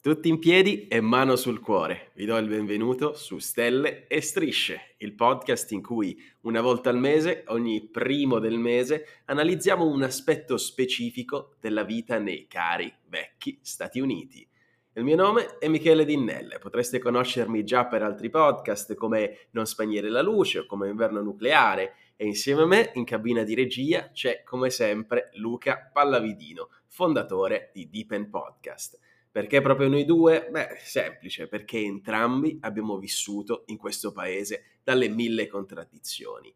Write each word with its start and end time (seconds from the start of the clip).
Tutti 0.00 0.28
in 0.28 0.38
piedi 0.38 0.86
e 0.86 1.00
mano 1.00 1.34
sul 1.34 1.58
cuore. 1.58 2.12
Vi 2.14 2.24
do 2.24 2.36
il 2.36 2.46
benvenuto 2.46 3.14
su 3.14 3.38
Stelle 3.38 4.06
e 4.06 4.20
Strisce, 4.20 4.94
il 4.98 5.12
podcast 5.12 5.72
in 5.72 5.82
cui 5.82 6.16
una 6.42 6.60
volta 6.60 6.88
al 6.88 6.98
mese, 6.98 7.42
ogni 7.48 7.84
primo 7.88 8.38
del 8.38 8.58
mese, 8.58 9.22
analizziamo 9.24 9.84
un 9.84 10.04
aspetto 10.04 10.56
specifico 10.56 11.56
della 11.58 11.82
vita 11.82 12.20
nei 12.20 12.46
cari 12.46 12.94
vecchi 13.08 13.58
Stati 13.60 13.98
Uniti. 13.98 14.48
Il 14.92 15.02
mio 15.02 15.16
nome 15.16 15.58
è 15.58 15.66
Michele 15.66 16.04
Dinnelle, 16.04 16.60
potreste 16.60 17.00
conoscermi 17.00 17.64
già 17.64 17.86
per 17.86 18.04
altri 18.04 18.30
podcast 18.30 18.94
come 18.94 19.48
Non 19.50 19.66
spegnere 19.66 20.10
la 20.10 20.22
luce 20.22 20.60
o 20.60 20.66
come 20.66 20.88
Inverno 20.88 21.22
nucleare 21.22 21.94
e 22.14 22.24
insieme 22.24 22.62
a 22.62 22.66
me 22.66 22.92
in 22.94 23.04
cabina 23.04 23.42
di 23.42 23.56
regia 23.56 24.10
c'è 24.12 24.44
come 24.44 24.70
sempre 24.70 25.30
Luca 25.34 25.90
Pallavidino, 25.92 26.68
fondatore 26.86 27.72
di 27.74 27.90
Deepen 27.90 28.30
Podcast. 28.30 29.00
Perché 29.38 29.60
proprio 29.60 29.86
noi 29.86 30.04
due? 30.04 30.48
Beh, 30.50 30.78
semplice, 30.80 31.46
perché 31.46 31.78
entrambi 31.78 32.58
abbiamo 32.62 32.98
vissuto 32.98 33.62
in 33.66 33.76
questo 33.76 34.10
paese 34.10 34.78
dalle 34.82 35.08
mille 35.08 35.46
contraddizioni. 35.46 36.52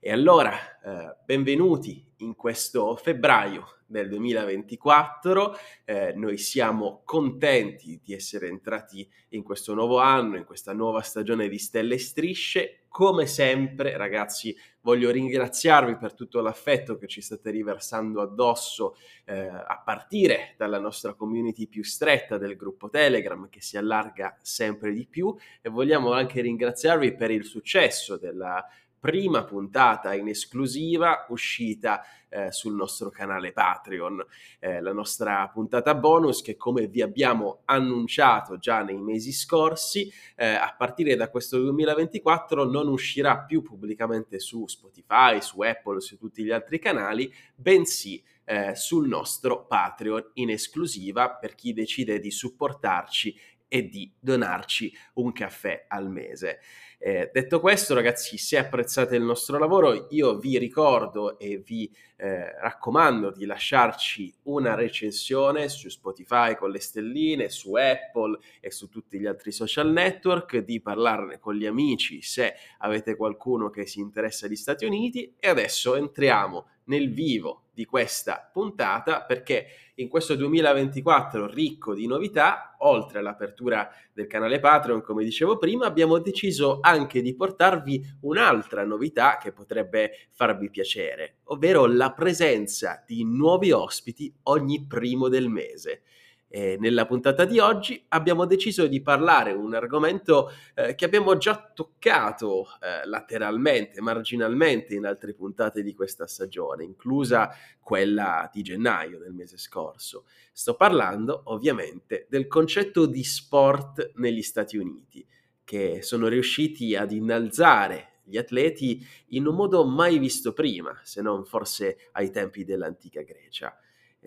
E 0.00 0.10
allora, 0.10 0.52
eh, 0.80 1.16
benvenuti 1.24 2.04
in 2.16 2.34
questo 2.34 2.96
febbraio 2.96 3.82
del 3.86 4.08
2024. 4.08 5.56
Eh, 5.84 6.14
noi 6.16 6.36
siamo 6.36 7.02
contenti 7.04 8.00
di 8.02 8.12
essere 8.12 8.48
entrati 8.48 9.08
in 9.28 9.44
questo 9.44 9.72
nuovo 9.74 9.98
anno, 9.98 10.36
in 10.36 10.44
questa 10.44 10.72
nuova 10.72 11.02
stagione 11.02 11.48
di 11.48 11.58
Stelle 11.58 11.94
e 11.94 12.00
Strisce. 12.00 12.86
Come 12.88 13.26
sempre, 13.26 13.96
ragazzi, 13.96 14.52
voglio 14.86 15.10
ringraziarvi 15.10 15.96
per 15.96 16.14
tutto 16.14 16.40
l'affetto 16.40 16.96
che 16.96 17.08
ci 17.08 17.20
state 17.20 17.50
riversando 17.50 18.20
addosso 18.20 18.96
eh, 19.24 19.48
a 19.48 19.82
partire 19.84 20.54
dalla 20.56 20.78
nostra 20.78 21.14
community 21.14 21.66
più 21.66 21.82
stretta 21.82 22.38
del 22.38 22.54
gruppo 22.54 22.88
Telegram 22.88 23.48
che 23.48 23.60
si 23.60 23.76
allarga 23.76 24.38
sempre 24.40 24.92
di 24.92 25.04
più 25.04 25.34
e 25.60 25.70
vogliamo 25.70 26.12
anche 26.12 26.40
ringraziarvi 26.40 27.16
per 27.16 27.32
il 27.32 27.44
successo 27.44 28.16
della 28.16 28.64
prima 29.06 29.44
puntata 29.44 30.14
in 30.14 30.26
esclusiva 30.26 31.26
uscita 31.28 32.02
eh, 32.28 32.50
sul 32.50 32.74
nostro 32.74 33.08
canale 33.08 33.52
Patreon, 33.52 34.20
eh, 34.58 34.80
la 34.80 34.92
nostra 34.92 35.48
puntata 35.48 35.94
bonus 35.94 36.42
che 36.42 36.56
come 36.56 36.88
vi 36.88 37.02
abbiamo 37.02 37.60
annunciato 37.66 38.58
già 38.58 38.82
nei 38.82 38.98
mesi 38.98 39.30
scorsi, 39.30 40.12
eh, 40.34 40.46
a 40.48 40.74
partire 40.76 41.14
da 41.14 41.30
questo 41.30 41.56
2024 41.56 42.68
non 42.68 42.88
uscirà 42.88 43.44
più 43.44 43.62
pubblicamente 43.62 44.40
su 44.40 44.66
Spotify, 44.66 45.40
su 45.40 45.60
Apple, 45.60 46.00
su 46.00 46.18
tutti 46.18 46.42
gli 46.42 46.50
altri 46.50 46.80
canali, 46.80 47.32
bensì 47.54 48.20
eh, 48.42 48.74
sul 48.74 49.06
nostro 49.06 49.66
Patreon 49.66 50.30
in 50.34 50.50
esclusiva 50.50 51.30
per 51.30 51.54
chi 51.54 51.72
decide 51.72 52.18
di 52.18 52.32
supportarci 52.32 53.38
e 53.68 53.88
di 53.88 54.12
donarci 54.18 54.92
un 55.14 55.30
caffè 55.30 55.84
al 55.88 56.10
mese. 56.10 56.58
Eh, 56.98 57.30
detto 57.32 57.60
questo, 57.60 57.94
ragazzi, 57.94 58.38
se 58.38 58.58
apprezzate 58.58 59.16
il 59.16 59.22
nostro 59.22 59.58
lavoro, 59.58 60.06
io 60.10 60.38
vi 60.38 60.58
ricordo 60.58 61.38
e 61.38 61.58
vi 61.58 61.90
eh, 62.16 62.58
raccomando 62.58 63.30
di 63.30 63.44
lasciarci 63.44 64.34
una 64.44 64.74
recensione 64.74 65.68
su 65.68 65.88
Spotify 65.88 66.56
con 66.56 66.70
le 66.70 66.80
stelline, 66.80 67.50
su 67.50 67.74
Apple 67.74 68.38
e 68.60 68.70
su 68.70 68.88
tutti 68.88 69.18
gli 69.18 69.26
altri 69.26 69.52
social 69.52 69.90
network, 69.92 70.58
di 70.58 70.80
parlarne 70.80 71.38
con 71.38 71.54
gli 71.54 71.66
amici 71.66 72.22
se 72.22 72.54
avete 72.78 73.14
qualcuno 73.14 73.68
che 73.68 73.86
si 73.86 74.00
interessa 74.00 74.46
agli 74.46 74.56
Stati 74.56 74.86
Uniti. 74.86 75.34
E 75.38 75.48
adesso 75.48 75.94
entriamo 75.96 76.66
nel 76.86 77.12
vivo 77.12 77.66
di 77.72 77.84
questa 77.84 78.48
puntata 78.50 79.22
perché 79.22 79.66
in 79.96 80.08
questo 80.08 80.34
2024 80.34 81.46
ricco 81.46 81.94
di 81.94 82.06
novità, 82.06 82.74
oltre 82.78 83.18
all'apertura 83.18 83.88
del 84.12 84.26
canale 84.26 84.60
Patreon, 84.60 85.02
come 85.02 85.24
dicevo 85.24 85.58
prima, 85.58 85.86
abbiamo 85.86 86.18
deciso 86.18 86.78
anche 86.80 87.20
di 87.20 87.34
portarvi 87.34 88.16
un'altra 88.22 88.84
novità 88.84 89.38
che 89.38 89.52
potrebbe 89.52 90.28
farvi 90.30 90.70
piacere, 90.70 91.38
ovvero 91.44 91.86
la 91.86 92.12
presenza 92.12 93.02
di 93.06 93.24
nuovi 93.24 93.72
ospiti 93.72 94.32
ogni 94.44 94.86
primo 94.86 95.28
del 95.28 95.48
mese. 95.48 96.02
E 96.48 96.76
nella 96.78 97.06
puntata 97.06 97.44
di 97.44 97.58
oggi 97.58 98.04
abbiamo 98.08 98.44
deciso 98.44 98.86
di 98.86 99.02
parlare 99.02 99.52
un 99.52 99.74
argomento 99.74 100.50
eh, 100.74 100.94
che 100.94 101.04
abbiamo 101.04 101.36
già 101.36 101.72
toccato 101.74 102.66
eh, 102.80 103.06
lateralmente, 103.06 104.00
marginalmente 104.00 104.94
in 104.94 105.06
altre 105.06 105.34
puntate 105.34 105.82
di 105.82 105.92
questa 105.92 106.26
stagione, 106.26 106.84
inclusa 106.84 107.50
quella 107.80 108.48
di 108.52 108.62
gennaio 108.62 109.18
del 109.18 109.32
mese 109.32 109.58
scorso. 109.58 110.24
Sto 110.52 110.76
parlando 110.76 111.42
ovviamente 111.46 112.26
del 112.30 112.46
concetto 112.46 113.06
di 113.06 113.24
sport 113.24 114.12
negli 114.14 114.42
Stati 114.42 114.76
Uniti, 114.76 115.26
che 115.64 116.00
sono 116.02 116.28
riusciti 116.28 116.94
ad 116.94 117.10
innalzare 117.10 118.20
gli 118.22 118.36
atleti 118.36 119.04
in 119.28 119.46
un 119.46 119.54
modo 119.54 119.84
mai 119.84 120.18
visto 120.18 120.52
prima, 120.52 120.98
se 121.02 121.22
non 121.22 121.44
forse 121.44 122.08
ai 122.12 122.30
tempi 122.30 122.64
dell'antica 122.64 123.22
Grecia. 123.22 123.76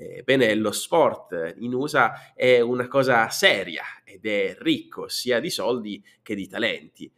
Ebbene, 0.01 0.55
lo 0.55 0.71
sport 0.71 1.55
in 1.57 1.73
USA 1.73 2.33
è 2.33 2.61
una 2.61 2.87
cosa 2.87 3.27
seria 3.29 3.83
ed 4.05 4.25
è 4.25 4.55
ricco 4.59 5.09
sia 5.09 5.41
di 5.41 5.49
soldi 5.49 6.01
che 6.21 6.35
di 6.35 6.47
talenti. 6.47 7.11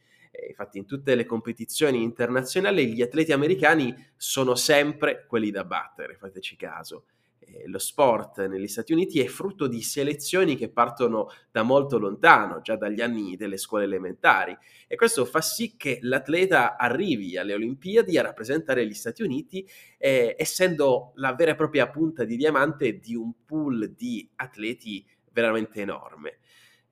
infatti 0.47 0.80
in 0.80 0.86
tutte 0.86 1.14
le 1.14 1.25
competizioni 1.25 2.02
internazionali 2.02 2.94
gli 2.94 3.02
atleti 3.03 3.31
americani 3.34 3.94
sono 4.18 4.56
sempre 4.56 5.25
quelli 5.28 5.52
da 5.52 5.64
battere, 5.64 6.16
fateci 6.16 6.56
caso. 6.56 7.06
Eh, 7.53 7.67
lo 7.67 7.79
sport 7.79 8.45
negli 8.47 8.67
Stati 8.67 8.94
Uniti 8.94 9.19
è 9.19 9.28
frutto 9.28 9.67
di 9.67 9.81
selezioni 9.81 10.56
che 10.56 10.69
partono 10.69 11.28
da 11.51 11.63
molto 11.63 11.97
lontano, 11.97 12.62
già 12.62 12.75
dagli 12.75 13.01
anni 13.01 13.35
delle 13.35 13.57
scuole 13.57 13.84
elementari, 13.84 14.57
e 14.88 14.95
questo 14.95 15.25
fa 15.25 15.41
sì 15.41 15.75
che 15.75 16.00
l'atleta 16.01 16.78
arrivi 16.78 17.38
alle 17.38 17.53
Olimpiadi 17.53 18.17
a 18.17 18.22
rappresentare 18.22 18.85
gli 18.85 18.94
Stati 18.94 19.23
Uniti, 19.23 19.67
eh, 19.97 20.35
essendo 20.38 21.11
la 21.16 21.34
vera 21.34 21.51
e 21.51 21.56
propria 21.56 21.90
punta 21.90 22.23
di 22.23 22.38
diamante 22.38 23.00
di 23.00 23.16
un 23.16 23.34
pool 23.45 23.94
di 23.95 24.29
atleti 24.35 25.06
veramente 25.31 25.81
enorme. 25.81 26.38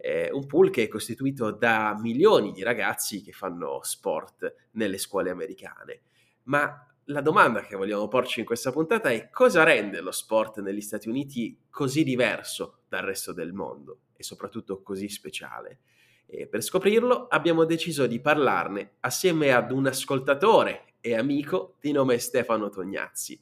Eh, 0.02 0.30
un 0.32 0.46
pool 0.46 0.70
che 0.70 0.84
è 0.84 0.88
costituito 0.88 1.52
da 1.52 1.98
milioni 2.00 2.54
di 2.54 2.64
ragazzi 2.64 3.22
che 3.22 3.34
fanno 3.34 3.80
sport 3.84 4.70
nelle 4.72 4.98
scuole 4.98 5.30
americane. 5.30 6.02
Ma 6.44 6.89
la 7.10 7.22
domanda 7.22 7.62
che 7.62 7.76
vogliamo 7.76 8.08
porci 8.08 8.40
in 8.40 8.46
questa 8.46 8.72
puntata 8.72 9.10
è 9.10 9.30
cosa 9.30 9.64
rende 9.64 10.00
lo 10.00 10.12
sport 10.12 10.60
negli 10.60 10.82
Stati 10.82 11.10
Uniti 11.10 11.58
così 11.70 12.04
diverso 12.04 12.82
dal 12.88 13.02
resto 13.02 13.34
del 13.34 13.52
mondo 13.52 14.02
e 14.16 14.24
soprattutto 14.24 14.82
così 14.82 15.10
speciale? 15.10 15.80
E 16.28 16.46
per 16.46 16.62
scoprirlo 16.62 17.28
abbiamo 17.28 17.66
deciso 17.66 18.06
di 18.06 18.20
parlarne 18.20 18.98
assieme 19.00 19.52
ad 19.52 19.72
un 19.72 19.88
ascoltatore 19.88 20.94
e 21.02 21.16
amico 21.16 21.78
di 21.80 21.92
nome 21.92 22.20
Stefano 22.20 22.70
Tognazzi. 22.70 23.42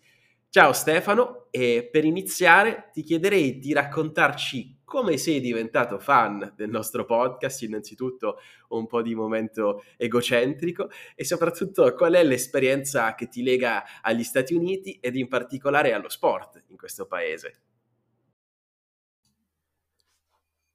Ciao 0.50 0.72
Stefano 0.72 1.47
e 1.51 1.89
per 1.91 2.06
iniziare 2.06 2.89
ti 2.94 3.01
chiederei 3.03 3.59
di 3.59 3.73
raccontarci 3.73 4.76
come 4.88 5.18
sei 5.18 5.42
diventato 5.42 6.00
fan 6.00 6.53
del 6.56 6.70
nostro 6.70 7.03
podcast, 7.03 7.62
innanzitutto 7.64 8.40
un 8.70 8.88
po' 8.88 9.02
di 9.02 9.16
momento 9.16 9.84
egocentrico 9.98 10.90
e 11.14 11.25
soprattutto 11.25 11.94
qual 11.94 12.14
è 12.14 12.24
l'esperienza 12.24 13.14
che 13.14 13.28
ti 13.28 13.44
lega 13.44 13.84
agli 14.02 14.24
Stati 14.24 14.53
Uniti 14.53 14.98
ed 15.02 15.18
in 15.18 15.28
particolare 15.28 15.92
allo 15.92 16.08
sport 16.08 16.64
in 16.68 16.78
questo 16.78 17.06
paese. 17.06 17.64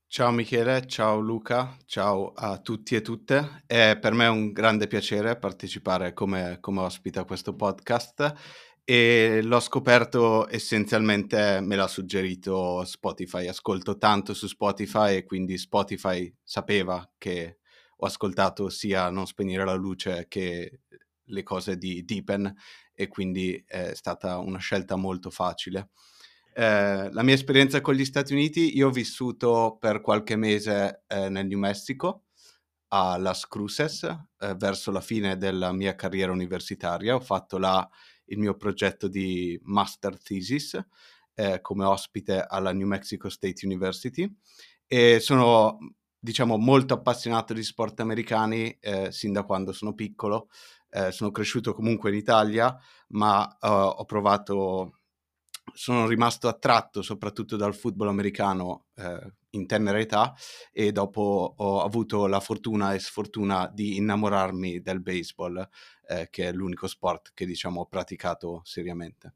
Ciao 0.07 0.31
Michele, 0.31 0.87
ciao 0.87 1.19
Luca, 1.19 1.75
ciao 1.87 2.35
a 2.35 2.59
tutti 2.59 2.95
e 2.95 3.01
tutte. 3.01 3.65
È 3.67 3.97
per 3.99 4.13
me 4.13 4.27
un 4.27 4.53
grande 4.53 4.89
piacere 4.89 5.39
partecipare 5.39 6.13
come, 6.13 6.59
come 6.61 6.81
ospite 6.81 7.21
a 7.21 7.25
questo 7.25 7.57
podcast 7.57 8.35
e 8.85 9.41
l'ho 9.43 9.61
scoperto 9.61 10.49
essenzialmente, 10.49 11.61
me 11.61 11.77
l'ha 11.77 11.87
suggerito 11.87 12.85
Spotify. 12.85 13.47
Ascolto 13.47 13.97
tanto 13.97 14.35
su 14.35 14.47
Spotify 14.47 15.17
e 15.17 15.25
quindi 15.25 15.57
Spotify 15.59 16.33
sapeva 16.43 17.09
che 17.17 17.59
ho 17.97 18.07
ascoltato 18.07 18.69
sia 18.69 19.11
Non 19.11 19.27
spegnere 19.27 19.65
la 19.65 19.75
luce 19.75 20.27
che 20.29 20.81
le 21.25 21.43
cose 21.43 21.77
di 21.77 22.05
Deepen 22.05 22.53
e 22.93 23.09
quindi 23.09 23.63
è 23.67 23.95
stata 23.95 24.39
una 24.39 24.59
scelta 24.59 24.97
molto 24.97 25.31
facile. 25.31 25.91
Eh, 26.55 27.11
la 27.11 27.23
mia 27.23 27.35
esperienza 27.35 27.81
con 27.81 27.95
gli 27.95 28.05
Stati 28.05 28.33
Uniti, 28.35 28.77
io 28.77 28.89
ho 28.89 28.91
vissuto 28.91 29.79
per 29.81 30.01
qualche 30.01 30.37
mese 30.37 31.05
eh, 31.07 31.29
nel 31.29 31.47
New 31.47 31.59
Mexico 31.59 32.25
a 32.89 33.17
Las 33.17 33.47
Cruces 33.47 34.03
eh, 34.03 34.55
verso 34.57 34.91
la 34.91 35.01
fine 35.01 35.39
della 35.39 35.73
mia 35.73 35.95
carriera 35.95 36.31
universitaria. 36.33 37.15
Ho 37.15 37.21
fatto 37.21 37.57
là 37.57 37.89
il 38.33 38.39
mio 38.39 38.55
progetto 38.57 39.09
di 39.09 39.59
master 39.63 40.21
thesis 40.21 40.79
eh, 41.35 41.61
come 41.61 41.85
ospite 41.85 42.45
alla 42.47 42.73
New 42.73 42.87
Mexico 42.87 43.29
State 43.29 43.65
University 43.65 44.31
e 44.87 45.21
sono 45.21 45.79
diciamo 46.19 46.57
molto 46.57 46.95
appassionato 46.95 47.53
di 47.53 47.63
sport 47.63 48.01
americani 48.01 48.71
eh, 48.81 49.11
sin 49.11 49.33
da 49.33 49.43
quando 49.43 49.73
sono 49.73 49.95
piccolo. 49.95 50.49
Eh, 50.91 51.11
sono 51.11 51.31
cresciuto 51.31 51.73
comunque 51.73 52.11
in 52.11 52.17
Italia, 52.17 52.77
ma 53.09 53.45
uh, 53.45 53.67
ho 53.67 54.05
provato 54.05 55.01
sono 55.73 56.07
rimasto 56.07 56.49
attratto 56.49 57.03
soprattutto 57.03 57.57
dal 57.57 57.75
football 57.75 58.09
americano 58.09 58.87
eh, 58.97 59.33
in 59.51 59.67
tenera 59.67 59.99
età 59.99 60.35
e 60.73 60.93
dopo 60.93 61.55
ho 61.57 61.83
avuto 61.83 62.27
la 62.27 62.41
fortuna 62.41 62.95
e 62.95 62.99
sfortuna 62.99 63.71
di 63.73 63.97
innamorarmi 63.97 64.81
del 64.81 65.01
baseball, 65.01 65.69
eh, 66.09 66.29
che 66.31 66.49
è 66.49 66.53
l'unico 66.53 66.87
sport 66.87 67.33
che 67.35 67.47
diciamo 67.47 67.83
ho 67.83 67.87
praticato 67.87 68.61
seriamente. 68.65 69.35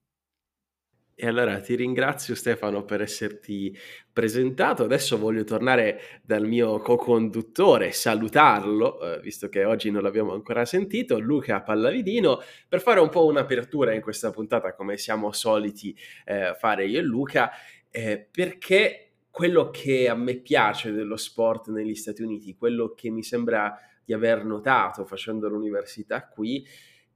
E 1.19 1.27
allora 1.27 1.59
ti 1.61 1.75
ringrazio 1.75 2.35
Stefano 2.35 2.85
per 2.85 3.01
esserti 3.01 3.75
presentato. 4.13 4.85
Adesso 4.85 5.17
voglio 5.17 5.45
tornare 5.45 6.21
dal 6.23 6.47
mio 6.47 6.79
co-conduttore, 6.81 7.91
salutarlo, 7.93 9.01
eh, 9.01 9.21
visto 9.21 9.49
che 9.49 9.65
oggi 9.65 9.91
non 9.91 10.03
l'abbiamo 10.03 10.35
ancora 10.35 10.67
sentito, 10.67 11.19
Luca 11.19 11.63
Pallavidino, 11.63 12.43
per 12.69 12.83
fare 12.83 13.01
un 13.01 13.09
po' 13.09 13.25
un'apertura 13.25 13.95
in 13.95 14.03
questa 14.03 14.31
puntata 14.31 14.75
come 14.75 14.99
siamo 14.99 15.33
soliti 15.33 15.97
eh, 16.27 16.55
fare 16.59 16.85
io 16.85 16.99
e 16.99 17.03
Luca, 17.03 17.51
eh, 17.91 18.29
perché 18.31 19.13
quello 19.31 19.71
che 19.71 20.11
a 20.11 20.15
me 20.15 20.35
piace 20.35 20.93
dello 20.93 21.17
sport 21.17 21.69
negli 21.69 21.95
Stati 21.95 22.21
Uniti, 22.21 22.57
quello 22.57 22.93
che 22.95 23.09
mi 23.09 23.23
sembra 23.23 23.75
di 24.05 24.13
aver 24.13 24.45
notato 24.45 25.07
facendo 25.07 25.49
l'università 25.49 26.29
qui, 26.29 26.63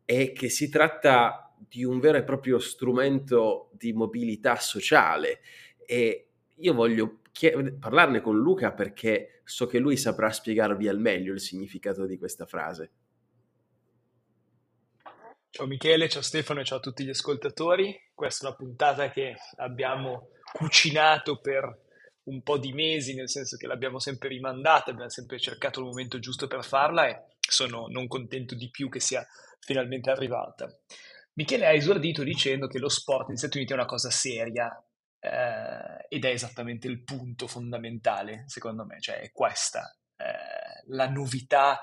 è 0.06 0.32
che 0.32 0.49
si 0.49 0.70
tratta 0.70 1.50
di 1.69 1.85
un 1.85 2.01
vero 2.01 2.19
e 2.19 2.23
proprio 2.23 2.59
strumento 2.59 3.71
di 3.73 3.93
mobilità 3.93 4.57
sociale 4.57 5.41
e 5.85 6.29
io 6.57 6.75
voglio 6.75 7.21
chied- 7.33 7.79
parlarne 7.79 8.21
con 8.21 8.39
Luca 8.39 8.73
perché 8.73 9.43
so 9.45 9.67
che 9.67 9.79
lui 9.79 9.97
saprà 9.97 10.31
spiegarvi 10.31 10.89
al 10.89 10.99
meglio 10.99 11.33
il 11.33 11.41
significato 11.41 12.07
di 12.07 12.19
questa 12.19 12.47
frase. 12.47 12.91
Ciao 15.51 15.67
Michele, 15.67 16.09
ciao 16.09 16.23
Stefano 16.23 16.61
e 16.61 16.65
ciao 16.65 16.79
a 16.79 16.81
tutti 16.81 17.05
gli 17.05 17.09
ascoltatori. 17.09 18.11
Questa 18.15 18.45
è 18.45 18.49
una 18.49 18.56
puntata 18.56 19.11
che 19.11 19.37
abbiamo 19.56 20.29
cucinato 20.53 21.41
per 21.41 21.89
un 22.25 22.43
po' 22.43 22.59
di 22.59 22.73
mesi, 22.73 23.15
nel 23.15 23.29
senso 23.29 23.56
che 23.56 23.67
l'abbiamo 23.67 23.99
sempre 23.99 24.29
rimandata, 24.29 24.91
abbiamo 24.91 25.11
sempre 25.11 25.39
cercato 25.41 25.81
il 25.81 25.87
momento 25.87 26.19
giusto 26.21 26.47
per 26.47 26.65
farla 26.65 27.09
e 27.09 27.25
sono 27.41 27.87
non 27.89 28.06
contento 28.06 28.55
di 28.55 28.71
più 28.71 28.89
che 28.89 29.01
sia 29.01 29.27
finalmente 29.59 30.11
arrivata. 30.11 30.73
Michele 31.35 31.67
ha 31.67 31.73
esordito 31.73 32.23
dicendo 32.23 32.67
che 32.67 32.79
lo 32.79 32.88
sport 32.88 33.29
negli 33.29 33.38
Stati 33.38 33.56
Uniti 33.56 33.73
è 33.73 33.77
una 33.77 33.87
cosa 33.87 34.11
seria 34.11 34.69
eh, 35.21 36.06
ed 36.09 36.25
è 36.25 36.29
esattamente 36.29 36.87
il 36.87 37.03
punto 37.03 37.47
fondamentale, 37.47 38.44
secondo 38.47 38.85
me, 38.85 39.00
cioè 39.00 39.21
è 39.21 39.31
questa 39.31 39.94
eh, 40.17 40.82
la 40.88 41.09
novità 41.09 41.81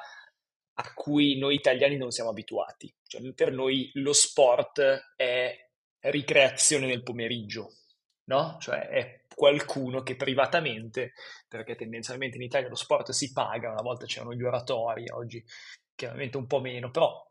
a 0.80 0.94
cui 0.94 1.38
noi 1.40 1.56
italiani 1.56 1.98
non 1.98 2.12
siamo 2.12 2.30
abituati. 2.30 2.94
Cioè, 3.06 3.34
per 3.34 3.52
noi 3.52 3.90
lo 3.96 4.14
sport 4.14 5.14
è 5.16 5.70
ricreazione 6.02 6.86
nel 6.86 7.04
pomeriggio, 7.04 7.72
no? 8.26 8.58
Cioè 8.60 8.88
è 8.88 9.26
qualcuno 9.34 10.04
che 10.04 10.16
privatamente, 10.16 11.14
perché 11.48 11.76
tendenzialmente 11.76 12.38
in 12.38 12.44
Italia 12.44 12.70
lo 12.70 12.76
sport 12.76 13.12
si 13.12 13.32
paga, 13.32 13.72
una 13.72 13.82
volta 13.82 14.06
c'erano 14.06 14.34
gli 14.34 14.44
oratori, 14.44 15.10
oggi 15.10 15.44
chiaramente 15.96 16.38
un 16.38 16.46
po' 16.46 16.60
meno, 16.60 16.92
però 16.92 17.27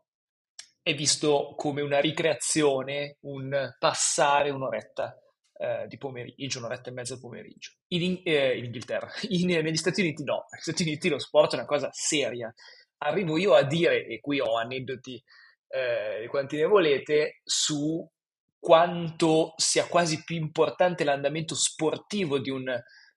è 0.87 0.95
visto 0.95 1.53
come 1.57 1.81
una 1.81 1.99
ricreazione, 1.99 3.17
un 3.23 3.75
passare 3.77 4.51
un'oretta 4.51 5.19
eh, 5.57 5.85
di 5.85 5.97
pomeriggio, 5.97 6.59
un'oretta 6.59 6.89
e 6.89 6.93
mezza 6.93 7.15
di 7.15 7.19
pomeriggio. 7.19 7.71
In, 7.87 8.21
eh, 8.23 8.57
in 8.57 8.63
Inghilterra, 8.63 9.11
in, 9.27 9.47
negli 9.47 9.75
Stati 9.75 9.99
Uniti 9.99 10.23
no, 10.23 10.45
negli 10.49 10.61
Stati 10.61 10.83
Uniti 10.83 11.09
lo 11.09 11.19
sport 11.19 11.51
è 11.51 11.55
una 11.55 11.65
cosa 11.65 11.89
seria. 11.91 12.53
Arrivo 12.99 13.37
io 13.37 13.53
a 13.53 13.63
dire, 13.63 14.05
e 14.05 14.21
qui 14.21 14.39
ho 14.39 14.55
aneddoti 14.55 15.21
eh, 15.67 16.25
quanti 16.29 16.55
ne 16.55 16.65
volete, 16.65 17.41
su 17.43 18.09
quanto 18.57 19.55
sia 19.57 19.87
quasi 19.87 20.23
più 20.23 20.37
importante 20.37 21.03
l'andamento 21.03 21.53
sportivo 21.53 22.39
di 22.39 22.49
un, 22.49 22.63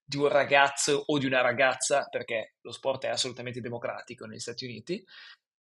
di 0.04 0.16
un 0.16 0.26
ragazzo 0.26 1.04
o 1.06 1.18
di 1.18 1.26
una 1.26 1.40
ragazza, 1.40 2.08
perché 2.10 2.56
lo 2.62 2.72
sport 2.72 3.04
è 3.04 3.10
assolutamente 3.10 3.60
democratico 3.60 4.26
negli 4.26 4.40
Stati 4.40 4.64
Uniti, 4.64 5.04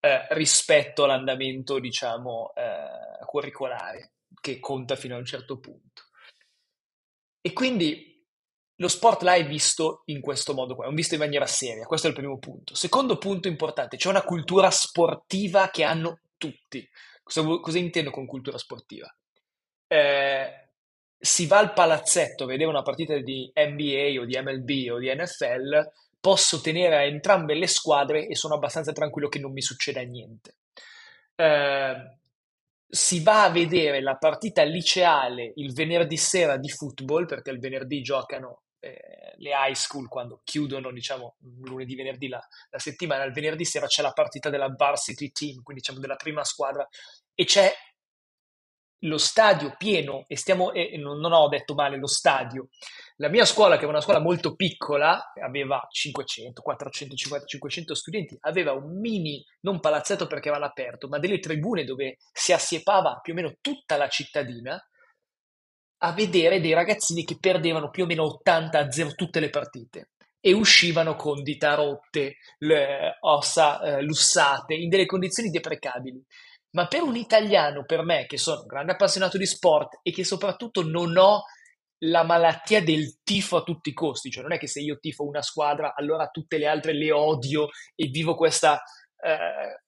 eh, 0.00 0.26
rispetto 0.30 1.04
all'andamento, 1.04 1.78
diciamo, 1.78 2.52
eh, 2.54 3.24
curricolare, 3.26 4.12
che 4.40 4.60
conta 4.60 4.96
fino 4.96 5.14
a 5.14 5.18
un 5.18 5.24
certo 5.24 5.58
punto. 5.58 6.04
E 7.40 7.52
quindi 7.52 8.08
lo 8.80 8.88
sport 8.88 9.22
là 9.22 9.34
è 9.34 9.46
visto 9.46 10.02
in 10.06 10.20
questo 10.20 10.54
modo 10.54 10.74
qua, 10.74 10.86
è 10.86 10.92
visto 10.92 11.14
in 11.14 11.20
maniera 11.20 11.46
seria, 11.46 11.86
questo 11.86 12.06
è 12.06 12.10
il 12.10 12.16
primo 12.16 12.38
punto. 12.38 12.74
Secondo 12.74 13.18
punto 13.18 13.48
importante, 13.48 13.96
c'è 13.96 14.08
una 14.08 14.22
cultura 14.22 14.70
sportiva 14.70 15.68
che 15.70 15.82
hanno 15.82 16.20
tutti. 16.36 16.88
Cosa, 17.22 17.42
cosa 17.42 17.78
intendo 17.78 18.10
con 18.10 18.26
cultura 18.26 18.58
sportiva? 18.58 19.12
Eh, 19.86 20.68
si 21.18 21.46
va 21.46 21.58
al 21.58 21.72
palazzetto 21.72 22.44
a 22.44 22.46
vedere 22.46 22.70
una 22.70 22.82
partita 22.82 23.18
di 23.18 23.50
NBA 23.52 24.20
o 24.20 24.24
di 24.24 24.38
MLB 24.40 24.92
o 24.92 24.98
di 24.98 25.12
NFL 25.12 25.90
posso 26.28 26.60
tenere 26.60 26.94
a 26.94 27.04
entrambe 27.04 27.54
le 27.54 27.66
squadre 27.66 28.26
e 28.26 28.36
sono 28.36 28.56
abbastanza 28.56 28.92
tranquillo 28.92 29.30
che 29.30 29.38
non 29.38 29.50
mi 29.50 29.62
succeda 29.62 30.02
niente. 30.02 30.56
Eh, 31.34 32.18
si 32.86 33.22
va 33.22 33.44
a 33.44 33.50
vedere 33.50 34.02
la 34.02 34.16
partita 34.16 34.62
liceale 34.62 35.52
il 35.54 35.72
venerdì 35.72 36.18
sera 36.18 36.58
di 36.58 36.68
football, 36.68 37.24
perché 37.24 37.48
il 37.48 37.58
venerdì 37.58 38.02
giocano 38.02 38.64
eh, 38.78 39.36
le 39.38 39.52
high 39.54 39.72
school 39.72 40.06
quando 40.06 40.42
chiudono, 40.44 40.92
diciamo, 40.92 41.36
lunedì, 41.62 41.94
venerdì 41.94 42.28
la, 42.28 42.46
la, 42.68 42.78
settimana, 42.78 43.24
il 43.24 43.32
venerdì 43.32 43.64
sera 43.64 43.86
c'è 43.86 44.02
la 44.02 44.12
partita 44.12 44.50
della 44.50 44.68
varsity 44.68 45.32
team, 45.32 45.62
quindi 45.62 45.80
diciamo 45.80 45.98
della 45.98 46.16
prima 46.16 46.44
squadra, 46.44 46.86
e 47.34 47.44
c'è 47.46 47.72
lo 49.00 49.18
stadio 49.18 49.74
pieno, 49.76 50.24
e 50.26 50.36
stiamo, 50.36 50.72
e 50.72 50.96
non, 50.96 51.18
non 51.18 51.32
ho 51.32 51.48
detto 51.48 51.74
male, 51.74 51.98
lo 51.98 52.06
stadio. 52.06 52.68
La 53.16 53.28
mia 53.28 53.44
scuola, 53.44 53.76
che 53.76 53.84
è 53.84 53.88
una 53.88 54.00
scuola 54.00 54.20
molto 54.20 54.54
piccola, 54.54 55.32
aveva 55.42 55.86
500, 55.90 56.62
450, 56.62 57.46
500 57.46 57.94
studenti, 57.94 58.36
aveva 58.40 58.72
un 58.72 58.98
mini, 58.98 59.44
non 59.62 59.80
palazzetto 59.80 60.26
perché 60.26 60.48
era 60.48 60.56
all'aperto, 60.56 61.08
ma 61.08 61.18
delle 61.18 61.38
tribune 61.38 61.84
dove 61.84 62.18
si 62.32 62.52
assiepava 62.52 63.18
più 63.20 63.32
o 63.32 63.36
meno 63.36 63.54
tutta 63.60 63.96
la 63.96 64.08
cittadina 64.08 64.80
a 66.00 66.12
vedere 66.12 66.60
dei 66.60 66.74
ragazzini 66.74 67.24
che 67.24 67.38
perdevano 67.40 67.90
più 67.90 68.04
o 68.04 68.06
meno 68.06 68.22
80 68.24 68.78
a 68.78 68.90
0 68.90 69.14
tutte 69.14 69.40
le 69.40 69.50
partite 69.50 70.10
e 70.40 70.52
uscivano 70.52 71.16
con 71.16 71.42
dita 71.42 71.74
rotte, 71.74 72.36
le 72.58 73.16
ossa 73.20 73.80
eh, 73.80 74.02
lussate, 74.02 74.74
in 74.74 74.88
delle 74.88 75.06
condizioni 75.06 75.50
deprecabili. 75.50 76.24
Ma 76.70 76.86
per 76.86 77.02
un 77.02 77.16
italiano, 77.16 77.84
per 77.84 78.02
me, 78.02 78.26
che 78.26 78.36
sono 78.36 78.60
un 78.60 78.66
grande 78.66 78.92
appassionato 78.92 79.38
di 79.38 79.46
sport 79.46 80.00
e 80.02 80.12
che 80.12 80.24
soprattutto 80.24 80.82
non 80.82 81.16
ho 81.16 81.44
la 82.02 82.22
malattia 82.22 82.82
del 82.82 83.18
tifo 83.24 83.56
a 83.56 83.62
tutti 83.62 83.88
i 83.88 83.94
costi, 83.94 84.30
cioè 84.30 84.42
non 84.42 84.52
è 84.52 84.58
che 84.58 84.68
se 84.68 84.80
io 84.80 84.98
tifo 84.98 85.24
una 85.24 85.42
squadra, 85.42 85.94
allora 85.96 86.28
tutte 86.28 86.58
le 86.58 86.66
altre 86.66 86.92
le 86.92 87.12
odio 87.12 87.68
e 87.94 88.06
vivo 88.06 88.34
questa... 88.34 88.82
Eh, 89.20 89.82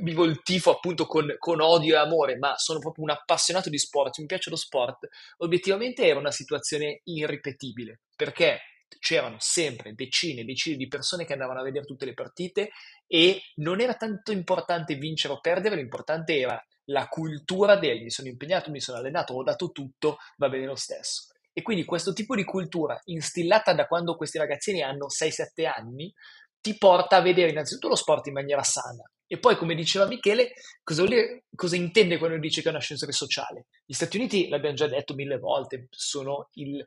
vivo 0.00 0.24
il 0.24 0.42
tifo 0.42 0.70
appunto 0.72 1.06
con, 1.06 1.34
con, 1.38 1.60
odio 1.60 1.94
e 1.94 1.98
amore, 1.98 2.36
ma 2.36 2.56
sono 2.56 2.78
proprio 2.78 3.04
un 3.04 3.10
appassionato 3.10 3.68
di 3.70 3.78
sport, 3.78 4.18
mi 4.18 4.26
piace 4.26 4.50
lo 4.50 4.56
sport, 4.56 5.08
obiettivamente 5.38 6.06
era 6.06 6.18
una 6.18 6.30
situazione 6.30 7.00
irripetibile, 7.04 8.00
perché 8.16 8.60
c'erano 8.98 9.36
sempre 9.38 9.94
decine 9.94 10.40
e 10.40 10.44
decine 10.44 10.76
di 10.76 10.88
persone 10.88 11.24
che 11.24 11.32
andavano 11.32 11.60
a 11.60 11.64
vedere 11.64 11.84
tutte 11.84 12.04
le 12.04 12.14
partite 12.14 12.70
e 13.06 13.40
non 13.56 13.80
era 13.80 13.94
tanto 13.94 14.32
importante 14.32 14.94
vincere 14.94 15.34
o 15.34 15.40
perdere, 15.40 15.76
l'importante 15.76 16.38
era 16.38 16.62
la 16.86 17.08
cultura 17.08 17.76
del 17.76 18.02
mi 18.02 18.10
sono 18.10 18.28
impegnato, 18.28 18.70
mi 18.70 18.80
sono 18.80 18.98
allenato, 18.98 19.34
ho 19.34 19.42
dato 19.42 19.70
tutto, 19.70 20.18
va 20.36 20.48
bene 20.48 20.66
lo 20.66 20.76
stesso. 20.76 21.32
E 21.52 21.62
quindi 21.62 21.84
questo 21.84 22.12
tipo 22.12 22.34
di 22.34 22.44
cultura, 22.44 23.00
instillata 23.04 23.72
da 23.72 23.86
quando 23.86 24.16
questi 24.16 24.38
ragazzini 24.38 24.82
hanno 24.82 25.06
6-7 25.06 25.66
anni, 25.66 26.12
ti 26.60 26.76
porta 26.76 27.16
a 27.16 27.22
vedere 27.22 27.50
innanzitutto 27.50 27.88
lo 27.88 27.94
sport 27.94 28.26
in 28.26 28.32
maniera 28.32 28.62
sana. 28.62 29.02
E 29.26 29.38
poi, 29.38 29.56
come 29.56 29.74
diceva 29.74 30.06
Michele, 30.06 30.52
cosa, 30.82 31.04
dire, 31.06 31.44
cosa 31.54 31.76
intende 31.76 32.18
quando 32.18 32.38
dice 32.38 32.60
che 32.60 32.68
è 32.68 32.70
un 32.70 32.78
ascensore 32.78 33.12
sociale? 33.12 33.66
Gli 33.84 33.92
Stati 33.92 34.16
Uniti, 34.16 34.48
l'abbiamo 34.48 34.74
già 34.74 34.86
detto 34.86 35.14
mille 35.14 35.38
volte, 35.38 35.86
sono 35.90 36.48
il, 36.54 36.84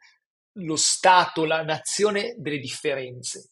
lo 0.58 0.76
Stato, 0.76 1.46
la 1.46 1.64
nazione 1.64 2.36
delle 2.38 2.60
differenze. 2.60 3.50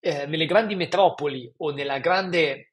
Eh, 0.00 0.26
nelle 0.26 0.46
grandi 0.46 0.74
metropoli 0.74 1.52
o 1.58 1.72
grande, 1.72 2.72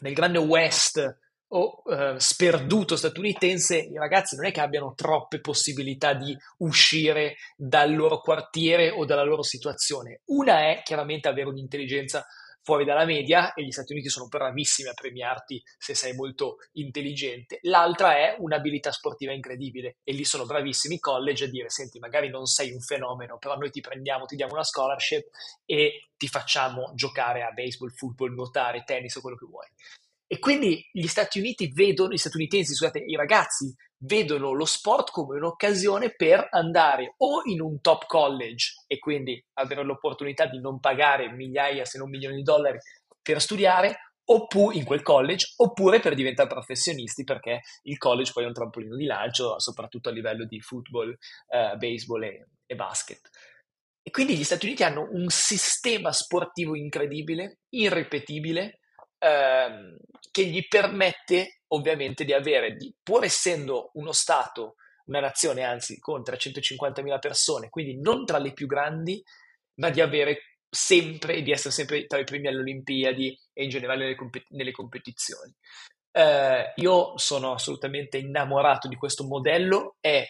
nel 0.00 0.14
grande 0.14 0.38
West 0.38 1.18
o 1.54 1.82
eh, 1.86 2.14
sperduto 2.18 2.96
statunitense, 2.96 3.78
i 3.78 3.96
ragazzi 3.96 4.36
non 4.36 4.46
è 4.46 4.52
che 4.52 4.60
abbiano 4.60 4.94
troppe 4.94 5.40
possibilità 5.40 6.14
di 6.14 6.36
uscire 6.58 7.36
dal 7.56 7.94
loro 7.94 8.20
quartiere 8.20 8.90
o 8.90 9.04
dalla 9.04 9.22
loro 9.22 9.42
situazione. 9.42 10.20
Una 10.26 10.70
è 10.70 10.82
chiaramente 10.82 11.28
avere 11.28 11.48
un'intelligenza 11.48 12.26
fuori 12.62 12.84
dalla 12.84 13.04
media 13.04 13.52
e 13.54 13.64
gli 13.64 13.70
Stati 13.70 13.92
Uniti 13.92 14.08
sono 14.08 14.28
bravissimi 14.28 14.88
a 14.88 14.94
premiarti 14.94 15.62
se 15.78 15.94
sei 15.94 16.14
molto 16.14 16.56
intelligente. 16.72 17.58
L'altra 17.62 18.16
è 18.16 18.36
un'abilità 18.38 18.92
sportiva 18.92 19.32
incredibile 19.32 19.96
e 20.04 20.12
lì 20.12 20.24
sono 20.24 20.46
bravissimi 20.46 20.94
i 20.94 21.00
college 21.00 21.44
a 21.44 21.48
dire 21.48 21.68
senti 21.70 21.98
magari 21.98 22.28
non 22.28 22.46
sei 22.46 22.72
un 22.72 22.80
fenomeno 22.80 23.38
però 23.38 23.56
noi 23.56 23.70
ti 23.70 23.80
prendiamo, 23.80 24.26
ti 24.26 24.36
diamo 24.36 24.52
una 24.54 24.64
scholarship 24.64 25.28
e 25.64 26.08
ti 26.16 26.28
facciamo 26.28 26.92
giocare 26.94 27.42
a 27.42 27.50
baseball, 27.50 27.90
football, 27.90 28.32
nuotare, 28.32 28.84
tennis 28.84 29.16
o 29.16 29.20
quello 29.20 29.36
che 29.36 29.46
vuoi. 29.46 29.66
E 30.32 30.38
quindi 30.38 30.82
gli 30.90 31.08
Stati 31.08 31.40
Uniti 31.40 31.70
vedono, 31.74 32.14
gli 32.14 32.16
statunitensi, 32.16 32.72
scusate, 32.72 33.00
i 33.00 33.16
ragazzi 33.16 33.70
vedono 33.98 34.52
lo 34.52 34.64
sport 34.64 35.10
come 35.10 35.36
un'occasione 35.36 36.14
per 36.16 36.46
andare 36.48 37.16
o 37.18 37.42
in 37.44 37.60
un 37.60 37.82
top 37.82 38.06
college 38.06 38.76
e 38.86 38.98
quindi 38.98 39.38
avere 39.58 39.84
l'opportunità 39.84 40.46
di 40.46 40.58
non 40.58 40.80
pagare 40.80 41.30
migliaia 41.30 41.84
se 41.84 41.98
non 41.98 42.08
milioni 42.08 42.36
di 42.36 42.42
dollari 42.42 42.78
per 43.20 43.42
studiare 43.42 44.14
oppure 44.24 44.76
in 44.76 44.84
quel 44.84 45.02
college 45.02 45.52
oppure 45.56 46.00
per 46.00 46.14
diventare 46.14 46.48
professionisti 46.48 47.24
perché 47.24 47.60
il 47.82 47.98
college 47.98 48.32
poi 48.32 48.44
è 48.44 48.46
un 48.46 48.54
trampolino 48.54 48.96
di 48.96 49.04
lancio 49.04 49.60
soprattutto 49.60 50.08
a 50.08 50.12
livello 50.12 50.46
di 50.46 50.62
football, 50.62 51.10
eh, 51.10 51.76
baseball 51.76 52.22
e, 52.22 52.46
e 52.64 52.74
basket. 52.74 53.28
E 54.00 54.10
quindi 54.10 54.38
gli 54.38 54.44
Stati 54.44 54.64
Uniti 54.64 54.82
hanno 54.82 55.06
un 55.10 55.26
sistema 55.28 56.10
sportivo 56.10 56.74
incredibile, 56.74 57.58
irripetibile, 57.68 58.78
ehm, 59.22 59.96
che 60.30 60.44
gli 60.46 60.66
permette 60.66 61.60
ovviamente 61.68 62.24
di 62.24 62.32
avere, 62.32 62.76
di, 62.76 62.94
pur 63.02 63.24
essendo 63.24 63.90
uno 63.94 64.12
Stato, 64.12 64.74
una 65.06 65.20
nazione 65.20 65.62
anzi 65.62 65.98
con 65.98 66.22
350.000 66.22 67.18
persone, 67.18 67.68
quindi 67.68 68.00
non 68.00 68.24
tra 68.24 68.38
le 68.38 68.52
più 68.52 68.66
grandi, 68.66 69.22
ma 69.76 69.90
di 69.90 70.00
avere 70.00 70.58
sempre, 70.68 71.42
di 71.42 71.50
essere 71.52 71.72
sempre 71.72 72.06
tra 72.06 72.18
i 72.18 72.24
primi 72.24 72.48
alle 72.48 72.60
Olimpiadi 72.60 73.38
e 73.52 73.64
in 73.64 73.70
generale 73.70 74.04
nelle, 74.04 74.16
comp- 74.16 74.46
nelle 74.50 74.70
competizioni. 74.70 75.54
Eh, 76.10 76.72
io 76.76 77.16
sono 77.16 77.52
assolutamente 77.52 78.18
innamorato 78.18 78.88
di 78.88 78.96
questo 78.96 79.24
modello, 79.24 79.96
è 80.00 80.26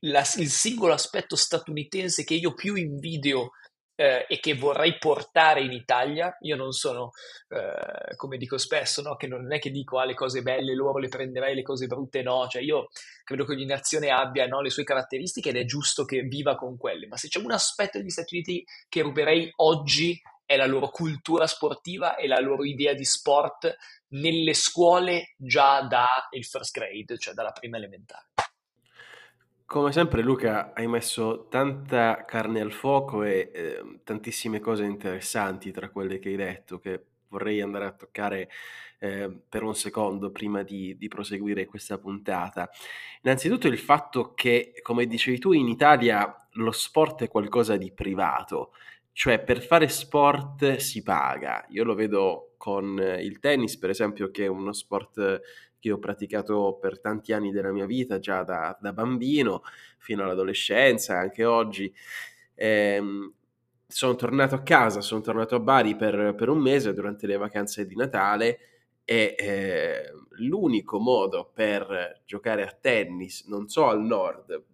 la, 0.00 0.20
il 0.36 0.50
singolo 0.50 0.92
aspetto 0.92 1.36
statunitense 1.36 2.24
che 2.24 2.34
io 2.34 2.54
più 2.54 2.74
invidio 2.74 3.52
eh, 3.96 4.26
e 4.28 4.40
che 4.40 4.54
vorrei 4.54 4.98
portare 4.98 5.62
in 5.62 5.72
Italia. 5.72 6.36
Io 6.40 6.56
non 6.56 6.72
sono, 6.72 7.10
eh, 7.48 8.16
come 8.16 8.36
dico 8.36 8.58
spesso, 8.58 9.02
no? 9.02 9.16
che 9.16 9.26
non 9.26 9.52
è 9.52 9.58
che 9.58 9.70
dico 9.70 9.98
ah, 9.98 10.04
le 10.04 10.14
cose 10.14 10.42
belle 10.42 10.74
loro 10.74 10.98
le 10.98 11.08
prenderei, 11.08 11.54
le 11.54 11.62
cose 11.62 11.86
brutte 11.86 12.22
no. 12.22 12.46
Cioè 12.48 12.62
io 12.62 12.88
credo 13.22 13.44
che 13.44 13.52
ogni 13.52 13.66
nazione 13.66 14.08
abbia 14.08 14.46
no, 14.46 14.60
le 14.60 14.70
sue 14.70 14.84
caratteristiche 14.84 15.50
ed 15.50 15.56
è 15.56 15.64
giusto 15.64 16.04
che 16.04 16.22
viva 16.22 16.54
con 16.56 16.76
quelle. 16.76 17.06
Ma 17.06 17.16
se 17.16 17.28
c'è 17.28 17.38
un 17.38 17.52
aspetto 17.52 17.98
degli 17.98 18.10
Stati 18.10 18.34
Uniti 18.34 18.64
che 18.88 19.02
ruberei 19.02 19.50
oggi 19.56 20.20
è 20.46 20.56
la 20.56 20.66
loro 20.66 20.90
cultura 20.90 21.46
sportiva 21.46 22.16
e 22.16 22.26
la 22.26 22.38
loro 22.38 22.64
idea 22.64 22.92
di 22.92 23.04
sport 23.04 23.74
nelle 24.08 24.52
scuole 24.52 25.34
già 25.38 25.80
dal 25.82 26.08
first 26.42 26.76
grade, 26.76 27.18
cioè 27.18 27.34
dalla 27.34 27.52
prima 27.52 27.78
elementare. 27.78 28.26
Come 29.66 29.92
sempre 29.92 30.22
Luca 30.22 30.72
hai 30.74 30.86
messo 30.86 31.46
tanta 31.48 32.24
carne 32.26 32.60
al 32.60 32.70
fuoco 32.70 33.22
e 33.22 33.50
eh, 33.52 34.00
tantissime 34.04 34.60
cose 34.60 34.84
interessanti 34.84 35.72
tra 35.72 35.88
quelle 35.88 36.18
che 36.18 36.28
hai 36.28 36.36
detto 36.36 36.78
che 36.78 37.02
vorrei 37.28 37.62
andare 37.62 37.86
a 37.86 37.92
toccare 37.92 38.50
eh, 38.98 39.34
per 39.48 39.62
un 39.62 39.74
secondo 39.74 40.30
prima 40.30 40.62
di, 40.62 40.96
di, 40.98 41.08
proseguire 41.08 41.64
questa 41.64 41.98
puntata. 41.98 42.68
Innanzitutto 43.22 43.66
il 43.66 43.78
fatto 43.78 44.34
che, 44.34 44.74
come 44.82 45.06
dicevi 45.06 45.38
tu, 45.38 45.52
in 45.52 45.68
Italia 45.68 46.36
lo 46.52 46.70
sport 46.70 47.22
è 47.22 47.28
qualcosa 47.28 47.76
di 47.76 47.90
privato, 47.90 48.72
cioè 49.12 49.40
per 49.42 49.62
fare 49.62 49.88
sport 49.88 50.76
si 50.76 51.02
paga. 51.02 51.64
Io 51.70 51.84
lo 51.84 51.94
vedo 51.94 52.54
con 52.58 52.98
il 52.98 53.40
tennis, 53.40 53.78
per 53.78 53.90
esempio, 53.90 54.30
che 54.30 54.44
è 54.44 54.48
uno 54.48 54.72
sport 54.72 55.40
che 55.84 55.92
ho 55.92 55.98
praticato 55.98 56.78
per 56.80 56.98
tanti 56.98 57.34
anni 57.34 57.50
della 57.50 57.70
mia 57.70 57.84
vita, 57.84 58.18
già 58.18 58.42
da, 58.42 58.76
da 58.80 58.94
bambino 58.94 59.62
fino 59.98 60.22
all'adolescenza, 60.22 61.18
anche 61.18 61.44
oggi. 61.44 61.92
Ehm, 62.54 63.32
sono 63.86 64.14
tornato 64.14 64.54
a 64.54 64.62
casa, 64.62 65.02
sono 65.02 65.20
tornato 65.20 65.56
a 65.56 65.60
Bari 65.60 65.94
per, 65.94 66.34
per 66.34 66.48
un 66.48 66.58
mese 66.58 66.94
durante 66.94 67.26
le 67.26 67.36
vacanze 67.36 67.84
di 67.84 67.94
Natale 67.96 68.58
e 69.04 69.34
eh, 69.38 70.12
l'unico 70.38 70.98
modo 70.98 71.50
per 71.52 72.22
giocare 72.24 72.62
a 72.62 72.74
tennis, 72.80 73.44
non 73.46 73.68
so 73.68 73.86
al 73.86 74.02
nord, 74.02 74.64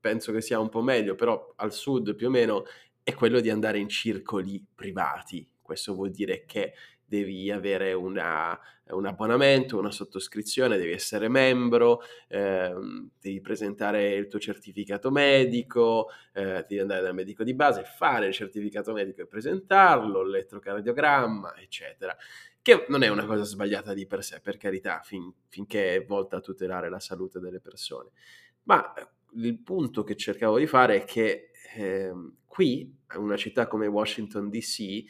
penso 0.00 0.32
che 0.32 0.40
sia 0.40 0.58
un 0.58 0.70
po' 0.70 0.80
meglio, 0.80 1.14
però 1.14 1.52
al 1.56 1.74
sud 1.74 2.14
più 2.14 2.28
o 2.28 2.30
meno, 2.30 2.64
è 3.02 3.12
quello 3.12 3.40
di 3.40 3.50
andare 3.50 3.78
in 3.78 3.90
circoli 3.90 4.64
privati. 4.74 5.46
Questo 5.60 5.94
vuol 5.94 6.10
dire 6.10 6.44
che 6.46 6.72
devi 7.06 7.50
avere 7.50 7.92
una, 7.92 8.58
un 8.90 9.06
abbonamento, 9.06 9.78
una 9.78 9.90
sottoscrizione, 9.90 10.76
devi 10.76 10.92
essere 10.92 11.28
membro, 11.28 12.02
ehm, 12.28 13.10
devi 13.20 13.40
presentare 13.40 14.14
il 14.14 14.26
tuo 14.26 14.38
certificato 14.38 15.10
medico, 15.10 16.10
eh, 16.32 16.64
devi 16.68 16.80
andare 16.80 17.02
dal 17.02 17.14
medico 17.14 17.44
di 17.44 17.54
base, 17.54 17.84
fare 17.84 18.26
il 18.26 18.32
certificato 18.32 18.92
medico 18.92 19.22
e 19.22 19.26
presentarlo, 19.26 20.22
l'elettrocardiogramma, 20.22 21.56
eccetera. 21.56 22.16
Che 22.60 22.86
non 22.88 23.02
è 23.02 23.08
una 23.08 23.26
cosa 23.26 23.44
sbagliata 23.44 23.92
di 23.92 24.06
per 24.06 24.24
sé, 24.24 24.40
per 24.40 24.56
carità, 24.56 25.00
fin, 25.04 25.30
finché 25.48 25.96
è 25.96 26.04
volta 26.04 26.36
a 26.36 26.40
tutelare 26.40 26.88
la 26.88 27.00
salute 27.00 27.38
delle 27.38 27.60
persone. 27.60 28.10
Ma 28.64 28.92
eh, 28.94 29.06
il 29.34 29.58
punto 29.58 30.02
che 30.02 30.16
cercavo 30.16 30.58
di 30.58 30.66
fare 30.66 31.02
è 31.02 31.04
che 31.04 31.50
eh, 31.74 32.12
qui, 32.46 32.80
in 33.14 33.20
una 33.20 33.36
città 33.36 33.66
come 33.66 33.86
Washington 33.86 34.48
DC, 34.48 35.04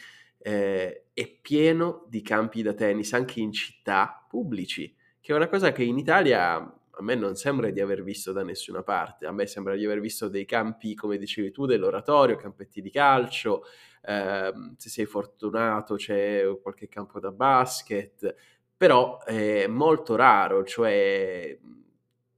eh, 0.46 1.06
è 1.14 1.38
pieno 1.40 2.04
di 2.06 2.20
campi 2.20 2.60
da 2.60 2.74
tennis 2.74 3.14
anche 3.14 3.40
in 3.40 3.50
città 3.50 4.26
pubblici, 4.28 4.94
che 5.18 5.32
è 5.32 5.34
una 5.34 5.48
cosa 5.48 5.72
che 5.72 5.82
in 5.82 5.96
Italia 5.96 6.56
a 6.56 7.02
me 7.02 7.14
non 7.14 7.34
sembra 7.34 7.70
di 7.70 7.80
aver 7.80 8.02
visto 8.02 8.30
da 8.30 8.42
nessuna 8.42 8.82
parte, 8.82 9.24
a 9.24 9.32
me 9.32 9.46
sembra 9.46 9.74
di 9.74 9.86
aver 9.86 10.00
visto 10.00 10.28
dei 10.28 10.44
campi, 10.44 10.94
come 10.94 11.16
dicevi 11.16 11.50
tu, 11.50 11.64
dell'oratorio, 11.64 12.36
campetti 12.36 12.82
di 12.82 12.90
calcio, 12.90 13.62
eh, 14.02 14.52
se 14.76 14.88
sei 14.90 15.06
fortunato 15.06 15.94
c'è 15.94 16.44
qualche 16.60 16.88
campo 16.88 17.20
da 17.20 17.32
basket, 17.32 18.34
però 18.76 19.24
è 19.24 19.66
molto 19.66 20.14
raro, 20.14 20.62
cioè 20.62 21.58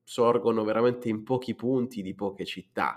sorgono 0.05 0.63
veramente 0.63 1.09
in 1.09 1.25
pochi 1.25 1.57
punti 1.57 2.03
di 2.03 2.15
poche 2.15 2.45
città. 2.45 2.97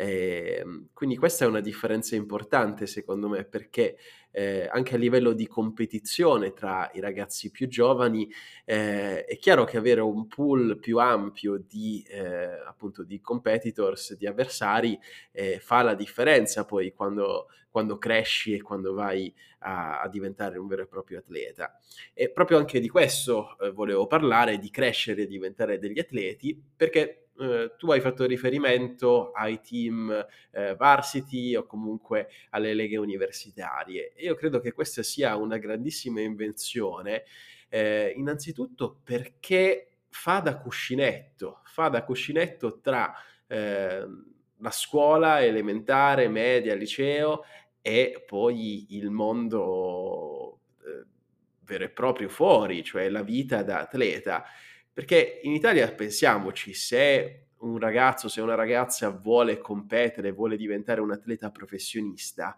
Eh, 0.00 0.64
quindi 0.92 1.16
questa 1.16 1.44
è 1.44 1.48
una 1.48 1.58
differenza 1.58 2.14
importante 2.14 2.86
secondo 2.86 3.28
me 3.28 3.42
perché 3.42 3.96
eh, 4.30 4.68
anche 4.70 4.94
a 4.94 4.96
livello 4.96 5.32
di 5.32 5.48
competizione 5.48 6.52
tra 6.52 6.88
i 6.94 7.00
ragazzi 7.00 7.50
più 7.50 7.66
giovani 7.66 8.30
eh, 8.64 9.24
è 9.24 9.36
chiaro 9.38 9.64
che 9.64 9.76
avere 9.76 10.00
un 10.00 10.28
pool 10.28 10.78
più 10.78 11.00
ampio 11.00 11.56
di, 11.56 12.06
eh, 12.08 12.60
appunto, 12.64 13.02
di 13.02 13.20
competitors, 13.20 14.14
di 14.16 14.28
avversari 14.28 14.96
eh, 15.32 15.58
fa 15.58 15.82
la 15.82 15.94
differenza 15.96 16.64
poi 16.64 16.92
quando, 16.92 17.48
quando 17.68 17.98
cresci 17.98 18.54
e 18.54 18.62
quando 18.62 18.94
vai 18.94 19.34
a, 19.60 20.00
a, 20.00 20.08
diventare 20.08 20.58
un 20.58 20.68
vero 20.68 20.82
e 20.82 20.86
proprio 20.86 21.18
atleta. 21.18 21.76
E 22.14 22.30
proprio 22.30 22.58
anche 22.58 22.78
di 22.78 22.88
questo 22.88 23.58
eh, 23.58 23.72
volevo 23.72 24.06
parlare, 24.06 24.60
di 24.60 24.70
crescere 24.70 25.22
e 25.22 25.26
diventare 25.26 25.80
degli 25.80 25.98
atleti 25.98 26.56
perché 26.76 27.27
eh, 27.38 27.74
tu 27.76 27.90
hai 27.92 28.00
fatto 28.00 28.24
riferimento 28.26 29.30
ai 29.32 29.60
team 29.60 30.26
eh, 30.50 30.74
varsity 30.74 31.54
o 31.54 31.64
comunque 31.66 32.28
alle 32.50 32.74
leghe 32.74 32.96
universitarie. 32.96 34.12
Io 34.16 34.34
credo 34.34 34.60
che 34.60 34.72
questa 34.72 35.02
sia 35.02 35.36
una 35.36 35.58
grandissima 35.58 36.20
invenzione, 36.20 37.24
eh, 37.68 38.12
innanzitutto 38.16 39.00
perché 39.04 39.88
fa 40.08 40.40
da 40.40 40.58
cuscinetto, 40.58 41.60
fa 41.64 41.88
da 41.88 42.02
cuscinetto 42.02 42.80
tra 42.80 43.14
ehm, 43.46 44.34
la 44.58 44.70
scuola 44.70 45.44
elementare, 45.44 46.28
media, 46.28 46.74
liceo 46.74 47.44
e 47.80 48.24
poi 48.26 48.96
il 48.96 49.10
mondo 49.10 50.60
eh, 50.84 51.06
vero 51.60 51.84
e 51.84 51.90
proprio 51.90 52.28
fuori, 52.28 52.82
cioè 52.82 53.08
la 53.08 53.22
vita 53.22 53.62
da 53.62 53.80
atleta. 53.80 54.44
Perché 54.98 55.38
in 55.44 55.52
Italia 55.52 55.88
pensiamoci, 55.92 56.74
se 56.74 57.50
un 57.58 57.78
ragazzo, 57.78 58.28
se 58.28 58.40
una 58.40 58.56
ragazza 58.56 59.10
vuole 59.10 59.58
competere, 59.58 60.32
vuole 60.32 60.56
diventare 60.56 61.00
un 61.00 61.12
atleta 61.12 61.52
professionista, 61.52 62.56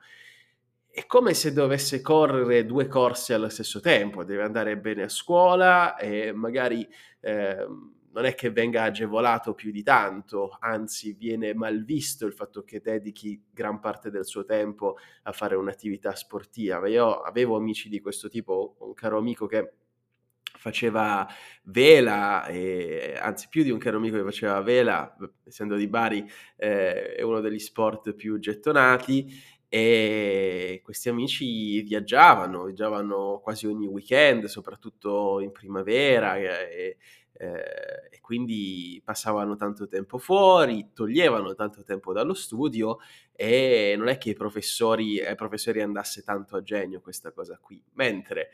è 0.91 1.05
come 1.05 1.35
se 1.35 1.53
dovesse 1.53 2.01
correre 2.01 2.65
due 2.65 2.87
corse 2.87 3.35
allo 3.35 3.51
stesso 3.51 3.81
tempo, 3.81 4.25
deve 4.25 4.43
andare 4.43 4.79
bene 4.79 5.03
a 5.03 5.09
scuola 5.11 5.99
e 5.99 6.33
magari 6.33 6.89
eh, 7.21 7.57
non 8.11 8.25
è 8.25 8.35
che 8.35 8.51
venga 8.51 8.85
agevolato 8.85 9.53
più 9.53 9.71
di 9.71 9.83
tanto, 9.83 10.57
anzi 10.61 11.13
viene 11.13 11.53
mal 11.53 11.85
visto 11.85 12.25
il 12.25 12.33
fatto 12.33 12.65
che 12.65 12.81
dedichi 12.81 13.49
gran 13.51 13.81
parte 13.81 14.11
del 14.11 14.25
suo 14.25 14.47
tempo 14.47 14.97
a 15.25 15.33
fare 15.33 15.57
un'attività 15.57 16.15
sportiva. 16.15 16.89
Io 16.89 17.21
avevo 17.21 17.59
amici 17.59 17.91
di 17.91 18.01
questo 18.01 18.31
tipo, 18.31 18.77
un 18.79 18.95
caro 18.95 19.19
amico 19.19 19.45
che 19.45 19.73
faceva 20.61 21.27
vela, 21.65 22.47
e, 22.47 23.17
anzi 23.19 23.49
più 23.49 23.63
di 23.63 23.71
un 23.71 23.79
caro 23.79 23.97
amico 23.97 24.19
che 24.19 24.23
faceva 24.25 24.61
vela, 24.61 25.17
essendo 25.47 25.75
di 25.75 25.89
Bari 25.89 26.29
eh, 26.57 27.15
è 27.15 27.23
uno 27.23 27.41
degli 27.41 27.59
sport 27.59 28.13
più 28.13 28.39
gettonati 28.39 29.59
e 29.69 30.83
questi 30.85 31.09
amici 31.09 31.81
viaggiavano, 31.81 32.65
viaggiavano 32.65 33.41
quasi 33.43 33.67
ogni 33.67 33.87
weekend, 33.87 34.45
soprattutto 34.47 35.41
in 35.41 35.51
primavera 35.51 36.37
e, 36.37 36.99
eh, 37.33 38.09
e 38.11 38.21
quindi 38.21 39.01
passavano 39.03 39.57
tanto 39.57 39.87
tempo 39.87 40.19
fuori, 40.19 40.91
toglievano 40.93 41.55
tanto 41.55 41.83
tempo 41.85 42.13
dallo 42.13 42.35
studio 42.35 42.99
e 43.33 43.95
non 43.97 44.09
è 44.09 44.19
che 44.19 44.31
ai 44.31 44.35
professori, 44.35 45.25
ai 45.25 45.37
professori 45.37 45.81
andasse 45.81 46.23
tanto 46.23 46.57
a 46.57 46.63
genio 46.63 47.01
questa 47.01 47.33
cosa 47.33 47.59
qui, 47.59 47.83
mentre 47.93 48.51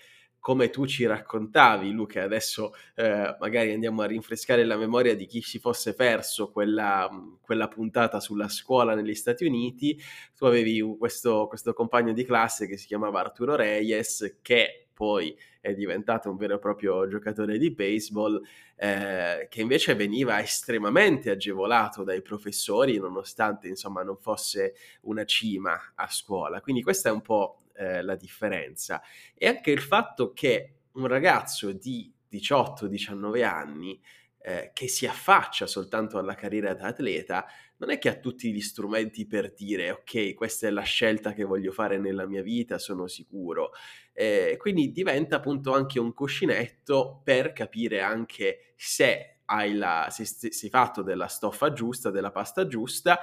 come 0.47 0.71
tu 0.71 0.87
ci 0.87 1.05
raccontavi, 1.07 1.91
Luca, 1.91 2.23
adesso 2.23 2.73
eh, 2.95 3.35
magari 3.41 3.73
andiamo 3.73 4.03
a 4.03 4.07
rinfrescare 4.07 4.65
la 4.65 4.77
memoria 4.77 5.17
di 5.17 5.27
chi 5.27 5.43
si 5.43 5.59
fosse 5.59 5.93
perso 5.93 6.53
quella, 6.53 7.11
quella 7.41 7.67
puntata 7.67 8.21
sulla 8.21 8.47
scuola 8.47 8.95
negli 8.95 9.17
Stati 9.17 9.45
Uniti, 9.45 10.01
tu 10.37 10.45
avevi 10.45 10.81
questo, 11.01 11.49
questo 11.49 11.73
compagno 11.73 12.13
di 12.13 12.25
classe 12.25 12.69
che 12.69 12.77
si 12.77 12.87
chiamava 12.87 13.19
Arturo 13.19 13.57
Reyes, 13.57 14.39
che 14.41 14.87
poi 14.95 15.37
è 15.61 15.75
diventato 15.75 16.31
un 16.31 16.37
vero 16.37 16.55
e 16.55 16.59
proprio 16.61 17.09
giocatore 17.09 17.59
di 17.59 17.73
baseball, 17.73 18.41
eh, 18.77 19.49
che 19.51 19.61
invece 19.61 19.97
veniva 19.97 20.41
estremamente 20.41 21.29
agevolato 21.31 22.05
dai 22.05 22.23
professori, 22.23 22.99
nonostante 22.99 23.67
insomma 23.67 24.05
non 24.05 24.17
fosse 24.17 24.75
una 25.01 25.25
cima 25.25 25.77
a 25.97 26.07
scuola. 26.09 26.61
Quindi 26.61 26.85
questa 26.85 27.09
è 27.09 27.13
un 27.13 27.23
po' 27.23 27.63
eh, 27.77 28.03
la 28.03 28.17
differenza. 28.17 29.03
E 29.35 29.47
anche 29.47 29.71
il 29.71 29.81
fatto 29.81 30.33
che 30.33 30.81
un 30.93 31.07
ragazzo 31.07 31.73
di 31.73 32.13
18-19 32.31 33.45
anni 33.45 34.01
eh, 34.47 34.71
che 34.73 34.87
si 34.87 35.07
affaccia 35.07 35.67
soltanto 35.67 36.19
alla 36.19 36.35
carriera 36.35 36.73
da 36.73 36.87
atleta, 36.87 37.47
non 37.79 37.91
è 37.91 37.99
che 37.99 38.09
ha 38.09 38.15
tutti 38.15 38.53
gli 38.53 38.61
strumenti 38.61 39.27
per 39.27 39.53
dire 39.53 39.91
ok, 39.91 40.35
questa 40.35 40.69
è 40.69 40.71
la 40.71 40.83
scelta 40.83 41.33
che 41.33 41.45
voglio 41.45 41.73
fare 41.73 41.99
nella 41.99 42.27
mia 42.27 42.43
vita, 42.43 42.79
sono 42.79 43.09
sicuro. 43.09 43.73
Eh, 44.13 44.57
quindi 44.59 44.93
diventa 44.93 45.37
appunto 45.37 45.75
anche 45.75 45.99
un 45.99 46.15
cuscinetto 46.15 47.21
per 47.25 47.53
capire 47.53 48.01
anche 48.01 48.73
se 48.77 49.41
hai, 49.47 49.75
la, 49.75 50.09
se, 50.11 50.25
sei 50.25 50.71
fatto 50.71 51.03
della 51.03 51.27
stoffa 51.27 51.73
giusta, 51.73 52.11
della 52.11 52.31
pasta 52.31 52.67
giusta 52.67 53.19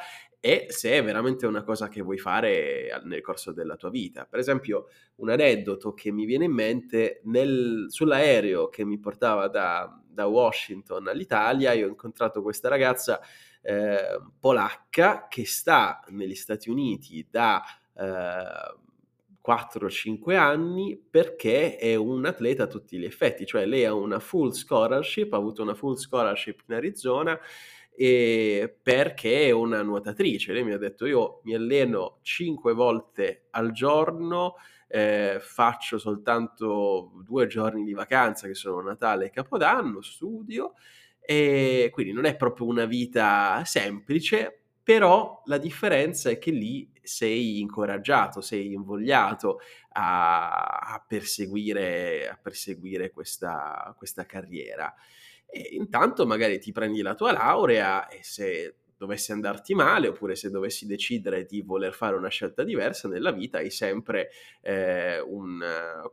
e 0.45 0.65
se 0.67 0.91
è 0.91 1.01
veramente 1.01 1.45
una 1.45 1.63
cosa 1.63 1.87
che 1.87 2.01
vuoi 2.01 2.17
fare 2.17 3.01
nel 3.05 3.21
corso 3.21 3.53
della 3.53 3.77
tua 3.77 3.89
vita. 3.89 4.25
Per 4.25 4.39
esempio, 4.39 4.89
un 5.15 5.29
aneddoto 5.29 5.93
che 5.93 6.11
mi 6.11 6.25
viene 6.25 6.43
in 6.43 6.51
mente, 6.51 7.21
nel, 7.23 7.85
sull'aereo 7.87 8.67
che 8.67 8.83
mi 8.83 8.99
portava 8.99 9.47
da, 9.47 9.97
da, 10.05 10.25
Washington 10.25 11.07
all'Italia, 11.07 11.71
io 11.71 11.85
ho 11.85 11.89
incontrato 11.89 12.41
questa 12.41 12.67
ragazza 12.67 13.21
eh, 13.61 14.19
polacca 14.37 15.27
che 15.29 15.45
sta 15.45 16.03
negli 16.09 16.35
Stati 16.35 16.69
Uniti 16.69 17.25
da... 17.31 17.63
Eh, 17.95 18.81
4-5 19.45 20.37
anni 20.37 20.97
perché 20.97 21.75
è 21.75 21.95
un 21.95 22.23
atleta 22.25 22.63
a 22.63 22.67
tutti 22.67 22.97
gli 22.97 23.03
effetti, 23.03 23.45
cioè 23.45 23.65
lei 23.65 23.83
ha 23.83 23.93
una 23.93 24.21
full 24.21 24.51
scholarship, 24.51 25.33
ha 25.33 25.35
avuto 25.35 25.61
una 25.61 25.73
full 25.73 25.95
scholarship 25.95 26.61
in 26.65 26.75
Arizona 26.75 27.37
e 27.95 28.75
perché 28.81 29.47
è 29.47 29.51
una 29.51 29.81
nuotatrice. 29.81 30.53
Lei 30.53 30.63
mi 30.63 30.73
ha 30.73 30.77
detto 30.77 31.05
io 31.05 31.41
mi 31.43 31.53
alleno 31.53 32.19
5 32.21 32.73
volte 32.73 33.47
al 33.51 33.71
giorno, 33.71 34.55
eh, 34.87 35.37
faccio 35.41 35.97
soltanto 35.97 37.11
due 37.23 37.47
giorni 37.47 37.83
di 37.83 37.93
vacanza 37.93 38.47
che 38.47 38.53
sono 38.55 38.81
Natale 38.81 39.25
e 39.25 39.29
Capodanno, 39.31 40.01
studio 40.01 40.73
e 41.19 41.89
quindi 41.93 42.11
non 42.11 42.25
è 42.25 42.35
proprio 42.35 42.67
una 42.67 42.85
vita 42.85 43.63
semplice, 43.65 44.63
però 44.83 45.41
la 45.45 45.57
differenza 45.57 46.29
è 46.29 46.37
che 46.37 46.51
lì 46.51 46.91
sei 47.01 47.59
incoraggiato, 47.59 48.41
sei 48.41 48.73
invogliato 48.73 49.59
a, 49.93 50.49
a 50.49 51.03
perseguire, 51.05 52.27
a 52.29 52.37
perseguire 52.41 53.11
questa, 53.11 53.93
questa 53.97 54.25
carriera. 54.25 54.93
E 55.53 55.75
intanto 55.75 56.25
magari 56.25 56.57
ti 56.57 56.71
prendi 56.71 57.03
la 57.03 57.13
tua 57.13 57.31
laurea 57.31 58.07
e 58.07 58.23
se 58.23 58.77
dovessi 58.97 59.31
andarti 59.31 59.75
male 59.75 60.07
oppure 60.07 60.35
se 60.35 60.49
dovessi 60.49 60.87
decidere 60.87 61.45
di 61.45 61.61
voler 61.61 61.93
fare 61.93 62.15
una 62.15 62.29
scelta 62.29 62.63
diversa 62.63 63.07
nella 63.07 63.31
vita 63.31 63.57
hai 63.57 63.69
sempre 63.69 64.29
eh, 64.61 65.19
un, 65.19 65.61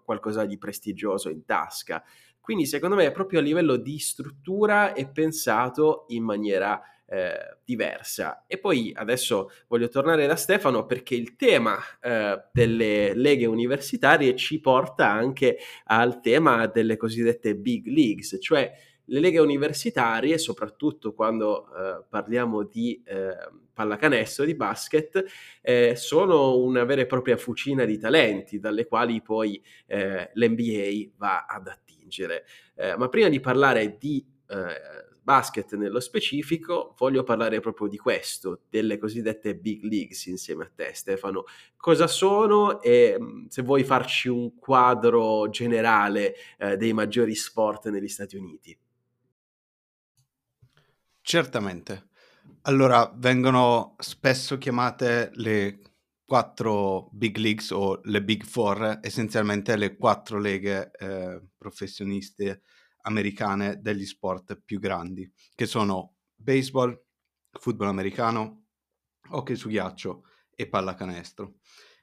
qualcosa 0.05 0.45
di 0.45 0.59
prestigioso 0.59 1.31
in 1.31 1.45
tasca. 1.45 2.05
Quindi 2.41 2.67
secondo 2.67 2.97
me 2.97 3.11
proprio 3.13 3.39
a 3.39 3.43
livello 3.43 3.77
di 3.77 3.99
struttura 3.99 4.93
è 4.93 5.09
pensato 5.11 6.05
in 6.09 6.25
maniera 6.25 6.83
eh, 7.07 7.59
diversa. 7.65 8.45
E 8.47 8.59
poi 8.59 8.93
adesso 8.95 9.51
voglio 9.69 9.89
tornare 9.89 10.27
da 10.27 10.37
Stefano 10.37 10.87
perché 10.87 11.15
il 11.15 11.37
tema 11.37 11.77
eh, 12.01 12.41
delle 12.53 13.15
leghe 13.15 13.47
universitarie 13.47 14.37
ci 14.37 14.61
porta 14.61 15.11
anche 15.11 15.59
al 15.85 16.21
tema 16.21 16.67
delle 16.67 16.97
cosiddette 16.97 17.57
big 17.57 17.87
leagues, 17.87 18.37
cioè 18.41 18.73
le 19.11 19.21
leghe 19.21 19.41
universitarie, 19.41 20.39
soprattutto 20.39 21.13
quando 21.13 21.67
eh, 21.67 22.05
parliamo 22.09 22.63
di 22.63 23.03
eh, 23.05 23.37
pallacanestro, 23.73 24.45
di 24.45 24.55
basket, 24.55 25.25
eh, 25.61 25.95
sono 25.97 26.59
una 26.59 26.85
vera 26.85 27.03
e 27.03 27.07
propria 27.07 27.37
fucina 27.37 27.85
di 27.85 27.99
talenti 27.99 28.59
dalle 28.59 28.87
quali 28.87 29.21
poi 29.21 29.63
eh, 29.87 30.31
l'NBA 30.33 31.11
va 31.17 31.45
ad 31.47 31.67
attingere. 31.67 32.45
Eh, 32.77 32.97
ma 32.97 33.09
prima 33.09 33.29
di 33.29 33.41
parlare 33.41 33.97
di 33.99 34.25
eh, 34.47 35.09
basket 35.21 35.75
nello 35.75 36.01
specifico, 36.01 36.95
voglio 36.97 37.25
parlare 37.25 37.59
proprio 37.59 37.89
di 37.89 37.99
questo, 37.99 38.63
delle 38.71 38.97
cosiddette 38.97 39.57
big 39.57 39.83
leagues 39.83 40.27
insieme 40.27 40.65
a 40.65 40.71
te 40.73 40.93
Stefano. 40.95 41.45
Cosa 41.77 42.07
sono 42.07 42.81
e 42.81 43.17
mm, 43.19 43.47
se 43.49 43.63
vuoi 43.63 43.83
farci 43.83 44.29
un 44.29 44.57
quadro 44.57 45.49
generale 45.51 46.35
dei 46.77 46.93
maggiori 46.93 47.35
sport 47.35 47.89
negli 47.89 48.09
Stati 48.09 48.37
Uniti. 48.37 48.79
Certamente. 51.31 52.09
Allora, 52.63 53.09
vengono 53.15 53.95
spesso 54.01 54.59
chiamate 54.59 55.31
le 55.35 55.79
quattro 56.25 57.09
big 57.13 57.37
leagues 57.37 57.71
o 57.71 58.01
le 58.03 58.25
big 58.25 58.43
four, 58.43 58.99
essenzialmente 59.01 59.77
le 59.77 59.97
quattro 59.97 60.41
leghe 60.41 60.91
eh, 60.91 61.41
professioniste 61.57 62.63
americane 63.03 63.81
degli 63.81 64.05
sport 64.07 64.61
più 64.65 64.81
grandi, 64.81 65.33
che 65.55 65.67
sono 65.67 66.17
baseball, 66.35 67.01
football 67.61 67.91
americano, 67.91 68.65
hockey 69.29 69.55
su 69.55 69.69
ghiaccio 69.69 70.25
e 70.53 70.69
pallacanestro. 70.69 71.59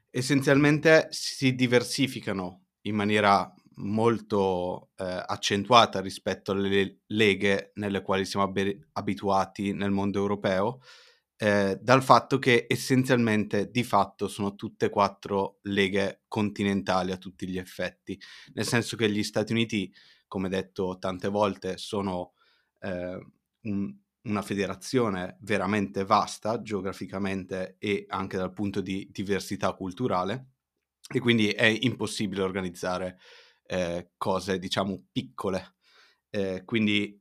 Essenzialmente 0.09 1.07
si 1.09 1.53
diversificano 1.53 2.67
in 2.83 2.95
maniera 2.95 3.53
molto 3.77 4.91
eh, 4.97 5.03
accentuata 5.03 5.99
rispetto 6.01 6.51
alle 6.51 7.01
leghe 7.07 7.71
nelle 7.75 8.01
quali 8.01 8.25
siamo 8.25 8.45
ab- 8.45 8.87
abituati 8.93 9.73
nel 9.73 9.91
mondo 9.91 10.19
europeo, 10.19 10.81
eh, 11.37 11.77
dal 11.81 12.03
fatto 12.03 12.39
che 12.39 12.65
essenzialmente 12.67 13.69
di 13.69 13.83
fatto 13.83 14.27
sono 14.27 14.55
tutte 14.55 14.87
e 14.87 14.89
quattro 14.89 15.59
leghe 15.63 16.23
continentali 16.27 17.11
a 17.11 17.17
tutti 17.17 17.47
gli 17.47 17.57
effetti, 17.57 18.19
nel 18.53 18.65
senso 18.65 18.95
che 18.95 19.09
gli 19.09 19.23
Stati 19.23 19.51
Uniti 19.51 19.93
come 20.27 20.49
detto 20.49 20.97
tante 20.99 21.29
volte, 21.29 21.77
sono 21.77 22.33
eh, 22.79 23.25
un, 23.61 23.95
una 24.23 24.41
federazione 24.41 25.37
veramente 25.41 26.03
vasta 26.03 26.61
geograficamente 26.61 27.77
e 27.79 28.05
anche 28.09 28.37
dal 28.37 28.53
punto 28.53 28.81
di 28.81 29.07
diversità 29.11 29.73
culturale 29.73 30.49
e 31.09 31.19
quindi 31.19 31.49
è 31.49 31.65
impossibile 31.65 32.41
organizzare 32.41 33.19
eh, 33.67 34.11
cose, 34.17 34.59
diciamo, 34.59 35.05
piccole. 35.11 35.75
Eh, 36.29 36.63
quindi 36.65 37.19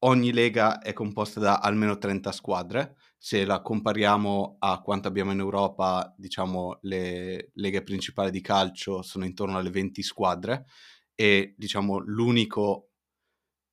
ogni 0.00 0.32
lega 0.32 0.80
è 0.80 0.92
composta 0.92 1.40
da 1.40 1.58
almeno 1.58 1.98
30 1.98 2.32
squadre. 2.32 2.96
Se 3.18 3.44
la 3.44 3.62
compariamo 3.62 4.56
a 4.58 4.80
quanto 4.82 5.08
abbiamo 5.08 5.32
in 5.32 5.38
Europa, 5.40 6.14
diciamo, 6.16 6.78
le 6.82 7.50
leghe 7.54 7.82
principali 7.82 8.30
di 8.30 8.40
calcio 8.40 9.02
sono 9.02 9.24
intorno 9.24 9.56
alle 9.58 9.70
20 9.70 10.02
squadre 10.02 10.66
e 11.14 11.54
diciamo 11.56 11.98
l'unico 11.98 12.90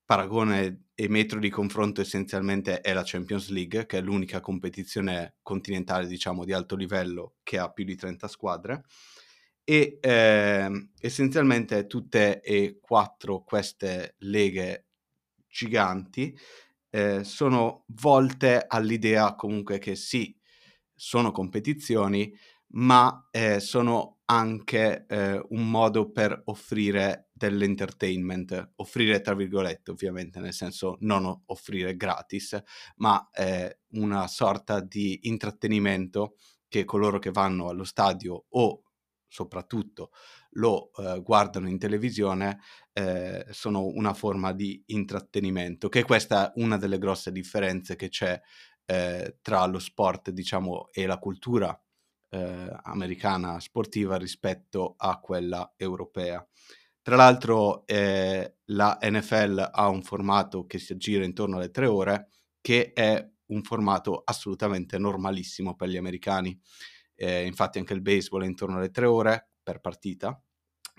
paragone 0.05 0.87
e 0.93 1.07
metro 1.09 1.39
di 1.39 1.49
confronto 1.49 2.01
essenzialmente 2.01 2.81
è 2.81 2.93
la 2.93 3.03
Champions 3.03 3.49
League, 3.49 3.85
che 3.85 3.97
è 3.97 4.01
l'unica 4.01 4.39
competizione 4.39 5.37
continentale, 5.41 6.05
diciamo, 6.07 6.45
di 6.45 6.53
alto 6.53 6.75
livello 6.75 7.35
che 7.43 7.57
ha 7.57 7.71
più 7.71 7.85
di 7.85 7.95
30 7.95 8.27
squadre. 8.27 8.83
E 9.63 9.99
eh, 10.01 10.89
essenzialmente 10.99 11.87
tutte 11.87 12.41
e 12.41 12.79
quattro 12.81 13.43
queste 13.43 14.15
leghe 14.19 14.87
giganti 15.47 16.37
eh, 16.89 17.23
sono 17.23 17.85
volte 17.87 18.65
all'idea 18.67 19.35
comunque 19.35 19.79
che 19.79 19.95
sì, 19.95 20.35
sono 20.93 21.31
competizioni, 21.31 22.31
ma 22.73 23.27
eh, 23.31 23.59
sono 23.59 24.19
anche 24.25 25.05
eh, 25.07 25.41
un 25.49 25.69
modo 25.69 26.11
per 26.11 26.41
offrire 26.45 27.29
dell'entertainment, 27.33 28.73
offrire 28.75 29.19
tra 29.21 29.33
virgolette 29.33 29.91
ovviamente, 29.91 30.39
nel 30.39 30.53
senso 30.53 30.97
non 31.01 31.25
offrire 31.47 31.95
gratis, 31.97 32.61
ma 32.97 33.29
eh, 33.33 33.79
una 33.93 34.27
sorta 34.27 34.79
di 34.79 35.19
intrattenimento 35.23 36.35
che 36.67 36.85
coloro 36.85 37.19
che 37.19 37.31
vanno 37.31 37.67
allo 37.67 37.83
stadio 37.83 38.45
o 38.49 38.83
soprattutto 39.31 40.11
lo 40.55 40.91
eh, 40.97 41.21
guardano 41.21 41.69
in 41.69 41.79
televisione 41.79 42.59
eh, 42.91 43.45
sono 43.49 43.85
una 43.85 44.13
forma 44.13 44.51
di 44.51 44.83
intrattenimento, 44.87 45.87
che 45.87 46.03
questa 46.03 46.49
è 46.49 46.59
una 46.59 46.77
delle 46.77 46.97
grosse 46.97 47.31
differenze 47.31 47.95
che 47.95 48.09
c'è 48.09 48.39
eh, 48.85 49.37
tra 49.41 49.65
lo 49.65 49.79
sport, 49.79 50.31
diciamo, 50.31 50.89
e 50.91 51.05
la 51.05 51.17
cultura 51.17 51.81
eh, 52.29 52.69
americana 52.83 53.57
sportiva 53.61 54.17
rispetto 54.17 54.95
a 54.97 55.17
quella 55.19 55.73
europea. 55.77 56.45
Tra 57.01 57.15
l'altro 57.15 57.85
eh, 57.87 58.57
la 58.65 58.97
NFL 59.01 59.69
ha 59.71 59.87
un 59.87 60.03
formato 60.03 60.65
che 60.65 60.77
si 60.77 60.91
aggira 60.91 61.23
intorno 61.23 61.55
alle 61.55 61.71
tre 61.71 61.85
ore, 61.85 62.27
che 62.59 62.91
è 62.93 63.25
un 63.47 63.61
formato 63.63 64.21
assolutamente 64.23 64.97
normalissimo 64.97 65.75
per 65.75 65.87
gli 65.87 65.97
americani. 65.97 66.59
Eh, 67.15 67.45
infatti 67.45 67.77
anche 67.79 67.93
il 67.93 68.01
baseball 68.01 68.43
è 68.43 68.45
intorno 68.47 68.77
alle 68.77 68.91
tre 68.91 69.05
ore 69.05 69.49
per 69.63 69.79
partita, 69.79 70.41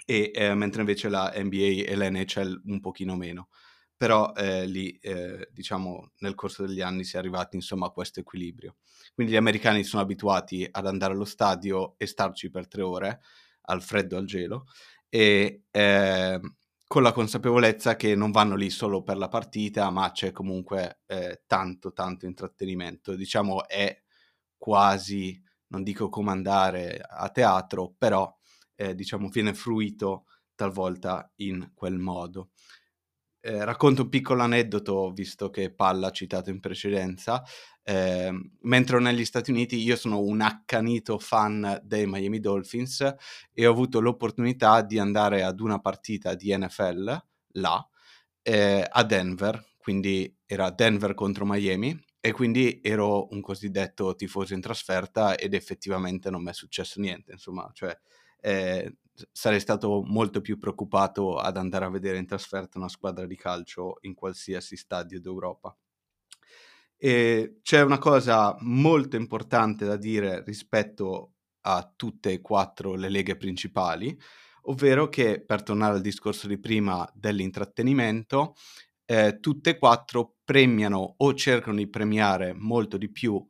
e, 0.05 0.31
eh, 0.35 0.55
mentre 0.55 0.81
invece 0.81 1.09
la 1.09 1.33
NBA 1.35 1.85
e 1.91 1.97
l'NHL 1.97 2.63
un 2.67 2.81
pochino 2.81 3.17
meno. 3.17 3.49
Però 3.97 4.33
eh, 4.35 4.67
lì, 4.67 4.91
eh, 5.01 5.49
diciamo, 5.53 6.13
nel 6.19 6.35
corso 6.35 6.67
degli 6.67 6.81
anni 6.81 7.05
si 7.05 7.15
è 7.17 7.19
arrivati 7.21 7.55
insomma 7.57 7.87
a 7.87 7.91
questo 7.91 8.19
equilibrio. 8.21 8.77
Quindi 9.15 9.33
gli 9.33 9.37
americani 9.37 9.85
sono 9.85 10.03
abituati 10.03 10.67
ad 10.69 10.87
andare 10.87 11.13
allo 11.13 11.25
stadio 11.25 11.95
e 11.99 12.07
starci 12.07 12.51
per 12.51 12.67
tre 12.67 12.83
ore, 12.83 13.21
al 13.67 13.81
freddo, 13.83 14.17
al 14.17 14.25
gelo, 14.27 14.67
e 15.09 15.65
eh, 15.71 16.41
con 16.87 17.03
la 17.03 17.13
consapevolezza 17.13 17.97
che 17.97 18.15
non 18.17 18.33
vanno 18.33 18.57
lì 18.57 18.71
solo 18.71 19.03
per 19.03 19.17
la 19.17 19.29
partita, 19.29 19.89
ma 19.91 20.11
c'è 20.11 20.33
comunque 20.33 21.01
eh, 21.07 21.43
tanto, 21.47 21.93
tanto 21.93 22.27
intrattenimento. 22.27 23.15
Diciamo 23.15 23.67
è 23.69 24.03
quasi, 24.59 25.41
non 25.73 25.83
dico 25.83 26.09
come 26.09 26.31
andare 26.31 27.01
a 27.05 27.29
teatro, 27.31 27.95
però 27.97 28.33
eh, 28.77 28.95
diciamo 28.95 29.29
viene 29.29 29.55
fruito 29.55 30.27
talvolta 30.55 31.31
in 31.37 31.73
quel 31.75 31.99
modo. 31.99 32.51
Eh, 33.41 33.65
racconto 33.65 34.03
un 34.03 34.09
piccolo 34.09 34.43
aneddoto, 34.43 35.11
visto 35.11 35.51
che 35.51 35.75
Palla 35.75 36.09
ha 36.09 36.13
citato 36.13 36.51
in 36.51 36.61
precedenza. 36.61 37.43
Eh, 37.83 38.31
mentre 38.61 39.01
negli 39.01 39.25
Stati 39.25 39.51
Uniti 39.51 39.77
io 39.83 39.97
sono 39.97 40.21
un 40.21 40.41
accanito 40.41 41.19
fan 41.19 41.81
dei 41.83 42.07
Miami 42.07 42.39
Dolphins 42.39 43.15
e 43.53 43.67
ho 43.67 43.71
avuto 43.73 44.01
l'opportunità 44.01 44.83
di 44.83 44.99
andare 45.01 45.43
ad 45.43 45.59
una 45.59 45.81
partita 45.81 46.35
di 46.35 46.57
NFL 46.57 47.25
là, 47.55 47.85
eh, 48.43 48.87
a 48.89 49.03
Denver, 49.05 49.65
quindi 49.79 50.33
era 50.47 50.71
Denver 50.71 51.15
contro 51.15 51.45
Miami 51.45 51.99
e 52.25 52.31
quindi 52.31 52.79
ero 52.85 53.27
un 53.33 53.41
cosiddetto 53.41 54.15
tifoso 54.15 54.55
in 54.55 54.61
trasferta 54.61 55.37
ed 55.37 55.55
effettivamente 55.55 56.31
non 56.31 56.45
mi 56.45 56.51
è 56.51 56.55
successo 56.55 57.01
niente, 57.01 57.33
insomma, 57.33 57.69
cioè 57.75 57.99
eh, 58.41 58.95
sarei 59.33 59.59
stato 59.59 60.05
molto 60.05 60.41
più 60.41 60.57
preoccupato 60.57 61.37
ad 61.37 61.57
andare 61.57 61.85
a 61.85 61.91
vedere 61.91 62.19
in 62.19 62.27
trasferta 62.27 62.79
una 62.79 62.89
squadra 62.89 63.27
di 63.27 63.35
calcio 63.35 63.99
in 64.03 64.15
qualsiasi 64.15 64.77
stadio 64.77 65.21
d'Europa. 65.21 65.77
E 66.97 67.59
c'è 67.61 67.83
una 67.83 67.99
cosa 67.99 68.55
molto 68.61 69.17
importante 69.17 69.85
da 69.85 69.97
dire 69.97 70.45
rispetto 70.45 71.33
a 71.63 71.93
tutte 71.97 72.31
e 72.31 72.41
quattro 72.41 72.95
le 72.95 73.09
leghe 73.09 73.37
principali, 73.37 74.17
ovvero 74.67 75.09
che, 75.09 75.43
per 75.45 75.65
tornare 75.65 75.95
al 75.95 76.01
discorso 76.01 76.47
di 76.47 76.61
prima 76.61 77.11
dell'intrattenimento, 77.17 78.55
eh, 79.13 79.41
tutte 79.41 79.71
e 79.71 79.79
quattro 79.79 80.37
premiano 80.43 81.17
o 81.19 81.35
cercano 81.35 81.77
di 81.77 81.87
premiare 81.87 82.55
molto 82.55 82.97
di 82.97 83.11
più 83.11 83.45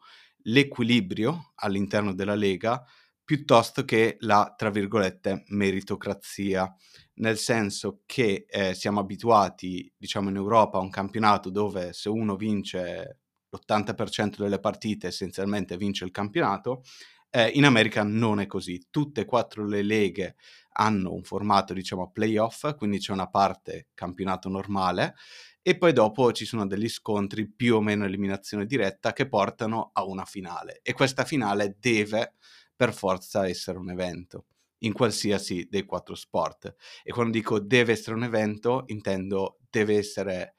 l'equilibrio 0.44 1.52
all'interno 1.56 2.12
della 2.14 2.34
lega 2.34 2.84
piuttosto 3.24 3.84
che 3.84 4.16
la, 4.20 4.52
tra 4.56 4.70
virgolette, 4.70 5.44
meritocrazia, 5.50 6.74
nel 7.14 7.38
senso 7.38 8.02
che 8.06 8.44
eh, 8.48 8.74
siamo 8.74 8.98
abituati, 8.98 9.90
diciamo, 9.96 10.30
in 10.30 10.36
Europa 10.36 10.78
a 10.78 10.80
un 10.80 10.90
campionato 10.90 11.48
dove 11.48 11.92
se 11.92 12.08
uno 12.08 12.34
vince 12.34 13.20
l'80% 13.48 14.38
delle 14.42 14.58
partite 14.58 15.06
essenzialmente 15.06 15.76
vince 15.76 16.04
il 16.04 16.10
campionato, 16.10 16.82
eh, 17.30 17.48
in 17.54 17.64
America 17.64 18.02
non 18.02 18.40
è 18.40 18.46
così. 18.46 18.88
Tutte 18.90 19.20
e 19.22 19.24
quattro 19.26 19.64
le 19.64 19.82
leghe 19.82 20.34
hanno 20.74 21.12
un 21.12 21.22
formato, 21.22 21.72
diciamo, 21.72 22.10
playoff, 22.10 22.74
quindi 22.76 22.98
c'è 22.98 23.12
una 23.12 23.28
parte 23.28 23.88
campionato 23.94 24.48
normale 24.48 25.14
e 25.62 25.78
poi 25.78 25.92
dopo 25.92 26.32
ci 26.32 26.44
sono 26.44 26.66
degli 26.66 26.88
scontri 26.88 27.48
più 27.48 27.76
o 27.76 27.80
meno 27.80 28.04
eliminazione 28.04 28.66
diretta 28.66 29.12
che 29.12 29.28
portano 29.28 29.90
a 29.92 30.04
una 30.04 30.24
finale 30.24 30.80
e 30.82 30.92
questa 30.92 31.24
finale 31.24 31.76
deve 31.78 32.34
per 32.74 32.92
forza 32.92 33.46
essere 33.46 33.78
un 33.78 33.90
evento 33.90 34.46
in 34.78 34.92
qualsiasi 34.92 35.68
dei 35.70 35.84
quattro 35.84 36.14
sport. 36.14 36.74
E 37.04 37.12
quando 37.12 37.32
dico 37.32 37.60
deve 37.60 37.92
essere 37.92 38.16
un 38.16 38.24
evento, 38.24 38.84
intendo 38.86 39.60
deve 39.70 39.96
essere 39.96 40.56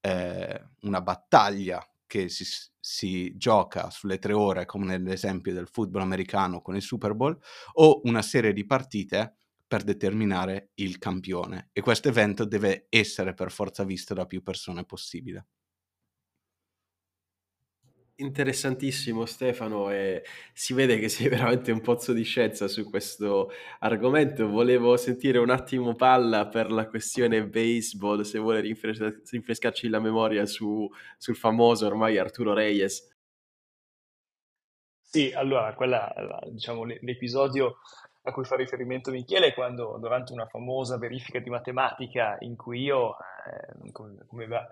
eh, 0.00 0.68
una 0.82 1.00
battaglia 1.02 1.86
che 2.06 2.28
si, 2.28 2.46
si, 2.80 3.36
gioca 3.36 3.90
sulle 3.90 4.18
tre 4.18 4.32
ore, 4.32 4.64
come 4.64 4.86
nell'esempio 4.86 5.52
del 5.52 5.68
football 5.68 6.02
americano 6.02 6.62
con 6.62 6.76
il 6.76 6.82
Super 6.82 7.14
Bowl, 7.14 7.38
o 7.74 8.00
una 8.04 8.22
serie 8.22 8.52
di 8.52 8.64
partite 8.64 9.36
per 9.66 9.82
determinare 9.82 10.70
il 10.74 10.98
campione. 10.98 11.70
E 11.72 11.80
questo 11.80 12.08
evento 12.08 12.44
deve 12.44 12.86
essere 12.88 13.34
per 13.34 13.50
forza 13.50 13.84
visto 13.84 14.14
da 14.14 14.26
più 14.26 14.42
persone 14.42 14.84
possibile. 14.84 15.46
Interessantissimo 18.18 19.26
Stefano 19.26 19.90
e 19.90 20.24
si 20.54 20.72
vede 20.72 20.98
che 20.98 21.10
sei 21.10 21.28
veramente 21.28 21.70
un 21.70 21.82
pozzo 21.82 22.14
di 22.14 22.22
scienza 22.22 22.66
su 22.66 22.88
questo 22.88 23.50
argomento. 23.80 24.48
Volevo 24.48 24.96
sentire 24.96 25.38
un 25.38 25.50
attimo 25.50 25.94
palla 25.94 26.48
per 26.48 26.70
la 26.70 26.88
questione 26.88 27.46
baseball, 27.46 28.22
se 28.22 28.38
vuole 28.38 28.60
rinfres- 28.60 29.30
rinfrescarci 29.30 29.88
la 29.88 30.00
memoria 30.00 30.46
su, 30.46 30.88
sul 31.18 31.36
famoso 31.36 31.86
ormai 31.86 32.16
Arturo 32.16 32.54
Reyes. 32.54 33.14
Sì, 35.08 35.32
allora, 35.32 35.74
quella, 35.74 36.12
diciamo, 36.50 36.84
l'episodio 36.84 37.76
a 38.28 38.32
cui 38.32 38.44
fa 38.44 38.56
riferimento 38.56 39.12
Michele 39.12 39.54
quando 39.54 39.98
durante 40.00 40.32
una 40.32 40.46
famosa 40.46 40.98
verifica 40.98 41.38
di 41.38 41.48
matematica 41.48 42.36
in 42.40 42.56
cui 42.56 42.82
io, 42.82 43.14
eh, 43.14 43.92
come, 43.92 44.16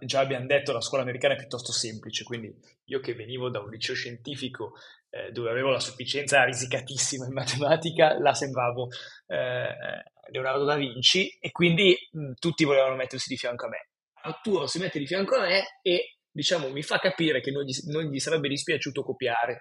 già 0.00 0.20
abbiamo 0.20 0.46
detto, 0.46 0.72
la 0.72 0.80
scuola 0.80 1.04
americana 1.04 1.34
è 1.34 1.36
piuttosto 1.36 1.70
semplice, 1.70 2.24
quindi 2.24 2.52
io 2.86 2.98
che 2.98 3.14
venivo 3.14 3.50
da 3.50 3.60
un 3.60 3.70
liceo 3.70 3.94
scientifico 3.94 4.72
eh, 5.08 5.30
dove 5.30 5.50
avevo 5.50 5.70
la 5.70 5.78
sufficienza 5.78 6.42
risicatissima 6.42 7.26
in 7.26 7.32
matematica, 7.32 8.18
la 8.18 8.34
sembravo 8.34 8.88
eh, 9.28 9.68
Leonardo 10.32 10.64
da 10.64 10.74
Vinci 10.74 11.38
e 11.38 11.52
quindi 11.52 11.96
mh, 12.10 12.32
tutti 12.40 12.64
volevano 12.64 12.96
mettersi 12.96 13.28
di 13.28 13.36
fianco 13.36 13.66
a 13.66 13.68
me. 13.68 13.88
Arturo 14.22 14.66
si 14.66 14.80
mette 14.80 14.98
di 14.98 15.06
fianco 15.06 15.36
a 15.36 15.42
me 15.42 15.78
e 15.80 16.16
diciamo 16.28 16.70
mi 16.70 16.82
fa 16.82 16.98
capire 16.98 17.40
che 17.40 17.52
non 17.52 17.62
gli, 17.62 17.72
non 17.86 18.02
gli 18.02 18.18
sarebbe 18.18 18.48
dispiaciuto 18.48 19.04
copiare. 19.04 19.60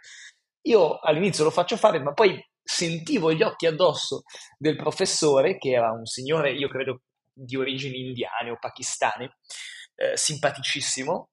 Io 0.64 0.98
all'inizio 0.98 1.44
lo 1.44 1.52
faccio 1.52 1.78
fare, 1.78 2.00
ma 2.00 2.14
poi 2.14 2.44
sentivo 2.64 3.32
gli 3.34 3.44
occhi 3.44 3.66
addosso 3.66 4.24
del 4.58 4.76
professore, 4.76 5.58
che 5.58 5.72
era 5.72 5.92
un 5.92 6.06
signore, 6.06 6.54
io 6.54 6.68
credo, 6.68 7.02
di 7.34 7.56
origini 7.58 8.08
indiane 8.08 8.52
o 8.52 8.58
pakistane, 8.60 9.38
eh, 9.96 10.16
simpaticissimo, 10.16 11.30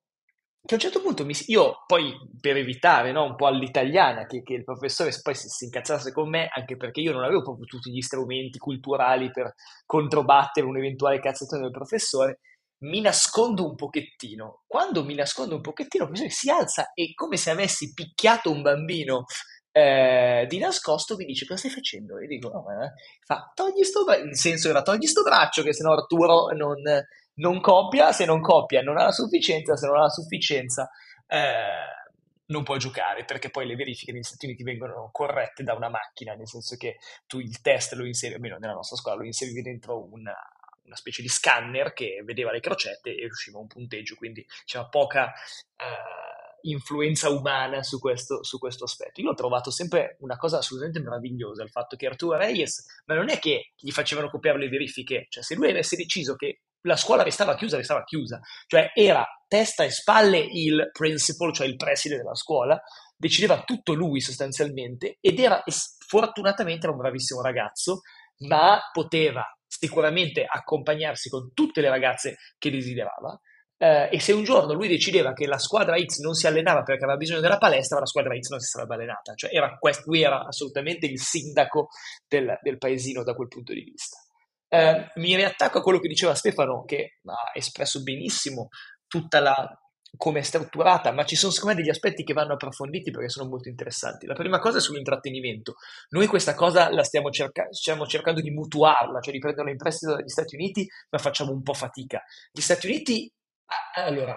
che 0.63 0.75
a 0.75 0.77
un 0.77 0.81
certo 0.81 1.01
punto 1.01 1.25
mi, 1.25 1.35
io 1.47 1.85
poi 1.87 2.15
per 2.39 2.57
evitare 2.57 3.13
no, 3.13 3.25
un 3.25 3.35
po' 3.35 3.47
all'italiana 3.47 4.27
che, 4.27 4.43
che 4.43 4.55
il 4.55 4.65
professore 4.65 5.11
poi 5.23 5.35
si, 5.35 5.49
si, 5.49 5.65
incazzasse 5.65 6.13
con 6.13 6.29
me, 6.29 6.49
anche 6.55 6.77
perché 6.77 7.01
io 7.01 7.13
non 7.13 7.25
avevo 7.25 7.43
proprio 7.43 7.65
tutti 7.65 7.91
gli 7.91 8.03
strumenti 8.03 8.59
culturali 8.59 9.31
per 9.31 9.55
controbattere 9.87 10.67
un'eventuale 10.67 11.19
cazzazione 11.19 11.63
del 11.63 11.73
professore, 11.73 12.41
mi 12.83 13.01
nascondo 13.01 13.67
un 13.67 13.75
pochettino. 13.75 14.63
Quando 14.67 15.05
mi 15.05 15.15
nascondo 15.15 15.55
un 15.55 15.61
pochettino, 15.63 16.05
il 16.05 16.11
professore 16.11 16.35
si 16.35 16.51
alza 16.51 16.93
e 16.93 17.15
come 17.15 17.37
se 17.37 17.51
avessi 17.51 17.93
picchiato 17.95 18.51
un 18.51 18.63
bambino 18.63 19.25
eh, 19.73 20.47
di 20.49 20.59
nascosto 20.59 21.17
mi 21.17 21.25
dice 21.25 21.47
cosa 21.47 21.61
stai 21.61 21.71
facendo? 21.71 22.19
E 22.19 22.27
dico, 22.27 22.49
no, 22.49 22.65
fa, 23.25 23.53
togli 23.55 23.85
sto 23.85 24.05
braccio, 24.05 24.25
il 24.25 24.37
senso 24.37 24.69
era 24.69 24.83
togli 24.83 25.07
sto 25.07 25.23
braccio 25.23 25.63
che 25.63 25.73
sennò 25.73 25.93
Arturo 25.93 26.49
non, 26.49 26.83
non 27.35 27.61
copia, 27.61 28.13
se 28.13 28.25
non 28.25 28.41
copia 28.41 28.83
non 28.83 28.99
ha 28.99 29.05
la 29.05 29.13
sufficienza, 29.13 29.77
se 29.77 29.87
non 29.87 29.97
ha 29.97 30.03
la 30.03 30.09
sufficienza 30.09 30.91
eh, 31.27 31.99
non 32.47 32.65
può 32.65 32.77
giocare 32.77 33.25
perché 33.25 33.51
poi 33.51 33.67
le 33.67 33.77
verifiche 33.77 34.13
negli 34.13 34.25
Stati 34.25 34.47
Uniti 34.47 34.65
vengono 34.65 35.09
corrette 35.13 35.63
da 35.63 35.75
una 35.75 35.89
macchina, 35.89 36.35
nel 36.35 36.49
senso 36.49 36.77
che 36.77 36.99
tu 37.27 37.39
il 37.39 37.61
test 37.61 37.93
lo 37.93 38.05
inseri, 38.05 38.35
almeno 38.35 38.57
nella 38.59 38.73
nostra 38.73 38.97
scuola 38.97 39.19
lo 39.19 39.25
inserivi 39.25 39.63
dentro 39.63 40.05
una, 40.13 40.35
una 40.85 40.97
specie 40.97 41.23
di 41.23 41.29
scanner 41.29 41.93
che 41.93 42.23
vedeva 42.25 42.51
le 42.51 42.61
crocette 42.61 43.15
e 43.15 43.25
usciva 43.27 43.59
un 43.59 43.69
punteggio, 43.69 44.17
quindi 44.17 44.45
c'era 44.65 44.87
poca... 44.87 45.33
Eh, 45.77 46.30
influenza 46.63 47.31
umana 47.31 47.83
su 47.83 47.99
questo, 47.99 48.43
su 48.45 48.59
questo 48.59 48.85
aspetto. 48.85 49.21
Io 49.21 49.31
ho 49.31 49.35
trovato 49.35 49.71
sempre 49.71 50.17
una 50.21 50.37
cosa 50.37 50.59
assolutamente 50.59 51.01
meravigliosa, 51.01 51.63
il 51.63 51.71
fatto 51.71 51.97
che 51.97 52.07
Arturo 52.07 52.37
Reyes, 52.37 53.03
ma 53.07 53.15
non 53.15 53.29
è 53.29 53.39
che 53.39 53.73
gli 53.77 53.91
facevano 53.91 54.31
copiare 54.31 54.59
le 54.59 54.69
verifiche, 54.69 55.27
cioè 55.29 55.43
se 55.43 55.55
lui 55.55 55.71
avesse 55.71 55.97
deciso 55.97 56.35
che 56.37 56.61
la 56.83 56.97
scuola 56.97 57.23
restava 57.23 57.57
chiusa, 57.57 57.77
restava 57.77 58.05
chiusa, 58.05 58.41
cioè 58.67 58.91
era 58.95 59.27
testa 59.47 59.85
e 59.85 59.91
spalle 59.91 60.39
il 60.39 60.91
principal, 60.93 61.53
cioè 61.53 61.67
il 61.67 61.77
preside 61.77 62.17
della 62.17 62.35
scuola, 62.35 62.81
decideva 63.17 63.63
tutto 63.65 63.93
lui 63.93 64.21
sostanzialmente 64.21 65.19
ed 65.21 65.39
era 65.39 65.63
fortunatamente 66.07 66.87
era 66.87 66.95
un 66.95 67.01
bravissimo 67.03 67.43
ragazzo, 67.43 68.01
ma 68.49 68.81
poteva 68.93 69.45
sicuramente 69.67 70.45
accompagnarsi 70.45 71.29
con 71.29 71.53
tutte 71.53 71.81
le 71.81 71.91
ragazze 71.91 72.39
che 72.59 72.71
desiderava 72.71 73.39
eh, 73.83 74.11
e 74.13 74.21
se 74.21 74.33
un 74.33 74.45
giorno 74.45 74.75
lui 74.75 74.89
decideva 74.89 75.33
che 75.33 75.47
la 75.47 75.57
squadra 75.57 75.99
X 75.99 76.19
non 76.19 76.35
si 76.35 76.47
allenava 76.47 76.83
perché 76.83 77.05
aveva 77.05 77.17
bisogno 77.17 77.41
della 77.41 77.57
palestra, 77.57 77.99
la 77.99 78.05
squadra 78.05 78.39
X 78.39 78.51
non 78.51 78.61
si 78.61 78.69
sarebbe 78.69 78.95
allenata. 78.95 79.33
Cioè 79.35 79.55
era 79.55 79.79
quest- 79.79 80.05
lui 80.05 80.21
era 80.21 80.45
assolutamente 80.45 81.07
il 81.07 81.19
sindaco 81.19 81.89
del, 82.29 82.59
del 82.61 82.77
paesino 82.77 83.23
da 83.25 83.33
quel 83.33 83.49
punto 83.49 83.73
di 83.73 83.83
vista. 83.83 84.19
Eh, 84.69 85.11
mi 85.15 85.35
riattacco 85.35 85.79
a 85.79 85.83
quello 85.83 85.99
che 85.99 86.09
diceva 86.09 86.35
Stefano, 86.35 86.85
che 86.85 87.21
ha 87.25 87.53
espresso 87.55 88.03
benissimo 88.03 88.69
tutta 89.07 89.41
la 89.41 89.67
come 90.17 90.41
è 90.41 90.43
strutturata, 90.43 91.13
ma 91.13 91.25
ci 91.25 91.37
sono 91.37 91.53
secondo 91.53 91.77
me 91.77 91.81
degli 91.81 91.91
aspetti 91.91 92.25
che 92.25 92.33
vanno 92.33 92.55
approfonditi 92.55 93.13
perché 93.13 93.29
sono 93.29 93.49
molto 93.49 93.69
interessanti. 93.69 94.27
La 94.27 94.35
prima 94.35 94.59
cosa 94.59 94.79
è 94.79 94.81
sull'intrattenimento. 94.81 95.77
Noi 96.11 96.27
questa 96.27 96.55
cosa 96.55 96.93
la 96.93 97.05
stiamo, 97.05 97.31
cerca- 97.31 97.69
stiamo 97.71 98.07
cercando 98.07 98.41
di 98.41 98.51
mutuarla, 98.51 99.21
cioè 99.21 99.33
di 99.33 99.39
prenderla 99.39 99.71
in 99.71 99.77
prestito 99.77 100.17
dagli 100.17 100.29
Stati 100.29 100.57
Uniti, 100.57 100.87
ma 101.11 101.19
facciamo 101.19 101.53
un 101.53 101.63
po' 101.63 101.75
fatica. 101.75 102.21
Gli 102.51 102.61
Stati 102.61 102.87
Uniti, 102.87 103.33
allora, 103.95 104.37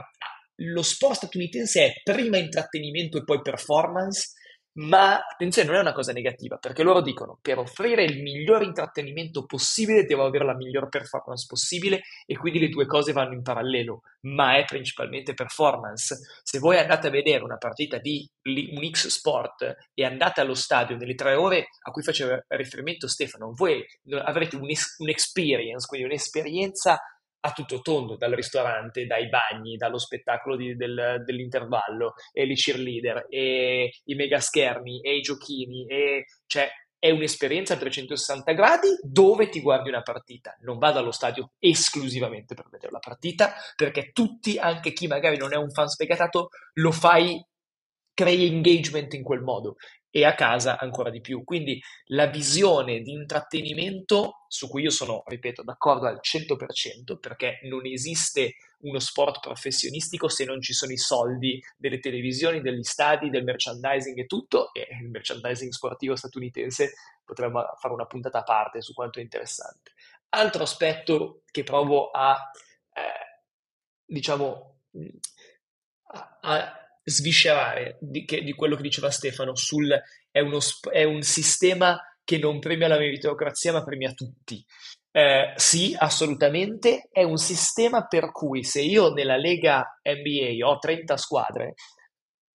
lo 0.58 0.82
sport 0.82 1.16
statunitense 1.16 1.86
è 1.86 1.94
prima 2.04 2.38
intrattenimento 2.38 3.18
e 3.18 3.24
poi 3.24 3.42
performance, 3.42 4.34
ma 4.76 5.20
attenzione, 5.20 5.68
non 5.68 5.78
è 5.78 5.82
una 5.82 5.94
cosa 5.94 6.14
negativa, 6.14 6.58
perché 6.58 6.82
loro 6.82 7.02
dicono 7.02 7.38
per 7.40 7.60
offrire 7.60 8.04
il 8.04 8.24
miglior 8.24 8.64
intrattenimento 8.64 9.46
possibile 9.46 10.06
devo 10.06 10.26
avere 10.26 10.46
la 10.46 10.56
miglior 10.56 10.90
performance 10.90 11.46
possibile 11.48 12.02
e 12.26 12.36
quindi 12.36 12.58
le 12.60 12.70
due 12.70 12.88
cose 12.88 13.12
vanno 13.14 13.34
in 13.34 13.44
parallelo, 13.44 14.02
ma 14.22 14.58
è 14.58 14.66
principalmente 14.66 15.36
performance. 15.36 16.16
Se 16.42 16.58
voi 16.58 16.78
andate 16.78 17.08
a 17.08 17.12
vedere 17.12 17.44
una 17.44 17.58
partita 17.58 18.00
di 18.00 18.28
un 18.46 18.90
X 18.90 19.10
Sport 19.10 19.76
e 19.94 20.06
andate 20.06 20.42
allo 20.42 20.56
stadio 20.56 20.98
nelle 20.98 21.14
tre 21.14 21.36
ore 21.36 21.68
a 21.82 21.92
cui 21.92 22.02
faceva 22.02 22.44
riferimento 22.48 23.08
Stefano, 23.08 23.52
voi 23.54 23.84
avrete 24.24 24.56
un'experience, 24.56 25.86
quindi 25.86 26.08
un'esperienza 26.08 27.00
a 27.46 27.52
tutto 27.52 27.82
tondo, 27.82 28.16
dal 28.16 28.32
ristorante, 28.32 29.06
dai 29.06 29.28
bagni, 29.28 29.76
dallo 29.76 29.98
spettacolo 29.98 30.56
di, 30.56 30.76
del, 30.76 31.22
dell'intervallo, 31.26 32.14
e 32.32 32.44
i 32.44 32.56
cheerleader, 32.56 33.26
e 33.30 33.92
i 34.06 34.16
mega 34.16 34.40
schermi, 34.40 35.02
e 35.02 35.18
i 35.18 35.22
giochini, 35.22 35.86
e 35.88 36.26
cioè 36.46 36.70
è 36.98 37.12
un'esperienza 37.12 37.74
a 37.74 37.78
360 37.78 38.54
gradi 38.54 38.88
dove 39.02 39.50
ti 39.50 39.60
guardi 39.60 39.90
una 39.90 40.02
partita. 40.04 40.56
Non 40.62 40.78
vado 40.78 41.00
allo 41.00 41.12
stadio 41.12 41.52
esclusivamente 41.60 42.56
per 42.56 42.70
vedere 42.70 42.94
la 42.94 43.00
partita, 43.00 43.54
perché 43.76 44.12
tutti, 44.14 44.58
anche 44.58 44.94
chi 44.94 45.08
magari 45.08 45.36
non 45.36 45.52
è 45.52 45.58
un 45.58 45.70
fan 45.70 45.90
sfegatato, 45.90 46.48
lo 46.76 46.92
fai 46.94 47.46
crei 48.14 48.48
engagement 48.48 49.14
in 49.16 49.24
quel 49.24 49.42
modo 49.42 49.76
e 50.16 50.26
a 50.26 50.36
casa 50.36 50.78
ancora 50.78 51.10
di 51.10 51.22
più. 51.22 51.44
Quindi 51.44 51.82
la 52.10 52.28
visione 52.28 53.02
di 53.02 53.14
intrattenimento 53.14 54.46
su 54.48 54.70
cui 54.70 54.84
io 54.84 54.92
sono, 54.92 55.24
ripeto, 55.26 55.64
d'accordo 55.64 56.06
al 56.06 56.20
100% 56.22 57.18
perché 57.20 57.62
non 57.64 57.84
esiste 57.88 58.58
uno 58.82 59.00
sport 59.00 59.40
professionistico 59.40 60.28
se 60.28 60.46
non 60.46 60.62
ci 60.62 60.72
sono 60.72 60.92
i 60.92 60.98
soldi 60.98 61.60
delle 61.76 61.98
televisioni, 61.98 62.62
degli 62.62 62.84
stadi, 62.84 63.32
del 63.32 63.44
merchandising 63.44 64.16
e 64.20 64.28
tutto 64.28 64.72
e 64.72 64.88
il 65.02 65.10
merchandising 65.10 65.72
sportivo 65.72 66.16
statunitense 66.16 66.94
potremmo 67.26 67.66
fare 67.80 67.96
una 67.96 68.06
puntata 68.06 68.40
a 68.40 68.44
parte 68.44 68.84
su 68.84 68.94
quanto 68.94 69.18
è 69.18 69.24
interessante. 69.24 69.94
Altro 70.30 70.62
aspetto 70.62 71.42
che 71.50 71.64
provo 71.64 72.12
a, 72.12 72.38
eh, 72.94 73.42
diciamo, 74.06 74.82
a, 76.12 76.38
a 76.40 76.83
sviscerare 77.04 77.98
di, 78.00 78.26
che, 78.26 78.44
di, 78.44 78.54
quello 78.54 78.76
che 78.76 78.82
diceva 78.82 79.12
Stefano 79.12 79.56
sul 79.56 80.00
è, 80.32 80.40
uno, 80.40 80.60
è 80.92 81.04
un 81.04 81.22
sistema 81.22 82.00
che 82.24 82.38
non 82.38 82.60
premia 82.60 82.88
la 82.88 82.98
meritocrazia 82.98 83.74
ma 83.74 83.84
premia 83.84 84.14
tutti. 84.14 84.64
Eh, 85.12 85.54
sì, 85.56 85.96
assolutamente, 85.98 87.10
è 87.12 87.24
un 87.24 87.38
sistema 87.38 88.08
per 88.08 88.32
cui 88.32 88.64
se 88.64 88.82
io 88.82 89.14
nella 89.14 89.38
Lega 89.38 90.00
NBA 90.02 90.68
ho 90.68 90.80
30 90.80 91.18
squadre, 91.18 91.76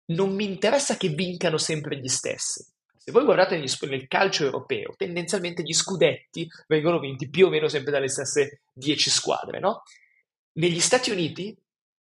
non 0.07 0.35
mi 0.35 0.45
interessa 0.45 0.97
che 0.97 1.09
vincano 1.09 1.59
sempre 1.59 1.99
gli 1.99 2.09
stessi. 2.09 2.65
Se 2.97 3.13
voi 3.13 3.25
guardate 3.25 3.57
nel 3.57 4.07
calcio 4.09 4.45
europeo, 4.45 4.93
tendenzialmente 4.97 5.63
gli 5.63 5.73
scudetti 5.73 6.49
vengono 6.67 6.99
vinti 6.99 7.31
più 7.31 7.47
o 7.47 7.49
meno 7.49 7.69
sempre 7.69 7.93
dalle 7.93 8.09
stesse 8.09 8.63
10 8.73 9.11
squadre, 9.11 9.61
no? 9.61 9.83
Negli 10.55 10.81
Stati 10.81 11.11
Uniti 11.11 11.57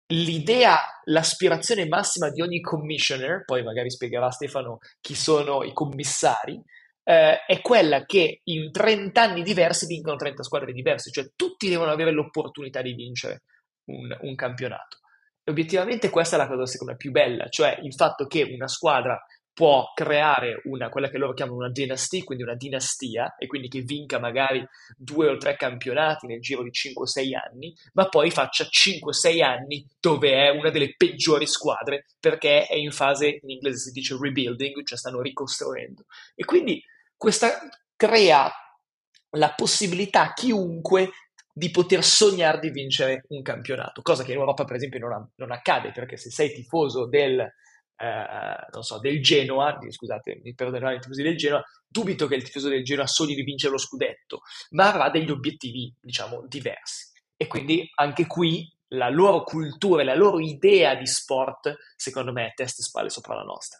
l'idea, 0.09 0.79
l'aspirazione 1.05 1.87
massima 1.87 2.31
di 2.31 2.43
ogni 2.43 2.61
commissioner, 2.61 3.45
poi 3.45 3.63
magari 3.63 3.91
spiegherà 3.91 4.31
Stefano 4.31 4.79
chi 5.01 5.15
sono 5.15 5.63
i 5.63 5.73
commissari, 5.73 6.63
eh, 7.03 7.45
è 7.45 7.61
quella 7.61 8.05
che 8.05 8.41
in 8.45 8.71
30 8.71 9.21
anni 9.21 9.43
diversi 9.43 9.87
vincono 9.87 10.17
30 10.17 10.43
squadre 10.43 10.73
diverse, 10.73 11.11
cioè 11.11 11.31
tutti 11.37 11.69
devono 11.69 11.91
avere 11.91 12.11
l'opportunità 12.11 12.83
di 12.83 12.95
vincere 12.95 13.43
un, 13.87 14.17
un 14.21 14.35
campionato. 14.35 14.99
E 15.43 15.51
obiettivamente 15.51 16.11
questa 16.11 16.37
è 16.37 16.39
la 16.39 16.49
cosa 16.49 16.67
secondo 16.67 16.93
me 16.93 16.99
più 16.99 17.11
bella, 17.11 17.49
cioè 17.49 17.79
il 17.83 17.95
fatto 17.95 18.27
che 18.27 18.43
una 18.43 18.69
squadra 18.69 19.23
può 19.55 19.93
creare 19.95 20.61
una, 20.65 20.89
quella 20.89 21.09
che 21.09 21.17
loro 21.17 21.33
chiamano 21.33 21.59
una 21.59 21.71
dynasty, 21.71 22.25
quindi 22.25 22.43
una 22.43 22.57
dinastia, 22.57 23.37
e 23.39 23.47
quindi 23.47 23.69
che 23.69 23.83
vinca 23.83 24.19
magari 24.19 24.67
due 24.97 25.29
o 25.29 25.37
tre 25.37 25.57
campionati 25.57 26.27
nel 26.27 26.41
giro 26.41 26.65
di 26.65 26.71
5-6 26.71 27.35
anni, 27.37 27.75
ma 27.93 28.09
poi 28.09 28.31
faccia 28.31 28.65
5-6 28.65 29.43
anni 29.43 29.87
dove 30.01 30.33
è 30.33 30.51
una 30.51 30.71
delle 30.71 30.95
peggiori 30.97 31.47
squadre 31.47 32.07
perché 32.19 32.67
è 32.67 32.75
in 32.75 32.91
fase, 32.91 33.39
in 33.41 33.51
inglese 33.51 33.79
si 33.79 33.91
dice 33.93 34.19
rebuilding, 34.21 34.85
cioè 34.85 34.99
stanno 34.99 35.23
ricostruendo. 35.23 36.05
E 36.35 36.45
quindi 36.45 36.83
questa 37.17 37.57
crea 37.97 38.53
la 39.37 39.53
possibilità 39.55 40.23
a 40.23 40.33
chiunque 40.33 41.11
di 41.53 41.71
poter 41.71 42.03
sognare 42.03 42.59
di 42.59 42.71
vincere 42.71 43.25
un 43.29 43.43
campionato, 43.43 44.03
cosa 44.03 44.25
che 44.25 44.33
in 44.33 44.39
Europa 44.39 44.65
per 44.65 44.75
esempio 44.75 44.99
non, 44.99 45.31
non 45.37 45.53
accade, 45.53 45.93
perché 45.93 46.17
se 46.17 46.31
sei 46.31 46.53
tifoso 46.53 47.07
del 47.07 47.49
eh, 47.97 48.67
non 48.73 48.83
so, 48.83 48.99
del 48.99 49.23
Genoa, 49.23 49.79
scusate, 49.89 50.41
mi 50.43 50.55
perdoneranno 50.55 50.97
i 50.97 51.01
tifosi 51.01 51.23
del 51.23 51.37
Genoa, 51.37 51.63
dubito 51.87 52.27
che 52.27 52.35
il 52.35 52.43
tifoso 52.43 52.69
del 52.69 52.85
Genoa 52.85 53.07
sogni 53.07 53.35
di 53.35 53.43
vincere 53.43 53.73
lo 53.73 53.79
scudetto, 53.79 54.41
ma 54.71 54.93
avrà 54.93 55.11
degli 55.11 55.31
obiettivi, 55.31 55.93
diciamo, 56.01 56.45
diversi. 56.47 57.13
E 57.37 57.47
quindi 57.47 57.89
anche 57.95 58.27
qui 58.27 58.71
la 58.89 59.09
loro 59.09 59.43
cultura 59.43 60.03
e 60.03 60.05
la 60.05 60.15
loro 60.15 60.41
idea 60.41 60.95
di 60.95 61.07
sport, 61.07 61.77
secondo 61.97 62.33
me, 62.33 62.47
è 62.47 62.53
testa 62.55 62.81
e 62.81 62.85
spalle 62.85 63.11
sopra 63.11 63.35
la 63.35 63.43
nostra. 63.43 63.79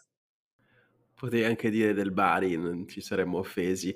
Potrei 1.13 1.45
anche 1.45 1.69
dire 1.69 1.93
del 1.93 2.11
Bari, 2.11 2.57
non 2.57 2.87
ci 2.87 2.99
saremmo 2.99 3.37
offesi. 3.37 3.95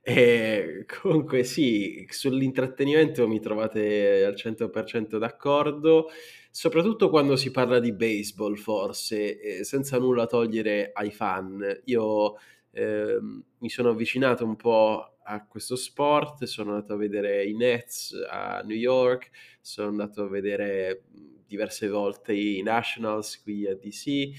E 0.00 0.84
comunque 0.86 1.44
sì, 1.44 2.06
sull'intrattenimento 2.08 3.26
mi 3.26 3.40
trovate 3.40 4.24
al 4.24 4.34
100% 4.34 5.16
d'accordo 5.16 6.08
soprattutto 6.54 7.10
quando 7.10 7.34
si 7.34 7.50
parla 7.50 7.80
di 7.80 7.92
baseball, 7.92 8.54
forse, 8.54 9.40
eh, 9.40 9.64
senza 9.64 9.98
nulla 9.98 10.26
togliere 10.26 10.92
ai 10.94 11.10
fan. 11.10 11.80
Io 11.86 12.36
eh, 12.70 13.18
mi 13.58 13.68
sono 13.68 13.88
avvicinato 13.88 14.44
un 14.44 14.54
po' 14.54 15.16
a 15.24 15.44
questo 15.46 15.74
sport, 15.74 16.44
sono 16.44 16.74
andato 16.74 16.92
a 16.92 16.96
vedere 16.96 17.44
i 17.44 17.56
Nets 17.56 18.14
a 18.30 18.62
New 18.64 18.76
York, 18.76 19.30
sono 19.60 19.88
andato 19.88 20.22
a 20.22 20.28
vedere 20.28 21.02
diverse 21.44 21.88
volte 21.88 22.34
i 22.34 22.62
Nationals 22.62 23.42
qui 23.42 23.66
a 23.66 23.74
DC. 23.74 24.06
E, 24.06 24.30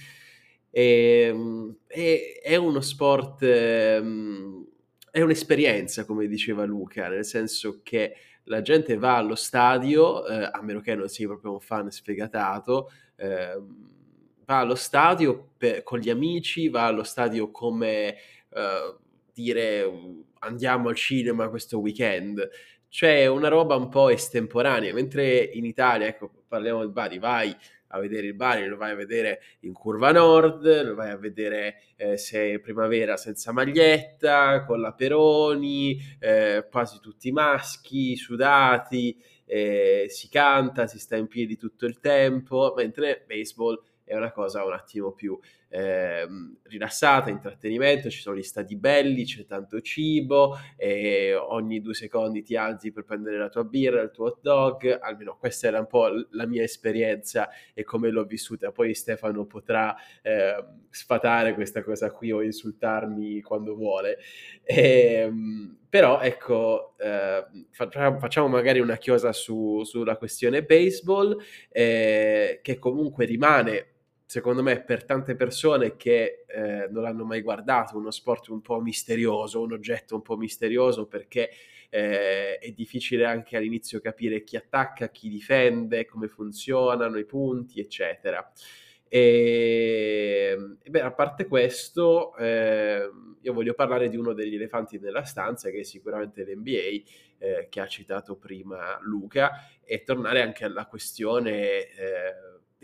ehm, 0.71 1.79
e, 1.85 2.39
è 2.41 2.55
uno 2.55 2.79
sport, 2.79 3.43
ehm, 3.43 4.65
è 5.11 5.21
un'esperienza, 5.21 6.05
come 6.05 6.27
diceva 6.27 6.63
Luca, 6.63 7.09
nel 7.09 7.25
senso 7.25 7.81
che 7.83 8.15
la 8.45 8.61
gente 8.61 8.97
va 8.97 9.17
allo 9.17 9.35
stadio, 9.35 10.25
eh, 10.27 10.49
a 10.51 10.61
meno 10.61 10.81
che 10.81 10.95
non 10.95 11.07
sia 11.07 11.27
proprio 11.27 11.53
un 11.53 11.59
fan 11.59 11.89
sfegatato, 11.91 12.91
eh, 13.15 13.61
va 14.45 14.59
allo 14.59 14.75
stadio 14.75 15.51
per, 15.57 15.83
con 15.83 15.99
gli 15.99 16.09
amici, 16.09 16.69
va 16.69 16.85
allo 16.85 17.03
stadio 17.03 17.51
come 17.51 18.15
eh, 18.49 18.95
dire 19.33 19.91
andiamo 20.39 20.89
al 20.89 20.95
cinema 20.95 21.49
questo 21.49 21.79
weekend. 21.79 22.47
Cioè 22.87 23.27
una 23.27 23.49
roba 23.49 23.75
un 23.75 23.89
po' 23.89 24.09
estemporanea, 24.09 24.93
mentre 24.93 25.37
in 25.37 25.65
Italia, 25.65 26.07
ecco, 26.07 26.31
parliamo 26.47 26.85
di 26.85 26.91
Bari, 26.91 27.19
vai 27.19 27.55
a 27.95 27.99
vedere 27.99 28.27
il 28.27 28.33
Bari, 28.33 28.65
lo 28.67 28.77
vai 28.77 28.91
a 28.91 28.95
vedere 28.95 29.41
in 29.61 29.73
curva 29.73 30.11
nord, 30.11 30.83
lo 30.83 30.95
vai 30.95 31.11
a 31.11 31.17
vedere 31.17 31.81
eh, 31.95 32.17
se 32.17 32.53
è 32.53 32.59
primavera 32.59 33.17
senza 33.17 33.51
maglietta, 33.51 34.63
con 34.65 34.79
la 34.79 34.93
Peroni, 34.93 35.97
eh, 36.19 36.67
quasi 36.69 36.99
tutti 36.99 37.31
maschi, 37.31 38.15
sudati, 38.15 39.17
eh, 39.45 40.05
si 40.09 40.29
canta, 40.29 40.87
si 40.87 40.99
sta 40.99 41.15
in 41.15 41.27
piedi 41.27 41.57
tutto 41.57 41.85
il 41.85 41.99
tempo, 41.99 42.73
mentre 42.75 43.23
baseball 43.27 43.81
è 44.03 44.15
una 44.15 44.31
cosa 44.31 44.63
un 44.63 44.73
attimo 44.73 45.11
più 45.13 45.37
eh, 45.69 46.27
rilassata, 46.63 47.29
intrattenimento, 47.29 48.09
ci 48.09 48.21
sono 48.21 48.37
gli 48.37 48.43
stati 48.43 48.75
belli, 48.75 49.25
c'è 49.25 49.45
tanto 49.45 49.81
cibo, 49.81 50.57
e 50.77 51.33
ogni 51.35 51.81
due 51.81 51.93
secondi 51.93 52.43
ti 52.43 52.55
alzi 52.55 52.91
per 52.91 53.03
prendere 53.03 53.37
la 53.37 53.49
tua 53.49 53.63
birra, 53.63 54.01
il 54.01 54.11
tuo 54.11 54.25
hot 54.25 54.39
dog, 54.41 54.99
almeno 55.01 55.37
questa 55.37 55.67
era 55.67 55.79
un 55.79 55.87
po' 55.87 56.07
la 56.31 56.45
mia 56.45 56.63
esperienza 56.63 57.49
e 57.73 57.83
come 57.83 58.09
l'ho 58.09 58.25
vissuta. 58.25 58.71
Poi 58.71 58.93
Stefano 58.93 59.45
potrà 59.45 59.95
eh, 60.21 60.63
sfatare 60.89 61.53
questa 61.53 61.83
cosa 61.83 62.11
qui 62.11 62.31
o 62.31 62.41
insultarmi 62.41 63.41
quando 63.41 63.75
vuole. 63.75 64.17
E, 64.63 65.13
ehm, 65.25 65.77
però 65.89 66.19
ecco, 66.19 66.95
eh, 66.97 67.45
facciamo 67.71 68.47
magari 68.47 68.79
una 68.79 68.97
chiosa 68.97 69.31
su, 69.31 69.83
sulla 69.83 70.17
questione 70.17 70.63
baseball, 70.63 71.37
eh, 71.69 72.59
che 72.61 72.77
comunque 72.79 73.25
rimane 73.25 73.94
secondo 74.25 74.63
me, 74.63 74.81
per 74.81 75.05
tante 75.05 75.35
persone 75.35 75.95
che 75.95 76.45
eh, 76.47 76.87
non 76.89 77.03
l'hanno 77.03 77.25
mai 77.25 77.41
guardato, 77.41 77.97
uno 77.97 78.11
sport 78.11 78.47
un 78.49 78.61
po' 78.61 78.81
misterioso, 78.81 79.61
un 79.61 79.73
oggetto 79.73 80.15
un 80.15 80.21
po' 80.21 80.35
misterioso 80.35 81.05
perché 81.05 81.49
eh, 81.89 82.57
è 82.57 82.71
difficile 82.71 83.25
anche 83.25 83.55
all'inizio 83.55 84.01
capire 84.01 84.43
chi 84.43 84.57
attacca, 84.57 85.09
chi 85.09 85.29
difende, 85.29 86.05
come 86.05 86.27
funzionano 86.27 87.17
i 87.17 87.25
punti, 87.25 87.79
eccetera. 87.79 88.51
E, 89.07 90.57
e 90.81 90.89
beh, 90.89 91.01
a 91.01 91.11
parte 91.11 91.45
questo, 91.47 92.35
eh, 92.35 93.09
io 93.39 93.53
voglio 93.53 93.73
parlare 93.75 94.09
di 94.09 94.17
uno 94.17 94.33
degli 94.33 94.55
elefanti 94.55 94.97
nella 94.99 95.23
stanza, 95.23 95.69
che 95.69 95.81
è 95.81 95.83
sicuramente 95.83 96.43
l'NBA, 96.43 97.03
eh, 97.37 97.67
che 97.69 97.79
ha 97.79 97.87
citato 97.87 98.35
prima 98.35 98.97
Luca, 99.01 99.69
e 99.83 100.03
tornare 100.03 100.41
anche 100.41 100.65
alla 100.65 100.87
questione 100.87 101.87
eh, 101.91 102.33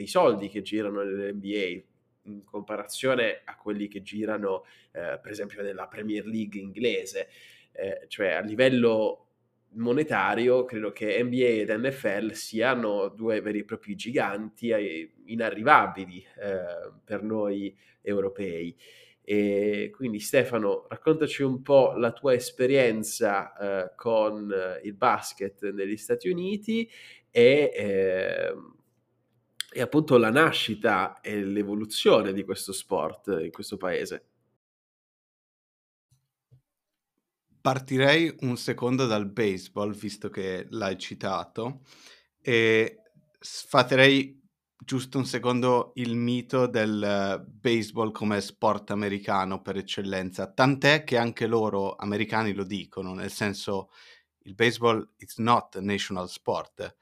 dei 0.01 0.07
soldi 0.07 0.49
che 0.49 0.63
girano 0.63 1.03
nell'NBA 1.03 1.83
in 2.23 2.43
comparazione 2.43 3.41
a 3.45 3.55
quelli 3.55 3.87
che 3.87 4.01
girano 4.01 4.65
eh, 4.91 5.19
per 5.21 5.31
esempio 5.31 5.61
nella 5.61 5.87
Premier 5.87 6.25
League 6.25 6.59
inglese, 6.59 7.27
eh, 7.71 8.05
cioè 8.07 8.31
a 8.31 8.41
livello 8.41 9.27
monetario 9.73 10.65
credo 10.65 10.91
che 10.91 11.21
NBA 11.23 11.61
ed 11.61 11.69
NFL 11.69 12.31
siano 12.31 13.09
due 13.09 13.41
veri 13.41 13.59
e 13.59 13.63
propri 13.63 13.95
giganti 13.95 14.69
eh, 14.69 15.11
inarrivabili 15.25 16.17
eh, 16.17 16.91
per 17.03 17.21
noi 17.21 17.75
europei. 18.01 18.75
E 19.23 19.91
quindi 19.93 20.19
Stefano, 20.19 20.87
raccontaci 20.89 21.43
un 21.43 21.61
po' 21.61 21.93
la 21.95 22.11
tua 22.11 22.33
esperienza 22.33 23.55
eh, 23.55 23.95
con 23.95 24.51
eh, 24.51 24.81
il 24.83 24.93
basket 24.93 25.71
negli 25.71 25.95
Stati 25.95 26.27
Uniti 26.27 26.89
e 27.29 27.71
ehm, 27.73 28.80
e 29.73 29.81
appunto 29.81 30.17
la 30.17 30.29
nascita 30.29 31.21
e 31.21 31.41
l'evoluzione 31.43 32.33
di 32.33 32.43
questo 32.43 32.73
sport 32.73 33.27
in 33.41 33.51
questo 33.51 33.77
paese. 33.77 34.25
Partirei 37.61 38.35
un 38.39 38.57
secondo 38.57 39.05
dal 39.05 39.29
baseball, 39.29 39.93
visto 39.93 40.29
che 40.29 40.65
l'hai 40.71 40.97
citato, 40.97 41.83
e 42.41 43.01
sfaterei 43.39 44.41
giusto 44.83 45.19
un 45.19 45.25
secondo 45.25 45.91
il 45.95 46.15
mito 46.15 46.65
del 46.65 47.45
baseball 47.47 48.11
come 48.11 48.41
sport 48.41 48.89
americano 48.89 49.61
per 49.61 49.77
eccellenza, 49.77 50.51
tant'è 50.51 51.03
che 51.03 51.17
anche 51.17 51.45
loro 51.45 51.95
americani 51.95 52.51
lo 52.53 52.63
dicono, 52.63 53.13
nel 53.13 53.31
senso 53.31 53.91
il 54.45 54.55
baseball 54.55 55.07
is 55.17 55.37
not 55.37 55.75
a 55.75 55.81
national 55.81 56.27
sport, 56.27 56.97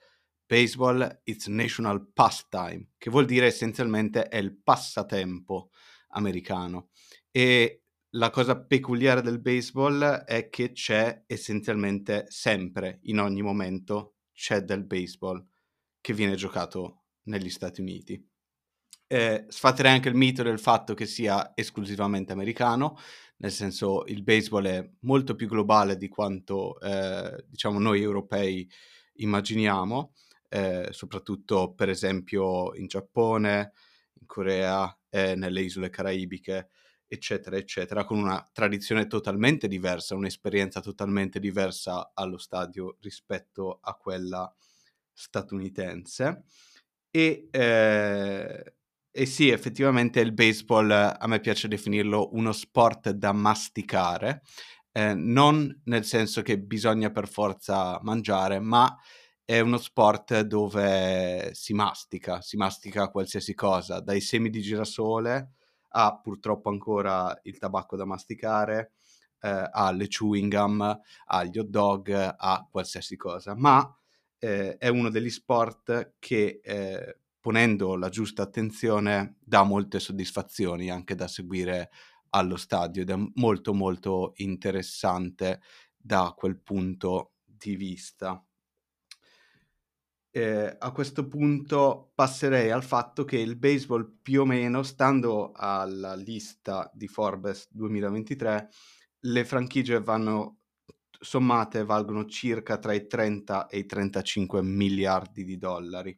baseball 0.50 1.22
it's 1.26 1.46
national 1.46 2.10
pastime, 2.12 2.90
che 2.98 3.12
vuol 3.12 3.26
dire 3.26 3.46
essenzialmente 3.46 4.24
è 4.24 4.38
il 4.38 4.58
passatempo 4.58 5.70
americano. 6.10 6.90
E 7.30 7.84
la 8.14 8.32
cosa 8.32 8.60
peculiare 8.60 9.22
del 9.22 9.40
baseball 9.40 10.02
è 10.02 10.50
che 10.50 10.72
c'è 10.72 11.26
essenzialmente 11.28 12.26
sempre, 12.30 12.98
in 13.04 13.20
ogni 13.20 13.44
momento, 13.44 14.16
c'è 14.34 14.62
del 14.62 14.88
baseball 14.88 15.46
che 16.02 16.14
viene 16.14 16.34
giocato 16.34 17.04
negli 17.26 17.52
Stati 17.52 17.82
Uniti. 17.82 18.28
Eh, 19.06 19.46
sfaterei 19.48 19.92
anche 19.92 20.10
il 20.10 20.16
mito 20.16 20.42
del 20.42 20.60
fatto 20.60 20.96
che 20.96 21.06
sia 21.06 21.52
esclusivamente 21.54 22.34
americano, 22.34 22.98
nel 23.38 23.52
senso 23.52 24.04
il 24.08 24.24
baseball 24.24 24.66
è 24.66 24.90
molto 25.02 25.36
più 25.36 25.48
globale 25.48 25.96
di 25.96 26.08
quanto 26.08 26.80
eh, 26.80 27.46
diciamo 27.48 27.78
noi 27.78 28.02
europei 28.02 28.68
immaginiamo 29.14 30.14
eh, 30.50 30.88
soprattutto 30.92 31.74
per 31.74 31.90
esempio 31.90 32.74
in 32.76 32.88
Giappone, 32.88 33.72
in 34.20 34.26
Corea, 34.26 34.96
eh, 35.10 35.36
nelle 35.36 35.62
isole 35.62 35.90
caraibiche, 35.90 36.70
eccetera, 37.08 37.58
eccetera, 37.58 38.04
con 38.04 38.20
una 38.20 38.48
tradizione 38.52 39.08
totalmente 39.08 39.68
diversa, 39.68 40.16
un'esperienza 40.16 40.80
totalmente 40.82 41.40
diversa 41.40 42.12
allo 42.14 42.38
stadio 42.38 42.98
rispetto 43.02 43.80
a 43.82 43.96
quella 43.96 44.54
statunitense. 45.12 46.44
E, 47.12 47.48
eh, 47.52 48.74
e 49.12 49.26
sì, 49.26 49.50
effettivamente 49.50 50.20
il 50.20 50.34
baseball 50.34 50.92
a 50.92 51.28
me 51.28 51.40
piace 51.40 51.68
definirlo 51.68 52.30
uno 52.34 52.52
sport 52.52 53.10
da 53.10 53.32
masticare, 53.32 54.44
eh, 54.92 55.14
non 55.16 55.82
nel 55.86 56.06
senso 56.06 56.42
che 56.44 56.60
bisogna 56.60 57.10
per 57.10 57.28
forza 57.28 58.00
mangiare, 58.04 58.60
ma 58.60 58.96
è 59.50 59.62
uno 59.62 59.80
sport 59.80 60.42
dove 60.42 61.50
si 61.56 61.74
mastica, 61.74 62.40
si 62.40 62.56
mastica 62.56 63.10
qualsiasi 63.10 63.56
cosa, 63.56 64.00
dai 64.00 64.22
semi 64.22 64.52
di 64.52 64.62
girasole 64.62 65.54
a 65.94 66.20
purtroppo 66.22 66.70
ancora 66.70 67.36
il 67.46 67.58
tabacco 67.58 67.96
da 67.96 68.06
masticare, 68.06 68.92
eh, 69.42 69.70
alle 69.72 70.08
chewing 70.08 70.56
gum, 70.56 71.00
agli 71.26 71.58
hot 71.58 71.66
dog, 71.68 72.36
a 72.38 72.68
qualsiasi 72.70 73.16
cosa. 73.16 73.56
Ma 73.56 73.92
eh, 74.38 74.78
è 74.78 74.88
uno 74.88 75.10
degli 75.10 75.32
sport 75.32 76.14
che, 76.20 76.60
eh, 76.64 77.18
ponendo 77.40 77.96
la 77.96 78.10
giusta 78.10 78.44
attenzione, 78.44 79.38
dà 79.40 79.64
molte 79.64 80.00
soddisfazioni 80.00 80.92
anche 80.92 81.16
da 81.16 81.28
seguire 81.28 81.90
allo 82.30 82.56
stadio 82.56 83.02
ed 83.02 83.10
è 83.10 83.18
molto 83.34 83.74
molto 83.74 84.34
interessante 84.36 85.60
da 85.98 86.36
quel 86.38 86.60
punto 86.60 87.32
di 87.44 87.76
vista 87.76 88.44
eh, 90.40 90.76
a 90.78 90.92
questo 90.92 91.28
punto 91.28 92.12
passerei 92.16 92.72
al 92.72 92.84
fatto 92.84 93.26
che 93.26 93.38
il 93.38 93.58
baseball 93.58 94.20
più 94.22 94.42
o 94.42 94.46
meno, 94.46 94.84
stando 94.84 95.52
alla 95.54 96.16
lista 96.16 96.90
di 96.94 97.08
Forbes 97.08 97.68
2023, 97.72 98.70
le 99.22 99.46
franchigie 99.46 100.02
vanno 100.02 100.60
sommate 101.20 101.84
valgono 101.84 102.26
circa 102.26 102.78
tra 102.78 102.94
i 102.94 103.06
30 103.08 103.68
e 103.68 103.80
i 103.80 103.86
35 103.86 104.62
miliardi 104.64 105.44
di 105.44 105.58
dollari. 105.58 106.18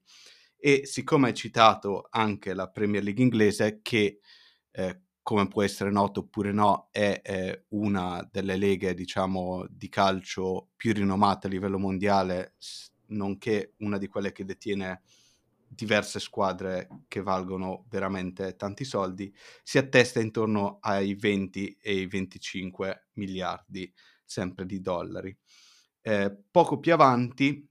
E 0.57 0.85
siccome 0.85 1.29
hai 1.29 1.33
citato 1.33 2.07
anche 2.11 2.53
la 2.53 2.69
Premier 2.69 3.03
League 3.03 3.23
inglese, 3.23 3.79
che 3.81 4.19
eh, 4.71 5.01
come 5.23 5.47
può 5.47 5.63
essere 5.63 5.91
noto 5.91 6.21
oppure 6.21 6.51
no, 6.51 6.89
è 6.91 7.19
eh, 7.23 7.65
una 7.69 8.27
delle 8.31 8.57
leghe, 8.57 8.93
diciamo, 8.93 9.65
di 9.69 9.89
calcio 9.89 10.69
più 10.75 10.93
rinomate 10.93 11.47
a 11.47 11.49
livello 11.49 11.79
mondiale, 11.79 12.55
nonché 13.11 13.75
una 13.77 13.97
di 13.97 14.07
quelle 14.07 14.31
che 14.31 14.45
detiene 14.45 15.01
diverse 15.73 16.19
squadre 16.19 16.87
che 17.07 17.21
valgono 17.21 17.85
veramente 17.89 18.55
tanti 18.57 18.83
soldi, 18.83 19.33
si 19.63 19.77
attesta 19.77 20.19
intorno 20.19 20.79
ai 20.81 21.15
20 21.15 21.77
e 21.81 21.91
ai 21.91 22.07
25 22.07 23.07
miliardi 23.13 23.91
sempre 24.25 24.65
di 24.65 24.81
dollari. 24.81 25.35
Eh, 26.01 26.35
poco 26.51 26.79
più 26.79 26.93
avanti 26.93 27.67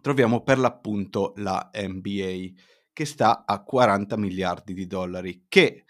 troviamo 0.00 0.42
per 0.42 0.58
l'appunto 0.58 1.34
la 1.36 1.70
NBA 1.74 2.60
che 2.92 3.04
sta 3.04 3.44
a 3.44 3.62
40 3.62 4.16
miliardi 4.16 4.72
di 4.72 4.86
dollari, 4.86 5.44
che 5.48 5.84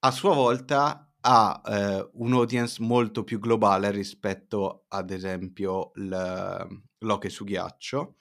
a 0.00 0.10
sua 0.10 0.34
volta 0.34 1.07
ha 1.20 1.60
eh, 1.64 2.10
un 2.14 2.32
audience 2.32 2.82
molto 2.82 3.24
più 3.24 3.38
globale 3.38 3.90
rispetto 3.90 4.84
ad 4.88 5.10
esempio 5.10 5.90
l'hockey 5.94 7.30
su 7.30 7.44
ghiaccio 7.44 8.16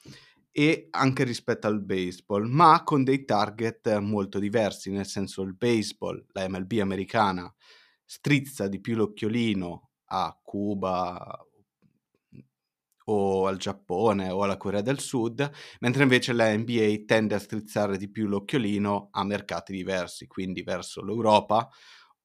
e 0.52 0.88
anche 0.90 1.24
rispetto 1.24 1.68
al 1.68 1.84
baseball, 1.84 2.46
ma 2.46 2.82
con 2.84 3.04
dei 3.04 3.26
target 3.26 3.96
molto 4.00 4.40
diversi, 4.40 4.90
nel 4.90 5.06
senso 5.06 5.44
il 5.44 5.54
baseball, 5.54 6.26
la 6.32 6.50
MLB 6.50 6.80
americana, 6.82 7.54
strizza 8.04 8.68
di 8.68 8.82
più 8.82 8.96
l'occhiolino 8.96 9.92
a 10.06 10.36
Cuba 10.42 11.46
o 13.10 13.48
al 13.48 13.58
Giappone 13.58 14.32
o 14.32 14.42
alla 14.42 14.58
Corea 14.58 14.82
del 14.82 15.00
Sud, 15.00 15.50
mentre 15.80 16.04
invece 16.04 16.34
la 16.34 16.56
NBA 16.56 17.04
tende 17.06 17.36
a 17.36 17.40
strizzare 17.40 17.98
di 17.98 18.10
più 18.10 18.28
l'occhiolino 18.28 19.10
a 19.12 19.24
mercati 19.24 19.72
diversi, 19.72 20.26
quindi 20.26 20.64
verso 20.64 21.04
l'Europa 21.04 21.70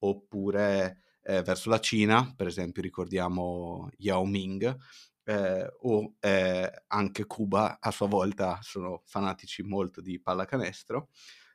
oppure 0.03 1.03
eh, 1.23 1.43
verso 1.43 1.69
la 1.71 1.81
Cina, 1.81 2.33
per 2.35 2.47
esempio 2.47 2.83
ricordiamo 2.83 3.89
Yao 3.99 4.25
Ming, 4.25 4.77
eh, 5.25 5.73
o 5.81 6.15
eh, 6.21 6.83
anche 6.89 7.27
Cuba 7.27 7.79
a 7.81 7.91
sua 7.91 8.09
volta 8.09 8.59
sono 8.63 9.03
fanatici 9.05 9.63
molto 9.63 10.01
di 10.01 10.21
pallacanestro. 10.21 11.11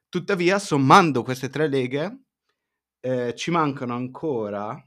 Tuttavia, 0.10 0.58
sommando 0.60 1.24
queste 1.24 1.50
tre 1.50 1.68
leghe, 1.68 2.22
eh, 3.02 3.34
ci 3.36 3.52
mancano 3.52 3.94
ancora 3.94 4.82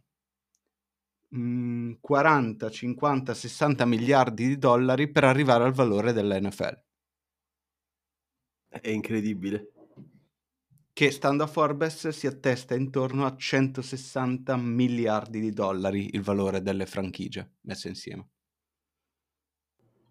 mh, 1.29 1.93
40, 2.01 2.71
50, 2.71 3.35
60 3.35 3.85
miliardi 3.87 4.49
di 4.49 4.59
dollari 4.59 5.11
per 5.11 5.25
arrivare 5.25 5.65
al 5.65 5.73
valore 5.73 6.13
dell'NFL. 6.13 6.83
È 8.69 8.89
incredibile 8.89 9.73
che 11.01 11.11
stando 11.11 11.45
a 11.45 11.47
Forbes 11.47 12.09
si 12.09 12.27
attesta 12.27 12.75
intorno 12.75 13.25
a 13.25 13.35
160 13.35 14.55
miliardi 14.59 15.41
di 15.41 15.51
dollari 15.51 16.11
il 16.13 16.21
valore 16.21 16.61
delle 16.61 16.85
franchigie 16.85 17.53
messe 17.63 17.89
insieme. 17.89 18.29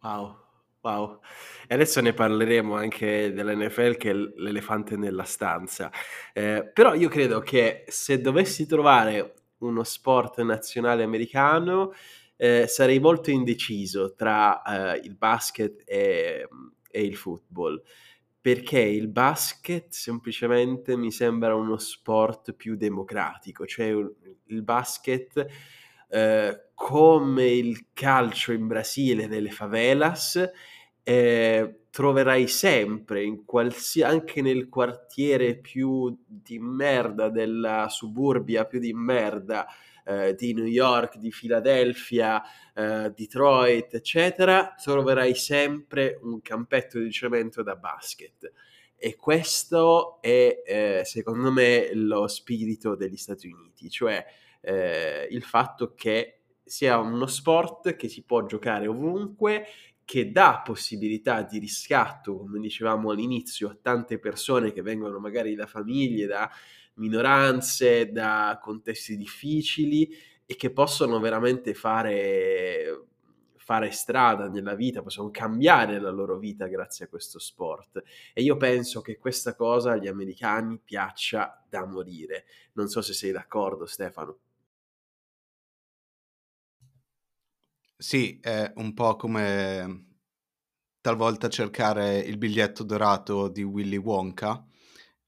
Wow, 0.02 0.36
Wow. 0.82 1.20
E 1.68 1.76
adesso 1.76 2.02
ne 2.02 2.14
parleremo 2.14 2.74
anche 2.74 3.32
dell'NFL 3.32 3.98
che 3.98 4.10
è 4.10 4.14
l'elefante 4.14 4.98
nella 4.98 5.26
stanza. 5.26 5.92
Eh, 6.34 6.68
però 6.74 6.96
io 6.96 7.08
credo 7.08 7.42
che 7.42 7.84
se 7.88 8.20
dovessi 8.20 8.66
trovare 8.66 9.34
uno 9.60 9.84
sport 9.84 10.42
nazionale 10.42 11.04
americano, 11.04 11.94
eh, 12.36 12.66
sarei 12.66 12.98
molto 12.98 13.30
indeciso 13.30 14.16
tra 14.16 14.64
eh, 14.64 15.02
il 15.04 15.16
basket 15.16 15.84
e, 15.86 16.48
e 16.90 17.04
il 17.04 17.16
football 17.16 17.80
perché 18.42 18.80
il 18.80 19.08
basket 19.10 19.90
semplicemente 19.90 20.96
mi 20.96 21.12
sembra 21.12 21.56
uno 21.56 21.78
sport 21.78 22.54
più 22.54 22.76
democratico, 22.76 23.66
cioè 23.66 23.88
il 23.88 24.64
basket 24.64 25.46
eh, 26.10 26.70
come 26.74 27.46
il 27.46 27.88
calcio 27.94 28.52
in 28.52 28.68
Brasile 28.68 29.28
nelle 29.28 29.52
favelas 29.52 30.50
eh, 31.04 31.82
troverai 31.90 32.48
sempre 32.48 33.42
qualsi- 33.46 34.02
anche 34.04 34.42
nel 34.42 34.70
quartiere 34.70 35.58
più 35.58 36.16
di 36.26 36.60
merda 36.60 37.30
della 37.30 37.88
suburbia 37.90 38.66
più 38.66 38.80
di 38.80 38.94
merda 38.94 39.68
eh, 40.10 40.34
di 40.34 40.54
New 40.54 40.66
York, 40.66 41.18
di 41.18 41.32
Filadelfia, 41.32 42.42
eh, 42.74 43.12
Detroit, 43.16 43.94
eccetera, 43.94 44.74
troverai 44.82 45.36
sempre 45.36 46.18
un 46.24 46.42
campetto 46.42 46.98
di 46.98 47.12
cemento 47.12 47.62
da 47.62 47.76
basket. 47.76 48.52
E 48.96 49.16
questo 49.16 50.20
è, 50.20 50.64
eh, 50.66 51.02
secondo 51.06 51.52
me, 51.52 51.94
lo 51.94 52.28
spirito 52.28 52.96
degli 52.96 53.18
Stati 53.18 53.48
Uniti, 53.48 53.90
cioè 53.90 54.26
eh, 54.62 55.28
il 55.30 55.44
fatto 55.44 55.94
che 55.94 56.40
sia 56.64 56.98
uno 56.98 57.28
sport 57.28 57.96
che 57.96 58.10
si 58.10 58.24
può 58.24 58.46
giocare 58.46 58.88
ovunque, 58.88 59.66
che 60.04 60.32
dà 60.32 60.62
possibilità 60.66 61.44
di 61.44 61.60
riscatto, 61.60 62.36
come 62.36 62.60
dicevamo 62.60 63.12
all'inizio, 63.12 63.70
a 63.70 63.78
tante 63.80 64.18
persone 64.18 64.72
che 64.72 64.82
vengono 64.82 65.20
magari 65.20 65.54
da 65.54 65.68
famiglie, 65.68 66.26
da 66.26 66.50
minoranze, 67.00 68.12
da 68.12 68.60
contesti 68.62 69.18
difficili 69.18 70.10
e 70.46 70.56
che 70.56 70.72
possono 70.72 71.20
veramente 71.20 71.74
fare, 71.74 73.08
fare 73.56 73.92
strada 73.92 74.48
nella 74.48 74.76
vita, 74.76 75.02
possono 75.02 75.30
cambiare 75.32 76.00
la 76.00 76.10
loro 76.10 76.38
vita 76.38 76.68
grazie 76.68 77.06
a 77.06 77.08
questo 77.08 77.40
sport. 77.40 78.02
E 78.34 78.42
io 78.42 78.58
penso 78.58 79.02
che 79.02 79.18
questa 79.18 79.56
cosa 79.56 79.92
agli 79.92 80.08
americani 80.08 80.80
piaccia 80.84 81.64
da 81.70 81.86
morire. 81.86 82.46
Non 82.74 82.88
so 82.88 83.02
se 83.02 83.14
sei 83.14 83.32
d'accordo, 83.32 83.86
Stefano. 83.86 84.40
Sì, 88.02 88.40
è 88.42 88.72
un 88.78 88.94
po' 88.94 89.16
come 89.18 90.06
talvolta 91.02 91.50
cercare 91.50 92.18
il 92.20 92.38
biglietto 92.38 92.84
dorato 92.84 93.50
di 93.50 93.62
Willy 93.64 93.98
Wonka, 93.98 94.66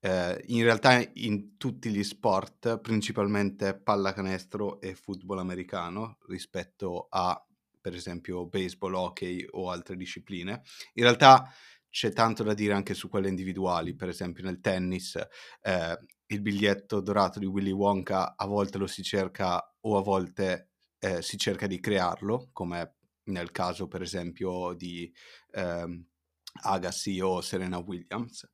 eh, 0.01 0.43
in 0.47 0.63
realtà 0.63 1.01
in 1.13 1.57
tutti 1.57 1.89
gli 1.89 2.03
sport, 2.03 2.79
principalmente 2.79 3.77
pallacanestro 3.77 4.81
e 4.81 4.95
football 4.95 5.39
americano, 5.39 6.17
rispetto 6.27 7.07
a 7.09 7.43
per 7.79 7.95
esempio 7.95 8.45
baseball, 8.47 8.93
hockey 8.93 9.45
o 9.51 9.69
altre 9.71 9.95
discipline, 9.95 10.61
in 10.93 11.03
realtà 11.03 11.51
c'è 11.89 12.13
tanto 12.13 12.43
da 12.43 12.53
dire 12.53 12.73
anche 12.73 12.93
su 12.93 13.09
quelle 13.09 13.27
individuali, 13.27 13.95
per 13.95 14.09
esempio 14.09 14.43
nel 14.43 14.61
tennis 14.61 15.15
eh, 15.61 15.97
il 16.27 16.41
biglietto 16.41 17.01
dorato 17.01 17.39
di 17.39 17.45
Willy 17.45 17.71
Wonka 17.71 18.35
a 18.37 18.45
volte 18.45 18.77
lo 18.77 18.87
si 18.87 19.03
cerca 19.03 19.61
o 19.81 19.97
a 19.97 20.01
volte 20.01 20.69
eh, 20.99 21.21
si 21.21 21.37
cerca 21.37 21.67
di 21.67 21.79
crearlo, 21.79 22.49
come 22.53 22.95
nel 23.25 23.51
caso 23.51 23.87
per 23.87 24.01
esempio 24.01 24.73
di 24.73 25.11
eh, 25.51 26.05
Agassi 26.63 27.19
o 27.19 27.41
Serena 27.41 27.77
Williams. 27.77 28.47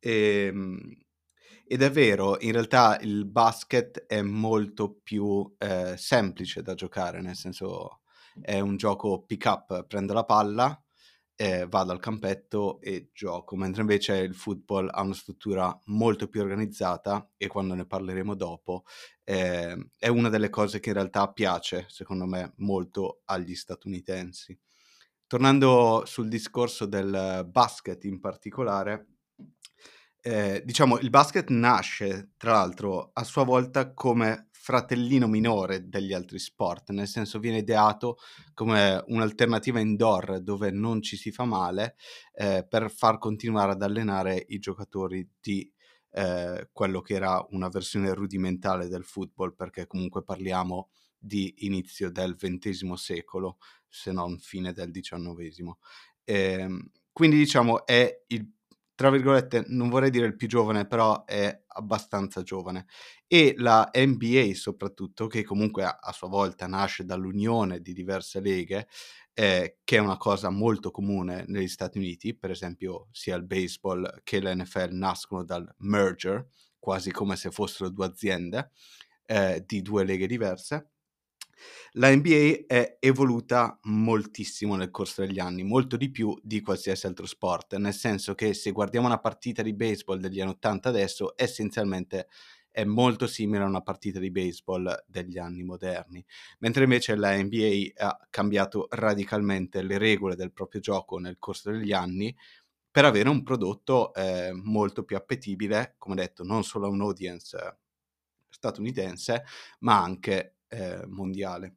Ehm, 0.00 0.78
ed 1.66 1.82
è 1.82 1.90
vero, 1.90 2.38
in 2.40 2.52
realtà 2.52 2.98
il 3.00 3.26
basket 3.26 4.06
è 4.06 4.22
molto 4.22 5.00
più 5.02 5.54
eh, 5.58 5.96
semplice 5.98 6.62
da 6.62 6.74
giocare, 6.74 7.20
nel 7.20 7.36
senso 7.36 8.00
è 8.40 8.58
un 8.60 8.76
gioco 8.76 9.22
pick 9.22 9.44
up, 9.44 9.86
prendo 9.86 10.14
la 10.14 10.24
palla, 10.24 10.82
eh, 11.36 11.66
vado 11.68 11.92
al 11.92 12.00
campetto 12.00 12.80
e 12.80 13.10
gioco, 13.12 13.54
mentre 13.54 13.82
invece 13.82 14.16
il 14.16 14.34
football 14.34 14.88
ha 14.90 15.02
una 15.02 15.14
struttura 15.14 15.78
molto 15.86 16.28
più 16.28 16.40
organizzata 16.40 17.30
e 17.36 17.46
quando 17.46 17.74
ne 17.74 17.86
parleremo 17.86 18.34
dopo 18.34 18.84
eh, 19.22 19.90
è 19.98 20.08
una 20.08 20.30
delle 20.30 20.48
cose 20.50 20.80
che 20.80 20.88
in 20.88 20.94
realtà 20.96 21.30
piace, 21.30 21.86
secondo 21.88 22.26
me, 22.26 22.54
molto 22.56 23.20
agli 23.26 23.54
statunitensi. 23.54 24.58
Tornando 25.26 26.04
sul 26.06 26.28
discorso 26.28 26.86
del 26.86 27.46
basket 27.48 28.02
in 28.04 28.18
particolare, 28.18 29.17
eh, 30.20 30.62
diciamo, 30.64 30.98
il 30.98 31.10
basket 31.10 31.48
nasce, 31.50 32.32
tra 32.36 32.52
l'altro, 32.52 33.10
a 33.12 33.24
sua 33.24 33.44
volta 33.44 33.92
come 33.92 34.48
fratellino 34.50 35.26
minore 35.26 35.88
degli 35.88 36.12
altri 36.12 36.38
sport, 36.38 36.90
nel 36.90 37.06
senso 37.08 37.38
viene 37.38 37.58
ideato 37.58 38.18
come 38.52 39.02
un'alternativa 39.06 39.80
indoor 39.80 40.40
dove 40.40 40.70
non 40.70 41.00
ci 41.00 41.16
si 41.16 41.30
fa 41.30 41.44
male 41.44 41.96
eh, 42.34 42.66
per 42.68 42.90
far 42.90 43.18
continuare 43.18 43.72
ad 43.72 43.82
allenare 43.82 44.44
i 44.48 44.58
giocatori 44.58 45.26
di 45.40 45.72
eh, 46.10 46.68
quello 46.72 47.00
che 47.00 47.14
era 47.14 47.46
una 47.50 47.68
versione 47.68 48.12
rudimentale 48.12 48.88
del 48.88 49.04
football, 49.04 49.54
perché 49.54 49.86
comunque 49.86 50.22
parliamo 50.22 50.90
di 51.16 51.54
inizio 51.58 52.10
del 52.10 52.36
XX 52.36 52.92
secolo, 52.92 53.58
se 53.88 54.12
non 54.12 54.38
fine 54.38 54.72
del 54.72 54.90
XIX. 54.90 55.72
Eh, 56.24 56.68
quindi 57.10 57.36
diciamo 57.36 57.86
è 57.86 58.24
il 58.28 58.57
tra 58.98 59.10
virgolette, 59.10 59.62
non 59.68 59.90
vorrei 59.90 60.10
dire 60.10 60.26
il 60.26 60.34
più 60.34 60.48
giovane, 60.48 60.84
però 60.84 61.24
è 61.24 61.56
abbastanza 61.68 62.42
giovane. 62.42 62.86
E 63.28 63.54
la 63.56 63.88
NBA 63.94 64.54
soprattutto, 64.54 65.28
che 65.28 65.44
comunque 65.44 65.84
a, 65.84 66.12
sua 66.12 66.26
volta 66.26 66.66
nasce 66.66 67.04
dall'unione 67.04 67.80
di 67.80 67.92
diverse 67.92 68.40
leghe, 68.40 68.88
eh, 69.34 69.78
che 69.84 69.96
è 69.98 70.00
una 70.00 70.16
cosa 70.16 70.50
molto 70.50 70.90
comune 70.90 71.44
negli 71.46 71.68
Stati 71.68 71.98
Uniti, 71.98 72.36
per 72.36 72.50
esempio 72.50 73.06
sia 73.12 73.36
il 73.36 73.44
baseball 73.44 74.20
che 74.24 74.40
l'NFL 74.40 74.88
nascono 74.90 75.44
dal 75.44 75.72
merger, 75.76 76.48
quasi 76.76 77.12
come 77.12 77.36
se 77.36 77.52
fossero 77.52 77.90
due 77.90 78.06
aziende 78.06 78.72
eh, 79.26 79.62
di 79.64 79.80
due 79.80 80.02
leghe 80.02 80.26
diverse 80.26 80.90
la 81.92 82.14
NBA 82.14 82.64
è 82.66 82.96
evoluta 83.00 83.78
moltissimo 83.84 84.76
nel 84.76 84.90
corso 84.90 85.22
degli 85.22 85.38
anni, 85.38 85.62
molto 85.62 85.96
di 85.96 86.10
più 86.10 86.38
di 86.42 86.60
qualsiasi 86.60 87.06
altro 87.06 87.26
sport, 87.26 87.76
nel 87.76 87.94
senso 87.94 88.34
che 88.34 88.54
se 88.54 88.70
guardiamo 88.72 89.06
una 89.06 89.18
partita 89.18 89.62
di 89.62 89.74
baseball 89.74 90.18
degli 90.18 90.40
anni 90.40 90.50
80 90.50 90.88
adesso, 90.88 91.32
essenzialmente 91.36 92.28
è 92.70 92.84
molto 92.84 93.26
simile 93.26 93.64
a 93.64 93.66
una 93.66 93.80
partita 93.80 94.20
di 94.20 94.30
baseball 94.30 95.04
degli 95.06 95.38
anni 95.38 95.64
moderni, 95.64 96.24
mentre 96.60 96.84
invece 96.84 97.16
la 97.16 97.36
NBA 97.36 97.90
ha 97.96 98.26
cambiato 98.30 98.86
radicalmente 98.90 99.82
le 99.82 99.98
regole 99.98 100.36
del 100.36 100.52
proprio 100.52 100.80
gioco 100.80 101.18
nel 101.18 101.38
corso 101.38 101.70
degli 101.70 101.92
anni 101.92 102.34
per 102.90 103.04
avere 103.04 103.28
un 103.28 103.42
prodotto 103.42 104.14
eh, 104.14 104.52
molto 104.52 105.04
più 105.04 105.16
appetibile, 105.16 105.94
come 105.98 106.14
detto, 106.14 106.44
non 106.44 106.64
solo 106.64 106.86
a 106.86 106.90
un 106.90 107.00
audience 107.00 107.78
statunitense, 108.48 109.44
ma 109.80 110.02
anche 110.02 110.57
eh, 110.68 111.04
mondiale. 111.06 111.76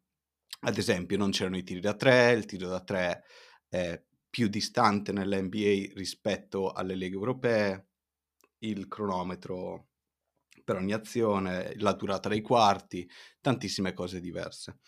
Ad 0.61 0.77
esempio 0.77 1.17
non 1.17 1.31
c'erano 1.31 1.57
i 1.57 1.63
tiri 1.63 1.79
da 1.79 1.95
tre, 1.95 2.31
il 2.33 2.45
tiro 2.45 2.67
da 2.67 2.81
tre 2.83 3.23
è 3.67 4.01
più 4.29 4.47
distante 4.47 5.11
nell'NBA 5.11 5.93
rispetto 5.95 6.71
alle 6.71 6.95
leghe 6.95 7.15
europee, 7.15 7.87
il 8.59 8.87
cronometro 8.87 9.87
per 10.63 10.75
ogni 10.75 10.93
azione, 10.93 11.73
la 11.77 11.93
durata 11.93 12.29
dei 12.29 12.41
quarti, 12.41 13.09
tantissime 13.41 13.93
cose 13.93 14.19
diverse. 14.19 14.79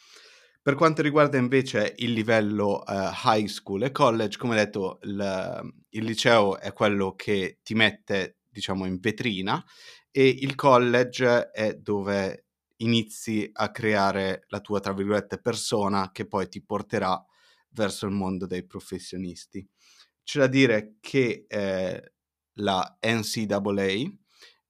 Per 0.62 0.76
quanto 0.76 1.02
riguarda 1.02 1.38
invece 1.38 1.94
il 1.98 2.14
livello 2.14 2.84
uh, 2.86 3.12
high 3.26 3.48
school 3.48 3.84
e 3.84 3.92
college, 3.92 4.38
come 4.38 4.56
detto, 4.56 5.00
il, 5.04 5.74
il, 5.90 6.04
liceo 6.06 6.58
è 6.58 6.72
quello 6.72 7.16
che 7.16 7.60
ti 7.62 7.74
mette, 7.74 8.38
diciamo, 8.48 8.86
in 8.86 8.98
vetrina 9.00 9.62
e 10.10 10.26
il 10.26 10.56
college 10.56 11.52
è 11.52 11.74
dove 11.74 12.46
inizi 12.84 13.50
a 13.52 13.72
creare 13.72 14.46
la 14.48 14.60
tua, 14.60 14.80
tra 14.80 14.94
virgolette, 14.94 15.40
persona 15.40 16.12
che 16.12 16.28
poi 16.28 16.48
ti 16.48 16.64
porterà 16.64 17.24
verso 17.70 18.06
il 18.06 18.12
mondo 18.12 18.46
dei 18.46 18.66
professionisti. 18.66 19.68
C'è 20.24 20.40
da 20.40 20.48
dire 20.48 20.98
che 21.00 21.46
eh, 21.48 22.14
la 22.58 22.98
NCAA, 23.02 24.12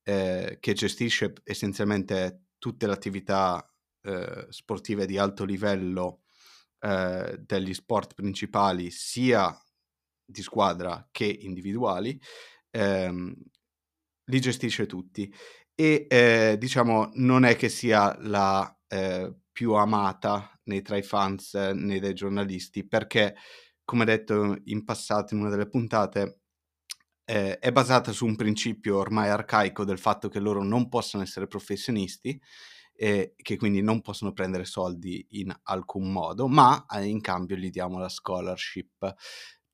eh, 0.03 0.57
che 0.59 0.73
gestisce 0.73 1.33
essenzialmente 1.43 2.45
tutte 2.57 2.87
le 2.87 2.93
attività 2.93 3.69
eh, 4.01 4.47
sportive 4.49 5.05
di 5.05 5.17
alto 5.17 5.43
livello 5.43 6.23
eh, 6.79 7.37
degli 7.39 7.73
sport 7.73 8.13
principali, 8.13 8.89
sia 8.89 9.55
di 10.25 10.41
squadra 10.41 11.07
che 11.11 11.25
individuali, 11.25 12.19
ehm, 12.71 13.33
li 14.25 14.39
gestisce 14.39 14.85
tutti 14.85 15.33
e 15.75 16.05
eh, 16.09 16.55
diciamo 16.59 17.11
non 17.15 17.45
è 17.45 17.55
che 17.55 17.69
sia 17.69 18.15
la 18.21 18.75
eh, 18.87 19.33
più 19.51 19.73
amata 19.73 20.49
né 20.65 20.81
tra 20.81 20.97
i 20.97 21.03
fans 21.03 21.53
né 21.53 21.99
dai 21.99 22.13
giornalisti 22.13 22.87
perché 22.87 23.35
come 23.85 24.05
detto 24.05 24.57
in 24.65 24.83
passato 24.83 25.33
in 25.33 25.41
una 25.41 25.49
delle 25.49 25.67
puntate, 25.67 26.39
eh, 27.25 27.57
è 27.59 27.71
basata 27.71 28.11
su 28.11 28.25
un 28.25 28.35
principio 28.35 28.97
ormai 28.97 29.29
arcaico 29.29 29.85
del 29.85 29.99
fatto 29.99 30.29
che 30.29 30.39
loro 30.39 30.63
non 30.63 30.89
possono 30.89 31.23
essere 31.23 31.47
professionisti 31.47 32.39
e 32.95 33.33
che 33.37 33.57
quindi 33.57 33.81
non 33.81 34.01
possono 34.01 34.33
prendere 34.33 34.65
soldi 34.65 35.25
in 35.31 35.53
alcun 35.63 36.11
modo, 36.11 36.47
ma 36.47 36.85
eh, 36.93 37.05
in 37.05 37.21
cambio 37.21 37.55
gli 37.55 37.69
diamo 37.69 37.97
la 37.97 38.09
scholarship. 38.09 39.13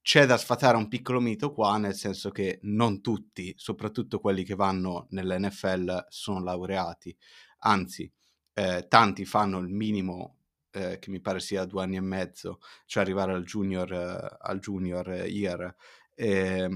C'è 0.09 0.25
da 0.25 0.37
sfatare 0.37 0.75
un 0.75 0.87
piccolo 0.87 1.19
mito 1.19 1.51
qua, 1.51 1.77
nel 1.77 1.93
senso 1.93 2.31
che 2.31 2.57
non 2.63 2.99
tutti, 2.99 3.53
soprattutto 3.55 4.19
quelli 4.19 4.43
che 4.43 4.55
vanno 4.55 5.05
nell'NFL, 5.11 6.07
sono 6.09 6.43
laureati, 6.43 7.15
anzi, 7.59 8.11
eh, 8.53 8.87
tanti 8.87 9.23
fanno 9.25 9.59
il 9.59 9.67
minimo 9.67 10.37
eh, 10.71 10.97
che 10.97 11.11
mi 11.11 11.21
pare 11.21 11.39
sia 11.39 11.63
due 11.65 11.83
anni 11.83 11.97
e 11.97 12.01
mezzo, 12.01 12.57
cioè 12.87 13.03
arrivare 13.03 13.33
al 13.33 13.43
junior, 13.43 13.93
eh, 13.93 14.37
al 14.39 14.57
junior 14.57 15.07
year, 15.27 15.75
eh, 16.15 16.69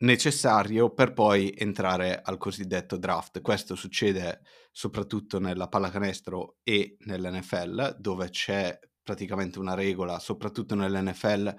necessario 0.00 0.92
per 0.92 1.14
poi 1.14 1.54
entrare 1.56 2.20
al 2.20 2.36
cosiddetto 2.36 2.98
draft. 2.98 3.40
Questo 3.40 3.74
succede 3.74 4.42
soprattutto 4.72 5.40
nella 5.40 5.68
pallacanestro 5.68 6.58
e 6.64 6.98
nell'NFL, 7.06 7.96
dove 7.98 8.28
c'è 8.28 8.78
praticamente 9.08 9.58
una 9.58 9.72
regola, 9.72 10.18
soprattutto 10.18 10.74
nell'NFL, 10.74 11.54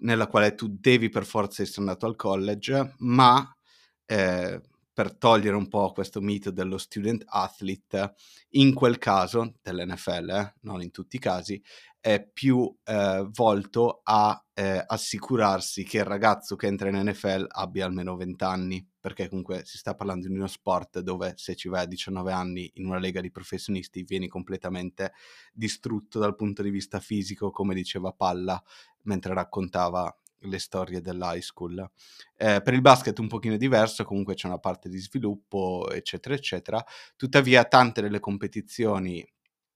nella 0.00 0.26
quale 0.26 0.54
tu 0.54 0.68
devi 0.68 1.08
per 1.08 1.24
forza 1.24 1.62
essere 1.62 1.80
andato 1.80 2.04
al 2.04 2.14
college, 2.14 2.96
ma 2.98 3.56
eh, 4.04 4.60
per 4.92 5.16
togliere 5.16 5.56
un 5.56 5.66
po' 5.68 5.92
questo 5.92 6.20
mito 6.20 6.50
dello 6.50 6.76
student 6.76 7.22
athlete, 7.24 8.12
in 8.50 8.74
quel 8.74 8.98
caso 8.98 9.54
dell'NFL, 9.62 10.28
eh, 10.28 10.54
non 10.60 10.82
in 10.82 10.90
tutti 10.90 11.16
i 11.16 11.18
casi, 11.18 11.62
è 11.98 12.22
più 12.22 12.70
eh, 12.84 13.26
volto 13.30 14.02
a 14.02 14.38
eh, 14.52 14.84
assicurarsi 14.86 15.84
che 15.84 15.98
il 15.98 16.04
ragazzo 16.04 16.54
che 16.54 16.66
entra 16.66 16.90
in 16.90 17.00
NFL 17.08 17.46
abbia 17.48 17.86
almeno 17.86 18.14
20 18.14 18.44
anni, 18.44 18.86
perché 19.04 19.28
comunque 19.28 19.66
si 19.66 19.76
sta 19.76 19.94
parlando 19.94 20.28
di 20.28 20.34
uno 20.34 20.46
sport 20.46 21.00
dove 21.00 21.34
se 21.36 21.54
ci 21.54 21.68
vai 21.68 21.82
a 21.82 21.84
19 21.84 22.32
anni 22.32 22.70
in 22.76 22.86
una 22.86 22.98
lega 22.98 23.20
di 23.20 23.30
professionisti 23.30 24.02
vieni 24.02 24.28
completamente 24.28 25.12
distrutto 25.52 26.18
dal 26.18 26.34
punto 26.34 26.62
di 26.62 26.70
vista 26.70 27.00
fisico, 27.00 27.50
come 27.50 27.74
diceva 27.74 28.12
Palla 28.12 28.58
mentre 29.02 29.34
raccontava 29.34 30.10
le 30.38 30.58
storie 30.58 31.02
dell'high 31.02 31.42
school. 31.42 31.86
Eh, 32.34 32.62
per 32.62 32.72
il 32.72 32.80
basket 32.80 33.18
un 33.18 33.28
pochino 33.28 33.58
diverso, 33.58 34.04
comunque 34.04 34.32
c'è 34.32 34.46
una 34.46 34.58
parte 34.58 34.88
di 34.88 34.96
sviluppo, 34.96 35.86
eccetera, 35.90 36.34
eccetera. 36.34 36.82
Tuttavia 37.14 37.62
tante 37.64 38.00
delle 38.00 38.20
competizioni 38.20 39.22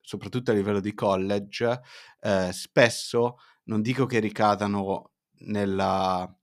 soprattutto 0.00 0.52
a 0.52 0.54
livello 0.54 0.80
di 0.80 0.94
college, 0.94 1.82
eh, 2.20 2.48
spesso 2.50 3.36
non 3.64 3.82
dico 3.82 4.06
che 4.06 4.20
ricadano 4.20 5.10
nella 5.40 6.34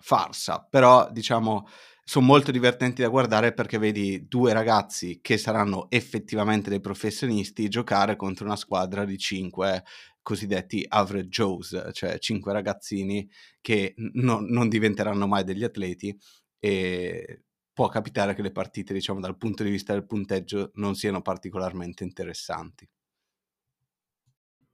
farsa, 0.00 0.66
però 0.68 1.10
diciamo 1.10 1.66
sono 2.08 2.24
molto 2.24 2.50
divertenti 2.50 3.02
da 3.02 3.08
guardare 3.08 3.52
perché 3.52 3.76
vedi 3.76 4.26
due 4.26 4.54
ragazzi 4.54 5.20
che 5.20 5.36
saranno 5.36 5.90
effettivamente 5.90 6.70
dei 6.70 6.80
professionisti 6.80 7.68
giocare 7.68 8.16
contro 8.16 8.46
una 8.46 8.56
squadra 8.56 9.04
di 9.04 9.18
cinque 9.18 9.84
cosiddetti 10.22 10.84
average 10.88 11.28
Joes, 11.28 11.90
cioè 11.92 12.18
cinque 12.18 12.52
ragazzini 12.54 13.28
che 13.60 13.92
no, 13.96 14.40
non 14.40 14.68
diventeranno 14.70 15.26
mai 15.26 15.44
degli 15.44 15.64
atleti 15.64 16.18
e 16.58 17.42
può 17.74 17.88
capitare 17.88 18.34
che 18.34 18.42
le 18.42 18.52
partite, 18.52 18.92
diciamo, 18.92 19.20
dal 19.20 19.36
punto 19.36 19.62
di 19.62 19.70
vista 19.70 19.92
del 19.92 20.06
punteggio 20.06 20.70
non 20.74 20.94
siano 20.94 21.22
particolarmente 21.22 22.04
interessanti. 22.04 22.88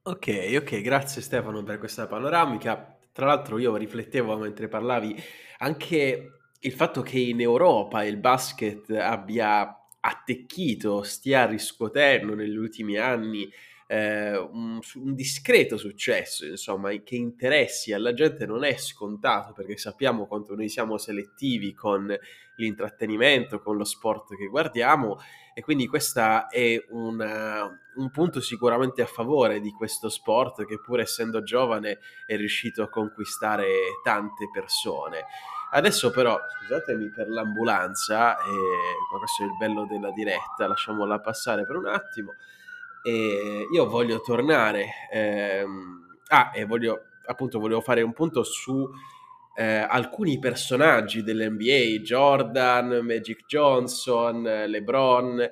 Ok, 0.07 0.55
ok, 0.57 0.81
grazie 0.83 1.21
Stefano 1.21 1.63
per 1.63 1.79
questa 1.79 2.07
panoramica. 2.07 2.94
Tra 3.15 3.27
l'altro 3.27 3.59
io 3.59 3.77
riflettevo 3.77 4.37
mentre 4.37 4.67
parlavi 4.67 5.15
anche 5.59 6.33
il 6.59 6.73
fatto 6.73 7.01
che 7.01 7.21
in 7.21 7.41
Europa 7.41 8.03
il 8.03 8.17
basket 8.17 8.91
abbia 8.91 9.73
attecchito, 10.01 11.05
stia 11.05 11.47
riscuotendo 11.47 12.35
negli 12.35 12.57
ultimi 12.57 12.97
anni 12.97 13.49
eh, 13.87 14.37
un, 14.37 14.81
un, 14.95 15.15
discreto 15.15 15.77
successo, 15.77 16.45
insomma, 16.45 16.91
che 17.05 17.15
interessi 17.15 17.93
alla 17.93 18.15
gente 18.15 18.47
non 18.47 18.65
è 18.65 18.77
scontato 18.77 19.53
perché 19.53 19.77
sappiamo 19.77 20.27
quanto 20.27 20.57
noi 20.57 20.69
siamo 20.69 20.99
selettivi 20.99 21.73
con 21.73 22.13
l'intrattenimento, 22.57 23.61
con 23.61 23.77
lo 23.77 23.85
sport 23.85 24.37
che 24.37 24.47
guardiamo 24.47 25.19
e 25.57 25.63
quindi 25.63 25.87
questo 25.87 26.51
è 26.51 26.85
una, 26.91 27.63
un 27.95 28.11
punto 28.11 28.41
sicuramente 28.41 29.03
a 29.03 29.07
favore 29.07 29.61
di 29.61 29.71
questo 29.71 30.09
sport 30.09 30.65
che 30.65 30.81
pur 30.81 30.99
essendo 30.99 31.45
giovane 31.45 32.01
è 32.27 32.37
riuscito 32.37 32.83
a 32.83 32.89
conquistare 32.89 33.67
tante 34.03 34.51
persone. 34.53 35.27
Adesso 35.71 36.11
però, 36.11 36.37
scusatemi 36.59 37.11
per 37.11 37.29
l'ambulanza, 37.29 38.37
eh, 38.37 38.43
ma 39.13 39.19
questo 39.19 39.45
è 39.45 39.47
il 39.47 39.57
bello 39.57 39.87
della 39.87 40.11
diretta, 40.11 40.67
lasciamola 40.67 41.21
passare 41.21 41.65
per 41.65 41.77
un 41.77 41.87
attimo. 41.87 42.35
E 43.05 43.69
io 43.73 43.87
voglio 43.87 44.21
tornare, 44.21 44.89
ehm, 45.13 46.19
ah, 46.29 46.51
e 46.53 46.65
voglio 46.65 47.07
appunto 47.27 47.59
volevo 47.59 47.81
fare 47.81 48.03
un 48.03 48.13
punto 48.13 48.43
su 48.43 48.89
eh, 49.55 49.65
alcuni 49.89 50.39
personaggi 50.39 51.23
dell'NBA, 51.23 52.03
Jordan, 52.03 53.05
Magic 53.05 53.47
Johnson, 53.47 54.43
LeBron, 54.43 55.51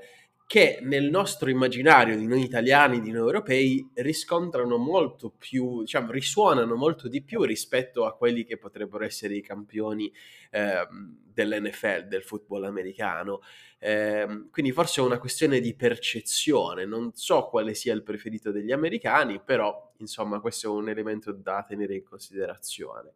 che 0.52 0.80
nel 0.82 1.08
nostro 1.08 1.48
immaginario 1.48 2.14
di 2.14 2.26
noi 2.26 2.42
italiani, 2.42 3.00
di 3.00 3.10
noi 3.10 3.20
europei, 3.22 3.88
riscontrano 3.94 4.76
molto 4.76 5.30
più, 5.30 5.80
diciamo, 5.80 6.10
risuonano 6.10 6.74
molto 6.74 7.08
di 7.08 7.22
più 7.22 7.42
rispetto 7.42 8.04
a 8.04 8.14
quelli 8.14 8.44
che 8.44 8.58
potrebbero 8.58 9.02
essere 9.02 9.34
i 9.34 9.40
campioni 9.40 10.12
eh, 10.50 10.86
dell'NFL, 10.90 12.06
del 12.06 12.22
football 12.22 12.64
americano. 12.64 13.40
Eh, 13.78 14.48
quindi 14.50 14.72
forse 14.72 15.00
è 15.00 15.04
una 15.04 15.18
questione 15.18 15.58
di 15.58 15.74
percezione, 15.74 16.84
non 16.84 17.12
so 17.14 17.46
quale 17.46 17.72
sia 17.72 17.94
il 17.94 18.02
preferito 18.02 18.50
degli 18.50 18.72
americani, 18.72 19.40
però 19.42 19.94
insomma 20.00 20.38
questo 20.40 20.66
è 20.66 20.70
un 20.70 20.90
elemento 20.90 21.32
da 21.32 21.64
tenere 21.66 21.94
in 21.94 22.04
considerazione. 22.04 23.14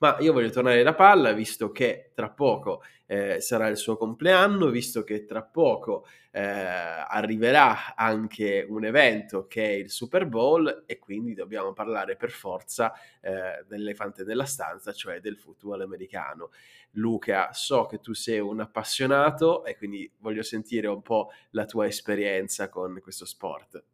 Ma 0.00 0.16
io 0.20 0.32
voglio 0.32 0.48
tornare 0.48 0.80
alla 0.80 0.94
palla, 0.94 1.32
visto 1.32 1.72
che 1.72 2.12
tra 2.14 2.30
poco 2.30 2.82
eh, 3.04 3.38
sarà 3.42 3.68
il 3.68 3.76
suo 3.76 3.98
compleanno, 3.98 4.70
visto 4.70 5.04
che 5.04 5.26
tra 5.26 5.42
poco 5.42 6.06
eh, 6.30 6.40
arriverà 6.40 7.94
anche 7.94 8.64
un 8.66 8.86
evento 8.86 9.46
che 9.46 9.62
è 9.62 9.72
il 9.72 9.90
Super 9.90 10.24
Bowl 10.26 10.84
e 10.86 10.98
quindi 10.98 11.34
dobbiamo 11.34 11.74
parlare 11.74 12.16
per 12.16 12.30
forza 12.30 12.94
eh, 13.20 13.62
dell'elefante 13.68 14.24
della 14.24 14.46
stanza, 14.46 14.94
cioè 14.94 15.20
del 15.20 15.36
football 15.36 15.82
americano. 15.82 16.50
Luca, 16.92 17.52
so 17.52 17.84
che 17.84 18.00
tu 18.00 18.14
sei 18.14 18.38
un 18.38 18.60
appassionato 18.60 19.66
e 19.66 19.76
quindi 19.76 20.10
voglio 20.16 20.42
sentire 20.42 20.86
un 20.86 21.02
po' 21.02 21.30
la 21.50 21.66
tua 21.66 21.86
esperienza 21.86 22.70
con 22.70 22.98
questo 23.02 23.26
sport. 23.26 23.84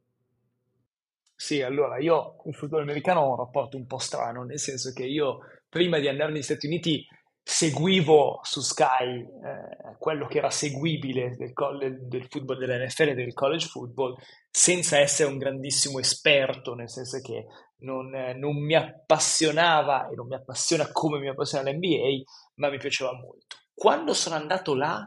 Sì, 1.39 1.61
allora 1.61 1.99
io 1.99 2.37
il 2.47 2.55
football 2.55 2.81
americano 2.81 3.21
ho 3.21 3.31
un 3.31 3.37
rapporto 3.37 3.77
un 3.77 3.87
po' 3.87 3.99
strano, 3.99 4.45
nel 4.45 4.59
senso 4.59 4.93
che 4.95 5.05
io 5.05 5.41
prima 5.77 5.99
di 5.99 6.09
andare 6.09 6.33
negli 6.33 6.43
Stati 6.43 6.64
Uniti 6.64 7.07
seguivo 7.43 8.41
su 8.43 8.62
Sky 8.62 9.20
eh, 9.20 9.97
quello 9.99 10.27
che 10.27 10.39
era 10.39 10.49
seguibile 10.49 11.37
del, 11.37 11.53
del, 11.79 12.09
del 12.09 12.27
football 12.31 12.59
dell'NFL 12.59 13.09
e 13.09 13.14
del 13.14 13.35
college 13.35 13.66
football 13.66 14.14
senza 14.51 14.97
essere 14.99 15.29
un 15.29 15.37
grandissimo 15.37 15.99
esperto, 15.99 16.72
nel 16.72 16.89
senso 16.89 17.20
che 17.20 17.45
non, 17.81 18.14
eh, 18.14 18.33
non 18.33 18.57
mi 18.57 18.74
appassionava 18.74 20.09
e 20.09 20.14
non 20.14 20.29
mi 20.29 20.35
appassiona 20.35 20.91
come 20.91 21.18
mi 21.18 21.29
appassiona 21.29 21.70
l'NBA, 21.70 22.22
ma 22.55 22.70
mi 22.70 22.79
piaceva 22.79 23.12
molto. 23.12 23.57
Quando 23.74 24.14
sono 24.14 24.35
andato 24.35 24.74
là 24.74 25.07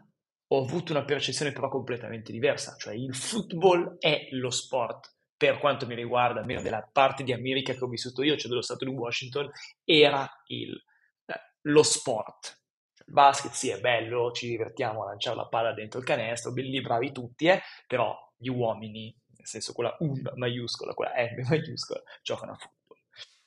ho 0.52 0.64
avuto 0.64 0.92
una 0.92 1.04
percezione 1.04 1.52
però 1.52 1.68
completamente 1.68 2.32
diversa, 2.32 2.76
cioè 2.78 2.94
il 2.94 3.16
football 3.16 3.98
è 3.98 4.28
lo 4.34 4.52
sport 4.52 5.18
per 5.40 5.58
quanto 5.58 5.88
mi 5.88 5.96
riguarda, 5.96 6.42
almeno 6.42 6.62
della 6.62 6.86
parte 6.92 7.24
di 7.24 7.32
America 7.32 7.72
che 7.72 7.82
ho 7.82 7.88
vissuto 7.88 8.24
io, 8.24 8.36
cioè 8.36 8.50
dello 8.50 8.62
stato 8.62 8.84
di 8.84 8.92
Washington, 8.92 9.50
era 9.86 10.30
il, 10.48 10.74
eh, 11.28 11.40
lo 11.62 11.82
sport. 11.82 12.60
Il 13.06 13.14
basket 13.14 13.54
sì 13.54 13.70
è 13.70 13.80
bello, 13.80 14.34
ci 14.34 14.50
divertiamo 14.50 15.02
a 15.02 15.06
lanciare 15.08 15.38
la 15.38 15.48
palla 15.48 15.74
dentro 15.74 16.00
il 16.00 16.06
canestro, 16.06 16.52
belli 16.52 16.82
bravi 16.82 17.14
tutti, 17.14 17.48
eh, 17.48 17.62
però 17.88 18.14
gli 18.36 18.50
uomini, 18.50 19.16
nel 19.38 19.48
senso 19.48 19.72
quella 19.72 19.96
U 20.00 20.14
maiuscola, 20.36 20.94
quella 20.94 21.14
M 21.16 21.48
maiuscola, 21.48 22.04
giocano 22.22 22.52
a 22.52 22.56
football. 22.56 22.98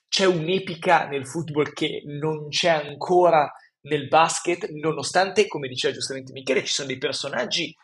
C'è 0.09 0.24
un'epica 0.24 1.07
nel 1.09 1.26
football 1.26 1.74
che 1.74 2.05
non 2.07 2.49
c'è 2.49 2.70
ancora 2.70 3.53
nel 3.82 4.09
basket, 4.09 4.66
nonostante, 4.70 5.47
come 5.47 5.68
diceva 5.68 5.93
giustamente 5.93 6.32
Michele, 6.32 6.64
ci 6.64 6.72
sono 6.72 6.88
dei 6.88 6.97
personaggi 6.97 7.76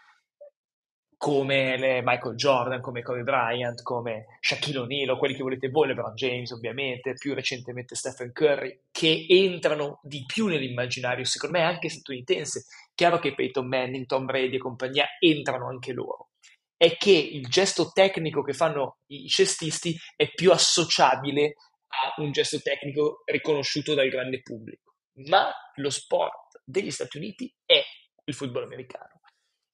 come 1.19 2.01
Michael 2.05 2.37
Jordan, 2.37 2.81
come 2.81 3.03
Kobe 3.03 3.25
Bryant, 3.25 3.83
come 3.83 4.39
Shaquille 4.41 4.79
O'Neal, 4.79 5.19
quelli 5.19 5.35
che 5.35 5.43
volete 5.43 5.69
voi, 5.69 5.89
LeBron 5.89 6.15
James 6.15 6.53
ovviamente, 6.53 7.15
più 7.15 7.35
recentemente 7.35 7.97
Stephen 7.97 8.33
Curry, 8.33 8.85
che 8.93 9.27
entrano 9.29 9.99
di 10.05 10.25
più 10.25 10.47
nell'immaginario, 10.47 11.25
secondo 11.25 11.59
me 11.59 11.65
anche 11.65 11.89
statunitense. 11.89 12.67
Chiaro 12.95 13.19
che 13.19 13.35
Peyton 13.35 13.67
Manning, 13.67 14.07
Tom 14.07 14.27
Brady 14.27 14.57
e 14.57 14.59
compagnia 14.59 15.07
entrano 15.19 15.69
anche 15.69 15.93
loro. 15.93 16.29
È 16.77 16.97
che 16.97 17.11
il 17.11 17.49
gesto 17.49 17.91
tecnico 17.93 18.43
che 18.43 18.53
fanno 18.53 18.99
i 19.09 19.27
cestisti 19.27 19.97
è 20.15 20.31
più 20.31 20.53
associabile 20.53 21.57
ha 21.89 22.23
un 22.23 22.31
gesto 22.31 22.61
tecnico 22.61 23.23
riconosciuto 23.25 23.95
dal 23.95 24.09
grande 24.09 24.41
pubblico, 24.41 24.95
ma 25.27 25.51
lo 25.77 25.91
sport 25.91 26.63
degli 26.65 26.93
Stati 26.93 27.17
Uniti 27.17 27.53
è 27.65 27.83
il 28.25 28.35
football 28.35 28.65
americano 28.65 29.18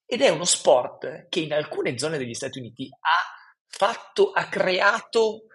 ed 0.06 0.20
è 0.20 0.28
uno 0.28 0.44
sport 0.44 1.28
che 1.28 1.40
in 1.40 1.52
alcune 1.52 1.98
zone 1.98 2.18
degli 2.18 2.34
Stati 2.34 2.58
Uniti 2.58 2.88
ha 2.88 3.34
fatto, 3.66 4.30
ha 4.30 4.48
creato 4.48 5.46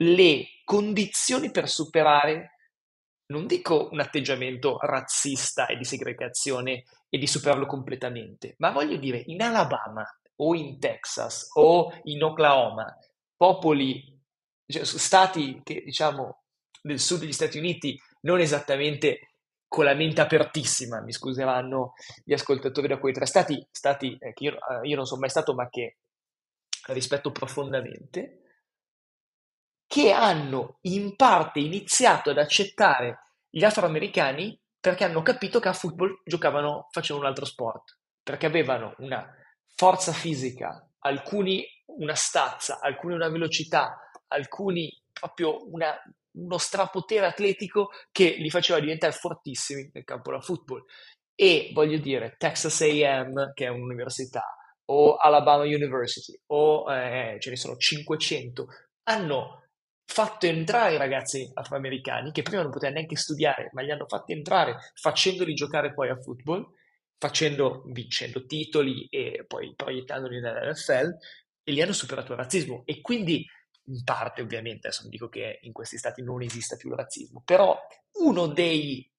le 0.00 0.46
condizioni 0.64 1.50
per 1.50 1.68
superare, 1.68 2.56
non 3.26 3.46
dico 3.46 3.88
un 3.90 4.00
atteggiamento 4.00 4.78
razzista 4.80 5.66
e 5.66 5.76
di 5.76 5.84
segregazione 5.84 6.84
e 7.08 7.18
di 7.18 7.26
superarlo 7.26 7.66
completamente, 7.66 8.54
ma 8.58 8.70
voglio 8.70 8.96
dire, 8.96 9.22
in 9.26 9.42
Alabama 9.42 10.04
o 10.36 10.54
in 10.54 10.78
Texas 10.78 11.50
o 11.54 11.92
in 12.04 12.22
Oklahoma, 12.22 12.96
popoli, 13.36 14.16
cioè, 14.66 14.84
stati 14.84 15.60
che 15.64 15.82
diciamo 15.84 16.42
del 16.80 17.00
sud 17.00 17.20
degli 17.20 17.32
Stati 17.32 17.58
Uniti 17.58 18.00
non 18.20 18.40
esattamente 18.40 19.27
con 19.68 19.84
la 19.84 19.94
mente 19.94 20.22
apertissima, 20.22 21.02
mi 21.02 21.12
scuseranno 21.12 21.92
gli 22.24 22.32
ascoltatori 22.32 22.88
da 22.88 22.98
quei 22.98 23.12
tre. 23.12 23.26
Stati, 23.26 23.64
stati 23.70 24.16
eh, 24.18 24.32
che 24.32 24.44
io, 24.44 24.52
eh, 24.54 24.88
io 24.88 24.96
non 24.96 25.04
sono 25.04 25.20
mai 25.20 25.30
stato 25.30 25.54
ma 25.54 25.68
che 25.68 25.98
rispetto 26.86 27.30
profondamente, 27.30 28.42
che 29.86 30.12
hanno 30.12 30.78
in 30.82 31.16
parte 31.16 31.60
iniziato 31.60 32.30
ad 32.30 32.38
accettare 32.38 33.20
gli 33.48 33.64
afroamericani 33.64 34.58
perché 34.80 35.04
hanno 35.04 35.22
capito 35.22 35.60
che 35.60 35.68
a 35.68 35.72
football 35.72 36.20
giocavano, 36.24 36.86
facevano 36.90 37.24
un 37.24 37.30
altro 37.30 37.44
sport, 37.44 37.98
perché 38.22 38.46
avevano 38.46 38.94
una 38.98 39.28
forza 39.74 40.12
fisica, 40.12 40.88
alcuni 41.00 41.66
una 41.86 42.14
stazza, 42.14 42.80
alcuni 42.80 43.14
una 43.14 43.28
velocità, 43.28 44.10
alcuni 44.28 44.90
proprio 45.12 45.70
una, 45.72 45.94
uno 46.42 46.58
strapotere 46.58 47.26
atletico 47.26 47.90
che 48.10 48.36
li 48.38 48.50
faceva 48.50 48.80
diventare 48.80 49.12
fortissimi 49.12 49.90
nel 49.92 50.04
campo 50.04 50.30
da 50.30 50.40
football. 50.40 50.84
E 51.34 51.70
voglio 51.72 51.98
dire, 51.98 52.34
Texas 52.36 52.80
AM, 52.80 53.52
che 53.54 53.66
è 53.66 53.68
un'università, 53.68 54.42
o 54.86 55.16
Alabama 55.16 55.64
University, 55.64 56.38
o 56.46 56.90
eh, 56.92 57.36
ce 57.40 57.50
ne 57.50 57.56
sono 57.56 57.76
500, 57.76 58.66
hanno 59.04 59.62
fatto 60.04 60.46
entrare 60.46 60.94
i 60.94 60.98
ragazzi 60.98 61.48
afroamericani 61.52 62.32
che 62.32 62.42
prima 62.42 62.62
non 62.62 62.70
potevano 62.70 62.96
neanche 62.96 63.16
studiare, 63.16 63.68
ma 63.72 63.82
li 63.82 63.90
hanno 63.90 64.06
fatti 64.06 64.32
entrare 64.32 64.76
facendoli 64.94 65.52
giocare 65.52 65.92
poi 65.92 66.08
a 66.08 66.16
football, 66.16 66.66
facendo, 67.18 67.82
vincendo 67.86 68.46
titoli 68.46 69.06
e 69.10 69.44
poi 69.46 69.74
proiettandoli 69.76 70.40
nell'NFL 70.40 71.16
e 71.62 71.72
li 71.72 71.82
hanno 71.82 71.92
superato 71.92 72.32
il 72.32 72.38
razzismo. 72.38 72.82
E 72.86 73.00
quindi, 73.02 73.44
in 73.88 74.04
parte 74.04 74.42
ovviamente, 74.42 74.86
adesso 74.86 75.02
non 75.02 75.10
dico 75.10 75.28
che 75.28 75.58
in 75.62 75.72
questi 75.72 75.98
stati 75.98 76.22
non 76.22 76.42
esista 76.42 76.76
più 76.76 76.90
il 76.90 76.96
razzismo, 76.96 77.42
però 77.44 77.78
uno 78.20 78.46
dei 78.46 79.10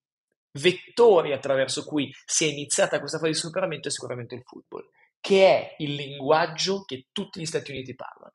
vettori 0.52 1.32
attraverso 1.34 1.84
cui 1.84 2.12
si 2.26 2.46
è 2.46 2.52
iniziata 2.52 3.00
questa 3.00 3.18
fase 3.18 3.32
di 3.32 3.38
superamento 3.38 3.88
è 3.88 3.92
sicuramente 3.92 4.36
il 4.36 4.44
football, 4.44 4.90
che 5.20 5.48
è 5.48 5.76
il 5.80 5.94
linguaggio 5.94 6.84
che 6.84 7.08
tutti 7.12 7.40
gli 7.40 7.46
Stati 7.46 7.72
Uniti 7.72 7.96
parlano. 7.96 8.34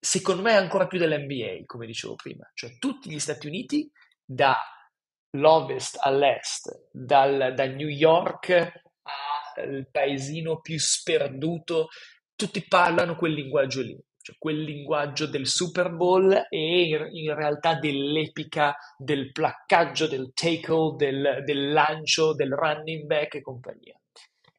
Secondo 0.00 0.42
me 0.42 0.54
ancora 0.54 0.86
più 0.86 0.98
dell'NBA, 0.98 1.64
come 1.66 1.86
dicevo 1.86 2.14
prima, 2.14 2.48
cioè 2.54 2.78
tutti 2.78 3.10
gli 3.10 3.18
Stati 3.18 3.46
Uniti 3.46 3.90
dall'ovest 4.24 5.98
all'est, 6.00 6.88
dal, 6.92 7.54
da 7.54 7.66
New 7.66 7.88
York 7.88 8.72
al 9.02 9.88
paesino 9.90 10.60
più 10.60 10.78
sperduto, 10.78 11.88
tutti 12.36 12.64
parlano 12.68 13.16
quel 13.16 13.32
linguaggio 13.32 13.82
lì, 13.82 13.98
cioè 14.28 14.36
quel 14.38 14.60
linguaggio 14.60 15.26
del 15.26 15.46
Super 15.46 15.90
Bowl 15.90 16.30
e 16.50 17.08
in, 17.12 17.34
realtà 17.34 17.78
dell'epica, 17.78 18.76
del 18.98 19.32
placcaggio, 19.32 20.06
del 20.06 20.32
tackle, 20.34 20.96
del, 20.96 21.42
del 21.44 21.72
lancio, 21.72 22.34
del 22.34 22.52
running 22.52 23.06
back 23.06 23.36
e 23.36 23.40
compagnia. 23.40 23.98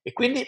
E 0.01 0.11
quindi 0.11 0.43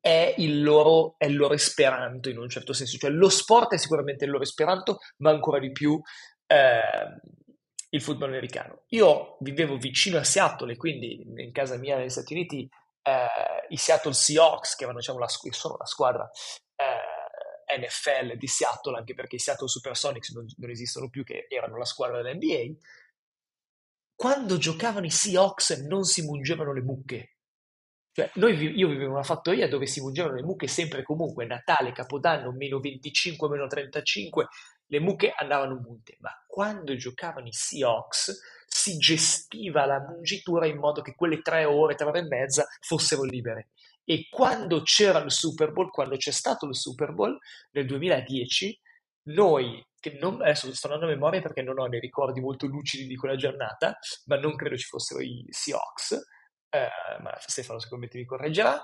è 0.00 0.34
il, 0.38 0.62
loro, 0.62 1.16
è 1.18 1.26
il 1.26 1.36
loro 1.36 1.54
esperanto 1.54 2.28
in 2.28 2.38
un 2.38 2.48
certo 2.48 2.72
senso, 2.72 2.98
cioè 2.98 3.10
lo 3.10 3.28
sport 3.28 3.74
è 3.74 3.78
sicuramente 3.78 4.24
il 4.24 4.30
loro 4.30 4.44
esperanto, 4.44 4.98
ma 5.18 5.30
ancora 5.30 5.58
di 5.58 5.72
più 5.72 6.00
eh, 6.46 6.80
il 7.90 8.00
football 8.00 8.28
americano. 8.28 8.84
Io 8.90 9.38
vivevo 9.40 9.76
vicino 9.76 10.18
a 10.18 10.24
Seattle 10.24 10.72
e 10.72 10.76
quindi 10.76 11.20
in 11.36 11.50
casa 11.50 11.76
mia 11.76 11.96
negli 11.96 12.10
Stati 12.10 12.32
Uniti 12.32 12.68
eh, 13.02 13.66
i 13.70 13.76
Seattle 13.76 14.12
Seahawks, 14.12 14.76
che 14.76 14.84
erano, 14.84 14.98
diciamo, 14.98 15.18
la, 15.18 15.26
sono 15.26 15.76
la 15.76 15.86
squadra 15.86 16.30
NFL 17.78 18.36
di 18.36 18.46
Seattle, 18.46 18.96
anche 18.96 19.14
perché 19.14 19.36
i 19.36 19.40
Seattle 19.40 19.68
Supersonics 19.68 20.32
non, 20.32 20.46
non 20.56 20.70
esistono 20.70 21.08
più, 21.08 21.24
che 21.24 21.46
erano 21.48 21.76
la 21.76 21.84
squadra 21.84 22.22
dell'NBA, 22.22 22.78
quando 24.14 24.58
giocavano 24.58 25.06
i 25.06 25.10
Seahawks 25.10 25.70
non 25.86 26.04
si 26.04 26.22
mungevano 26.22 26.72
le 26.72 26.82
mucche, 26.82 27.38
cioè, 28.18 28.28
noi, 28.34 28.56
io 28.76 28.88
vivevo 28.88 29.04
in 29.04 29.12
una 29.12 29.22
fattoria 29.22 29.68
dove 29.68 29.86
si 29.86 30.00
mungevano 30.00 30.34
le 30.34 30.42
mucche 30.42 30.66
sempre 30.66 31.00
e 31.00 31.02
comunque, 31.04 31.46
Natale, 31.46 31.92
Capodanno, 31.92 32.50
meno 32.50 32.80
25, 32.80 33.48
meno 33.48 33.68
35, 33.68 34.48
le 34.86 34.98
mucche 34.98 35.32
andavano 35.36 35.76
munte, 35.76 36.16
ma 36.18 36.30
quando 36.48 36.96
giocavano 36.96 37.46
i 37.46 37.52
Seahawks 37.52 38.40
si 38.66 38.96
gestiva 38.96 39.86
la 39.86 40.00
mungitura 40.00 40.66
in 40.66 40.78
modo 40.78 41.00
che 41.00 41.14
quelle 41.14 41.42
tre 41.42 41.64
ore, 41.64 41.94
tre 41.94 42.06
ore 42.06 42.18
e 42.18 42.26
mezza 42.26 42.66
fossero 42.80 43.22
libere. 43.22 43.68
E 44.10 44.26
quando 44.30 44.80
c'era 44.80 45.18
il 45.18 45.30
Super 45.30 45.70
Bowl, 45.70 45.90
quando 45.90 46.16
c'è 46.16 46.30
stato 46.30 46.64
il 46.64 46.74
Super 46.74 47.12
Bowl 47.12 47.38
nel 47.72 47.84
2010, 47.84 48.80
noi, 49.24 49.86
che 50.00 50.16
non, 50.18 50.40
adesso 50.40 50.72
sto 50.72 50.86
andando 50.86 51.04
a 51.04 51.14
memoria 51.14 51.42
perché 51.42 51.60
non 51.60 51.78
ho 51.78 51.90
dei 51.90 52.00
ricordi 52.00 52.40
molto 52.40 52.66
lucidi 52.66 53.06
di 53.06 53.16
quella 53.16 53.36
giornata, 53.36 53.98
ma 54.24 54.38
non 54.38 54.56
credo 54.56 54.78
ci 54.78 54.86
fossero 54.86 55.20
i 55.20 55.44
Seahawks, 55.50 56.12
eh, 56.70 56.88
ma 57.20 57.36
Stefano 57.38 57.80
me 57.98 58.08
ti 58.08 58.24
correggerà, 58.24 58.82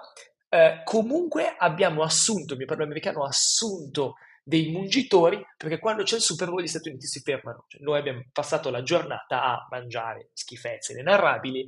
eh, 0.50 0.82
comunque 0.84 1.56
abbiamo 1.56 2.02
assunto, 2.02 2.52
il 2.52 2.58
mio 2.58 2.66
padre 2.66 2.84
americano 2.84 3.24
ha 3.24 3.28
assunto 3.28 4.16
dei 4.42 4.72
mungitori 4.72 5.42
perché 5.56 5.78
quando 5.78 6.02
c'è 6.02 6.16
il 6.16 6.20
Super 6.20 6.50
Bowl 6.50 6.60
gli 6.60 6.66
Stati 6.66 6.90
Uniti 6.90 7.06
si 7.06 7.20
fermano. 7.20 7.64
Cioè, 7.66 7.80
noi 7.80 7.98
abbiamo 7.98 8.24
passato 8.30 8.68
la 8.68 8.82
giornata 8.82 9.42
a 9.42 9.66
mangiare 9.70 10.28
schifezze 10.34 10.92
inenarrabili 10.92 11.66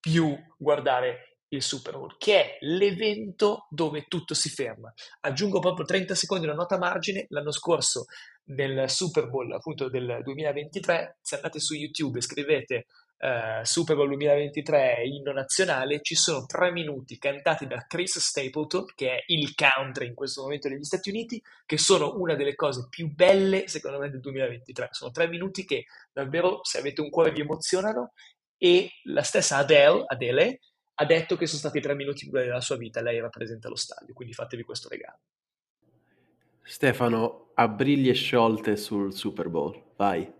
più 0.00 0.36
guardare 0.58 1.35
il 1.48 1.62
Super 1.62 1.96
Bowl, 1.96 2.16
che 2.18 2.40
è 2.40 2.56
l'evento 2.60 3.66
dove 3.70 4.04
tutto 4.08 4.34
si 4.34 4.48
ferma. 4.48 4.92
Aggiungo 5.20 5.60
proprio 5.60 5.84
30 5.84 6.14
secondi 6.14 6.46
una 6.46 6.54
nota 6.54 6.78
margine, 6.78 7.26
l'anno 7.28 7.52
scorso 7.52 8.06
nel 8.46 8.88
Super 8.90 9.28
Bowl 9.28 9.52
appunto 9.52 9.88
del 9.88 10.20
2023, 10.22 11.18
se 11.20 11.36
andate 11.36 11.60
su 11.60 11.74
YouTube 11.74 12.18
e 12.18 12.22
scrivete 12.22 12.86
uh, 13.18 13.64
Super 13.64 13.96
Bowl 13.96 14.08
2023 14.08 15.02
inno 15.04 15.32
nazionale, 15.32 16.00
ci 16.02 16.14
sono 16.14 16.46
tre 16.46 16.70
minuti 16.70 17.18
cantati 17.18 17.66
da 17.66 17.84
Chris 17.86 18.18
Stapleton, 18.18 18.84
che 18.94 19.10
è 19.10 19.22
il 19.26 19.54
country 19.54 20.06
in 20.06 20.14
questo 20.14 20.42
momento 20.42 20.68
degli 20.68 20.84
Stati 20.84 21.10
Uniti, 21.10 21.40
che 21.64 21.78
sono 21.78 22.14
una 22.18 22.34
delle 22.34 22.54
cose 22.54 22.86
più 22.88 23.12
belle 23.12 23.68
secondo 23.68 23.98
me 23.98 24.10
del 24.10 24.20
2023. 24.20 24.88
Sono 24.90 25.10
tre 25.10 25.28
minuti 25.28 25.64
che 25.64 25.86
davvero, 26.12 26.60
se 26.62 26.78
avete 26.78 27.00
un 27.00 27.10
cuore, 27.10 27.32
vi 27.32 27.40
emozionano. 27.40 28.12
E 28.58 28.88
la 29.04 29.22
stessa 29.22 29.58
Adele, 29.58 30.04
Adele 30.06 30.60
ha 30.98 31.04
detto 31.04 31.36
che 31.36 31.46
sono 31.46 31.58
stati 31.58 31.80
tre 31.80 31.94
minuti 31.94 32.24
più 32.24 32.32
belli 32.32 32.46
della 32.46 32.60
sua 32.60 32.76
vita. 32.76 33.02
Lei 33.02 33.20
rappresenta 33.20 33.68
lo 33.68 33.76
stadio, 33.76 34.14
quindi 34.14 34.34
fatevi 34.34 34.62
questo 34.62 34.88
regalo. 34.88 35.18
Stefano, 36.62 37.52
a 37.54 37.68
briglie 37.68 38.12
sciolte 38.12 38.76
sul 38.76 39.14
Super 39.14 39.48
Bowl, 39.48 39.92
vai. 39.96 40.32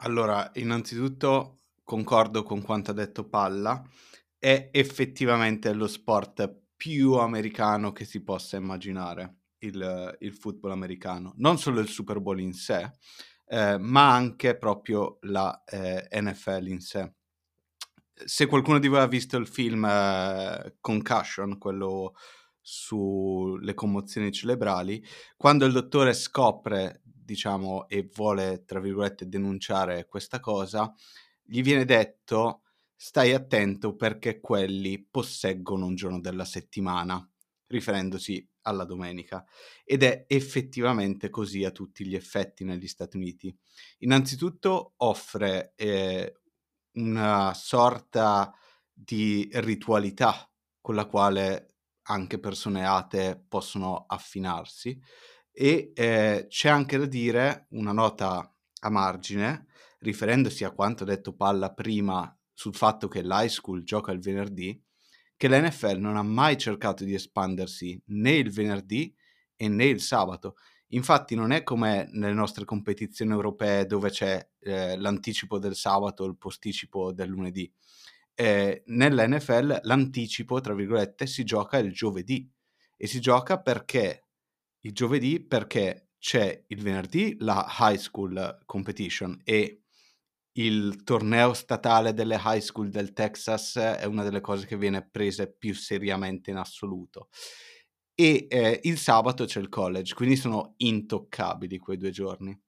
Allora, 0.00 0.50
innanzitutto 0.54 1.60
concordo 1.82 2.42
con 2.42 2.60
quanto 2.60 2.90
ha 2.90 2.94
detto 2.94 3.28
Palla, 3.28 3.82
è 4.38 4.68
effettivamente 4.72 5.72
lo 5.72 5.86
sport 5.86 6.64
più 6.76 7.14
americano 7.14 7.92
che 7.92 8.04
si 8.04 8.22
possa 8.22 8.56
immaginare, 8.56 9.38
il, 9.60 10.16
il 10.20 10.34
football 10.34 10.72
americano. 10.72 11.32
Non 11.36 11.58
solo 11.58 11.80
il 11.80 11.88
Super 11.88 12.20
Bowl 12.20 12.40
in 12.40 12.52
sé, 12.52 12.92
eh, 13.46 13.78
ma 13.78 14.12
anche 14.12 14.58
proprio 14.58 15.18
la 15.22 15.64
eh, 15.64 16.08
NFL 16.12 16.66
in 16.66 16.80
sé. 16.80 17.15
Se 18.24 18.46
qualcuno 18.46 18.78
di 18.78 18.88
voi 18.88 19.00
ha 19.00 19.06
visto 19.06 19.36
il 19.36 19.46
film 19.46 19.84
eh, 19.84 20.76
Concussion, 20.80 21.58
quello 21.58 22.14
sulle 22.60 23.74
commozioni 23.74 24.32
cerebrali, 24.32 25.04
quando 25.36 25.66
il 25.66 25.72
dottore 25.72 26.14
scopre 26.14 27.02
diciamo, 27.26 27.88
e 27.88 28.08
vuole, 28.14 28.64
tra 28.64 28.80
virgolette, 28.80 29.28
denunciare 29.28 30.06
questa 30.06 30.40
cosa, 30.40 30.92
gli 31.42 31.62
viene 31.62 31.84
detto 31.84 32.62
stai 32.94 33.34
attento 33.34 33.94
perché 33.94 34.40
quelli 34.40 35.04
posseggono 35.04 35.86
un 35.86 35.94
giorno 35.94 36.20
della 36.20 36.44
settimana, 36.44 37.28
riferendosi 37.66 38.48
alla 38.62 38.84
domenica. 38.84 39.44
Ed 39.84 40.02
è 40.02 40.24
effettivamente 40.28 41.28
così 41.28 41.64
a 41.64 41.70
tutti 41.70 42.06
gli 42.06 42.14
effetti 42.14 42.64
negli 42.64 42.88
Stati 42.88 43.16
Uniti. 43.16 43.54
Innanzitutto 43.98 44.94
offre 44.98 45.72
eh, 45.76 46.40
una 46.96 47.54
sorta 47.54 48.52
di 48.92 49.48
ritualità 49.54 50.50
con 50.80 50.94
la 50.94 51.06
quale 51.06 51.74
anche 52.08 52.38
persone 52.38 52.86
atee 52.86 53.36
possono 53.48 54.04
affinarsi 54.06 54.98
E 55.52 55.92
eh, 55.94 56.46
c'è 56.48 56.68
anche 56.68 56.98
da 56.98 57.06
dire 57.06 57.66
una 57.70 57.92
nota 57.92 58.54
a 58.80 58.90
margine, 58.90 59.66
riferendosi 60.00 60.64
a 60.64 60.70
quanto 60.72 61.04
detto 61.04 61.34
Palla 61.34 61.72
prima 61.72 62.36
sul 62.52 62.74
fatto 62.74 63.08
che 63.08 63.22
l'high 63.22 63.48
school 63.48 63.82
gioca 63.82 64.12
il 64.12 64.20
venerdì, 64.20 64.80
che 65.36 65.48
l'NFL 65.48 65.98
non 65.98 66.16
ha 66.16 66.22
mai 66.22 66.58
cercato 66.58 67.04
di 67.04 67.14
espandersi 67.14 68.00
né 68.06 68.32
il 68.32 68.52
venerdì 68.52 69.14
e 69.56 69.68
né 69.68 69.86
il 69.86 70.00
sabato. 70.00 70.56
Infatti 70.90 71.34
non 71.34 71.50
è 71.50 71.62
come 71.62 72.08
nelle 72.12 72.32
nostre 72.32 72.64
competizioni 72.64 73.32
europee 73.32 73.86
dove 73.86 74.10
c'è 74.10 74.48
eh, 74.60 74.96
l'anticipo 74.96 75.58
del 75.58 75.74
sabato 75.74 76.24
il 76.24 76.36
posticipo 76.36 77.12
del 77.12 77.28
lunedì. 77.28 77.70
Eh, 78.34 78.82
nell'NFL 78.86 79.80
l'anticipo, 79.82 80.60
tra 80.60 80.74
virgolette, 80.74 81.26
si 81.26 81.42
gioca 81.44 81.78
il 81.78 81.92
giovedì 81.92 82.48
e 82.96 83.06
si 83.06 83.20
gioca 83.20 83.60
perché 83.60 84.24
il 84.80 84.92
giovedì 84.92 85.40
perché 85.40 86.10
c'è 86.18 86.64
il 86.68 86.80
venerdì 86.82 87.36
la 87.40 87.66
high 87.78 87.98
school 87.98 88.62
competition 88.64 89.38
e 89.44 89.82
il 90.58 91.02
torneo 91.04 91.52
statale 91.52 92.14
delle 92.14 92.40
high 92.42 92.60
school 92.60 92.88
del 92.88 93.12
Texas 93.12 93.76
è 93.76 94.04
una 94.04 94.22
delle 94.22 94.40
cose 94.40 94.66
che 94.66 94.76
viene 94.76 95.06
prese 95.06 95.52
più 95.52 95.74
seriamente 95.74 96.50
in 96.50 96.56
assoluto. 96.56 97.28
E 98.18 98.46
eh, 98.48 98.80
il 98.84 98.98
sabato 98.98 99.44
c'è 99.44 99.60
il 99.60 99.68
college, 99.68 100.14
quindi 100.14 100.36
sono 100.36 100.72
intoccabili 100.78 101.78
quei 101.78 101.98
due 101.98 102.10
giorni. 102.10 102.58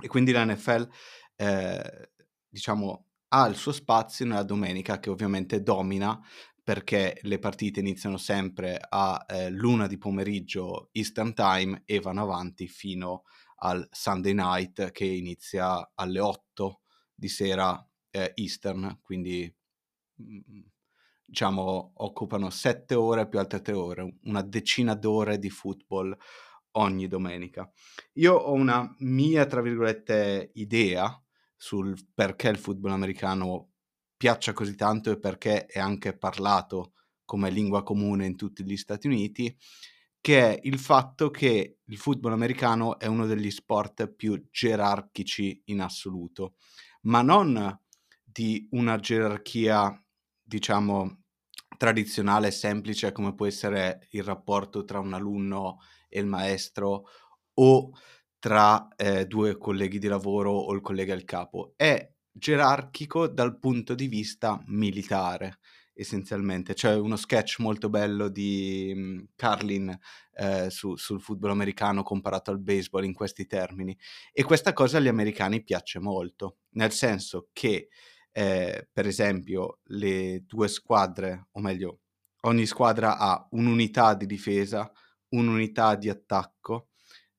E 0.00 0.06
quindi 0.06 0.30
la 0.30 0.44
NFL, 0.44 0.88
eh, 1.36 2.10
diciamo, 2.48 3.06
ha 3.28 3.46
il 3.46 3.56
suo 3.56 3.72
spazio 3.72 4.24
nella 4.24 4.44
domenica 4.44 5.00
che 5.00 5.10
ovviamente 5.10 5.62
domina 5.62 6.20
perché 6.62 7.18
le 7.22 7.38
partite 7.38 7.80
iniziano 7.80 8.16
sempre 8.16 8.80
a 8.88 9.22
eh, 9.28 9.50
luna 9.50 9.86
di 9.86 9.98
pomeriggio 9.98 10.88
Eastern 10.92 11.34
Time 11.34 11.82
e 11.84 12.00
vanno 12.00 12.22
avanti 12.22 12.68
fino 12.68 13.24
al 13.56 13.86
Sunday 13.90 14.32
night 14.32 14.90
che 14.90 15.04
inizia 15.04 15.90
alle 15.94 16.20
8 16.20 16.80
di 17.14 17.28
sera 17.28 17.86
eh, 18.10 18.32
Eastern, 18.36 19.00
quindi 19.02 19.52
mm, 20.22 20.60
diciamo 21.24 21.92
occupano 21.96 22.50
7 22.50 22.94
ore 22.94 23.28
più 23.28 23.38
altre 23.38 23.60
3 23.60 23.72
ore, 23.74 24.18
una 24.24 24.42
decina 24.42 24.94
d'ore 24.94 25.38
di 25.38 25.50
football 25.50 26.16
ogni 26.72 27.06
domenica. 27.06 27.70
Io 28.14 28.34
ho 28.34 28.52
una 28.52 28.94
mia, 28.98 29.46
tra 29.46 29.60
virgolette, 29.60 30.50
idea 30.54 31.18
sul 31.56 31.96
perché 32.12 32.48
il 32.48 32.58
football 32.58 32.92
americano 32.92 33.70
piaccia 34.16 34.52
così 34.52 34.74
tanto 34.74 35.10
e 35.10 35.18
perché 35.18 35.66
è 35.66 35.78
anche 35.78 36.16
parlato 36.16 36.92
come 37.24 37.50
lingua 37.50 37.82
comune 37.82 38.26
in 38.26 38.36
tutti 38.36 38.64
gli 38.64 38.76
Stati 38.76 39.06
Uniti, 39.06 39.56
che 40.20 40.54
è 40.54 40.60
il 40.62 40.78
fatto 40.78 41.30
che 41.30 41.78
il 41.84 41.96
football 41.96 42.32
americano 42.32 42.98
è 42.98 43.06
uno 43.06 43.26
degli 43.26 43.50
sport 43.50 44.08
più 44.08 44.48
gerarchici 44.50 45.62
in 45.66 45.80
assoluto, 45.80 46.54
ma 47.02 47.22
non 47.22 47.78
di 48.22 48.66
una 48.72 48.98
gerarchia, 48.98 50.03
diciamo, 50.54 51.22
tradizionale, 51.76 52.52
semplice, 52.52 53.10
come 53.10 53.34
può 53.34 53.46
essere 53.46 54.06
il 54.10 54.22
rapporto 54.22 54.84
tra 54.84 55.00
un 55.00 55.12
alunno 55.12 55.78
e 56.08 56.20
il 56.20 56.26
maestro 56.26 57.06
o 57.54 57.90
tra 58.38 58.86
eh, 58.94 59.26
due 59.26 59.58
colleghi 59.58 59.98
di 59.98 60.06
lavoro 60.06 60.52
o 60.52 60.72
il 60.72 60.80
collega 60.80 61.12
e 61.12 61.16
il 61.16 61.24
capo. 61.24 61.72
È 61.76 62.08
gerarchico 62.30 63.26
dal 63.26 63.58
punto 63.58 63.96
di 63.96 64.06
vista 64.06 64.62
militare, 64.66 65.58
essenzialmente. 65.92 66.74
C'è 66.74 66.94
uno 66.94 67.16
sketch 67.16 67.58
molto 67.58 67.88
bello 67.88 68.28
di 68.28 68.92
um, 68.94 69.26
Carlin 69.34 69.96
eh, 70.34 70.70
su, 70.70 70.94
sul 70.94 71.20
football 71.20 71.50
americano 71.50 72.04
comparato 72.04 72.52
al 72.52 72.60
baseball 72.60 73.04
in 73.04 73.12
questi 73.12 73.46
termini. 73.46 73.96
E 74.32 74.44
questa 74.44 74.72
cosa 74.72 74.98
agli 74.98 75.08
americani 75.08 75.64
piace 75.64 75.98
molto, 75.98 76.58
nel 76.74 76.92
senso 76.92 77.48
che, 77.52 77.88
eh, 78.36 78.88
per 78.92 79.06
esempio, 79.06 79.78
le 79.84 80.42
due 80.44 80.66
squadre, 80.66 81.46
o 81.52 81.60
meglio, 81.60 82.00
ogni 82.42 82.66
squadra 82.66 83.16
ha 83.16 83.46
un'unità 83.52 84.14
di 84.14 84.26
difesa, 84.26 84.90
un'unità 85.28 85.94
di 85.94 86.08
attacco, 86.08 86.88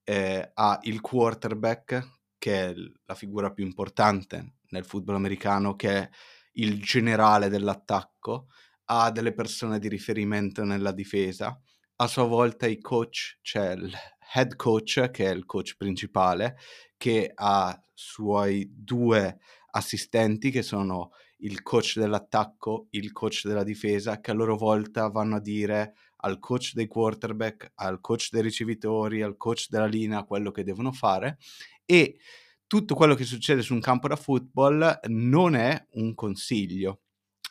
eh, 0.05 0.51
ha 0.53 0.79
il 0.83 1.01
quarterback, 1.01 2.21
che 2.37 2.69
è 2.69 2.73
la 3.05 3.15
figura 3.15 3.51
più 3.51 3.65
importante 3.65 4.59
nel 4.69 4.85
football 4.85 5.15
americano 5.15 5.75
che 5.75 5.89
è 5.89 6.09
il 6.53 6.81
generale 6.81 7.49
dell'attacco, 7.49 8.47
ha 8.85 9.11
delle 9.11 9.33
persone 9.33 9.79
di 9.79 9.89
riferimento 9.89 10.63
nella 10.63 10.93
difesa, 10.93 11.59
a 11.97 12.07
sua 12.07 12.23
volta 12.23 12.67
i 12.67 12.79
coach, 12.79 13.39
c'è 13.41 13.73
il 13.73 13.93
head 14.33 14.55
coach 14.55 15.09
che 15.11 15.25
è 15.25 15.33
il 15.33 15.45
coach 15.45 15.75
principale, 15.75 16.57
che 16.95 17.31
ha 17.33 17.77
suoi 17.93 18.69
due 18.71 19.39
assistenti 19.75 20.51
che 20.51 20.61
sono 20.61 21.11
il 21.39 21.61
coach 21.61 21.97
dell'attacco, 21.99 22.87
il 22.91 23.11
coach 23.11 23.45
della 23.45 23.63
difesa, 23.63 24.19
che 24.19 24.31
a 24.31 24.33
loro 24.33 24.55
volta 24.55 25.09
vanno 25.09 25.35
a 25.35 25.41
dire 25.41 25.95
al 26.17 26.39
coach 26.39 26.73
dei 26.73 26.87
quarterback, 26.87 27.73
al 27.75 27.99
coach 27.99 28.29
dei 28.31 28.41
ricevitori, 28.41 29.21
al 29.21 29.37
coach 29.37 29.67
della 29.69 29.85
linea 29.85 30.23
quello 30.23 30.51
che 30.51 30.63
devono 30.63 30.91
fare 30.91 31.37
e 31.85 32.17
tutto 32.65 32.95
quello 32.95 33.13
che 33.13 33.25
succede 33.25 33.61
su 33.61 33.73
un 33.73 33.79
campo 33.79 34.07
da 34.07 34.15
football 34.15 34.99
non 35.07 35.55
è 35.55 35.85
un 35.91 36.15
consiglio. 36.15 37.01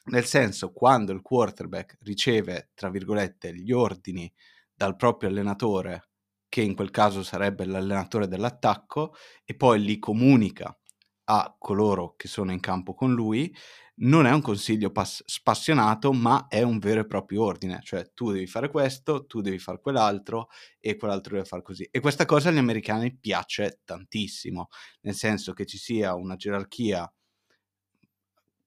Nel 0.07 0.25
senso, 0.25 0.73
quando 0.73 1.13
il 1.13 1.23
quarterback 1.23 1.99
riceve, 2.01 2.71
tra 2.75 2.91
virgolette, 2.91 3.55
gli 3.55 3.71
ordini 3.71 4.31
dal 4.75 4.97
proprio 4.97 5.29
allenatore, 5.29 6.11
che 6.49 6.63
in 6.63 6.75
quel 6.75 6.91
caso 6.91 7.23
sarebbe 7.23 7.65
l'allenatore 7.65 8.27
dell'attacco, 8.27 9.15
e 9.45 9.55
poi 9.55 9.83
li 9.83 9.99
comunica 9.99 10.77
a 11.25 11.55
coloro 11.59 12.15
che 12.17 12.29
sono 12.29 12.53
in 12.53 12.61
campo 12.61 12.95
con 12.95 13.13
lui, 13.15 13.55
non 13.97 14.27
è 14.27 14.33
un 14.33 14.41
consiglio 14.43 14.91
pass- 14.91 15.23
spassionato, 15.27 16.13
ma 16.13 16.47
è 16.49 16.63
un 16.63 16.79
vero 16.79 17.01
e 17.01 17.07
proprio 17.07 17.45
ordine, 17.45 17.81
cioè 17.83 18.11
tu 18.13 18.33
devi 18.33 18.47
fare 18.47 18.69
questo, 18.71 19.27
tu 19.27 19.41
devi 19.41 19.59
fare 19.59 19.81
quell'altro 19.81 20.49
e 20.81 20.97
quell'altro 20.97 21.35
deve 21.37 21.47
fare 21.47 21.63
così. 21.63 21.89
E 21.91 22.01
questa 22.01 22.25
cosa 22.25 22.49
agli 22.49 22.59
americani 22.59 23.17
piace 23.17 23.81
tantissimo, 23.85 24.69
nel 25.03 25.15
senso 25.15 25.53
che 25.53 25.65
ci 25.67 25.79
sia 25.79 26.15
una 26.15 26.37
gerarchia 26.37 27.11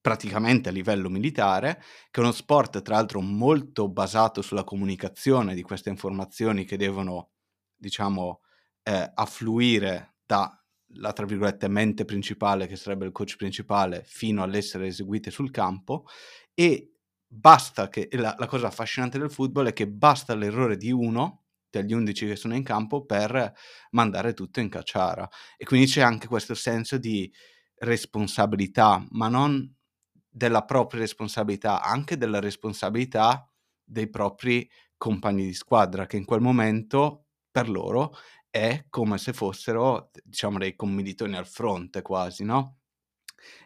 praticamente 0.02 0.70
a 0.70 0.72
livello 0.72 1.10
militare, 1.10 1.82
che 2.12 2.22
è 2.22 2.24
uno 2.24 2.32
sport 2.32 2.82
tra 2.82 2.96
l'altro 2.96 3.20
molto 3.22 3.90
basato 3.90 4.42
sulla 4.42 4.64
comunicazione 4.64 5.54
di 5.54 5.62
queste 5.62 5.90
informazioni 5.90 6.64
che 6.64 6.78
devono, 6.78 7.32
diciamo, 7.76 8.42
eh, 8.84 9.12
affluire 9.16 10.16
da 10.26 10.57
la 10.96 11.14
tra 11.14 11.26
virgolette 11.26 11.68
mente 11.68 12.06
principale, 12.06 12.68
che 12.68 12.76
sarebbe 12.76 13.06
il 13.06 13.12
coach 13.12 13.36
principale, 13.36 14.04
fino 14.06 14.44
all'essere 14.44 14.88
eseguite 14.88 15.32
sul 15.32 15.52
campo 15.52 16.06
e 16.54 16.94
basta 17.28 17.90
che 17.90 18.08
la, 18.14 18.36
la 18.38 18.48
cosa 18.48 18.68
affascinante 18.68 19.20
del 19.20 19.32
football 19.32 19.68
è 19.68 19.74
che 19.74 19.88
basta 19.88 20.34
l'errore 20.34 20.78
di 20.78 20.92
uno 20.92 21.44
degli 21.70 21.94
11 21.94 22.28
che 22.28 22.36
sono 22.36 22.56
in 22.56 22.64
campo 22.64 23.06
per 23.06 23.54
mandare 23.92 24.34
tutto 24.34 24.60
in 24.60 24.70
cacciara. 24.70 25.30
E 25.58 25.66
quindi 25.66 25.88
c'è 25.88 26.02
anche 26.02 26.28
questo 26.28 26.56
senso 26.56 26.98
di 26.98 27.32
responsabilità, 27.80 29.06
ma 29.12 29.28
non 29.28 29.76
della 30.30 30.64
propria 30.64 31.02
responsabilità, 31.02 31.82
anche 31.82 32.18
della 32.18 32.40
responsabilità 32.40 33.50
dei 33.84 34.10
propri 34.10 34.70
compagni 34.98 35.46
di 35.46 35.54
squadra 35.54 36.06
che 36.06 36.18
in 36.18 36.26
quel 36.26 36.42
momento 36.42 37.28
per 37.52 37.70
loro 37.70 38.14
è 38.58 38.86
come 38.90 39.18
se 39.18 39.34
fossero, 39.34 40.12
diciamo, 40.24 40.58
dei 40.58 40.76
commilitoni 40.76 41.36
al 41.36 41.48
fronte 41.48 42.02
quasi, 42.02 42.44
no? 42.44 42.78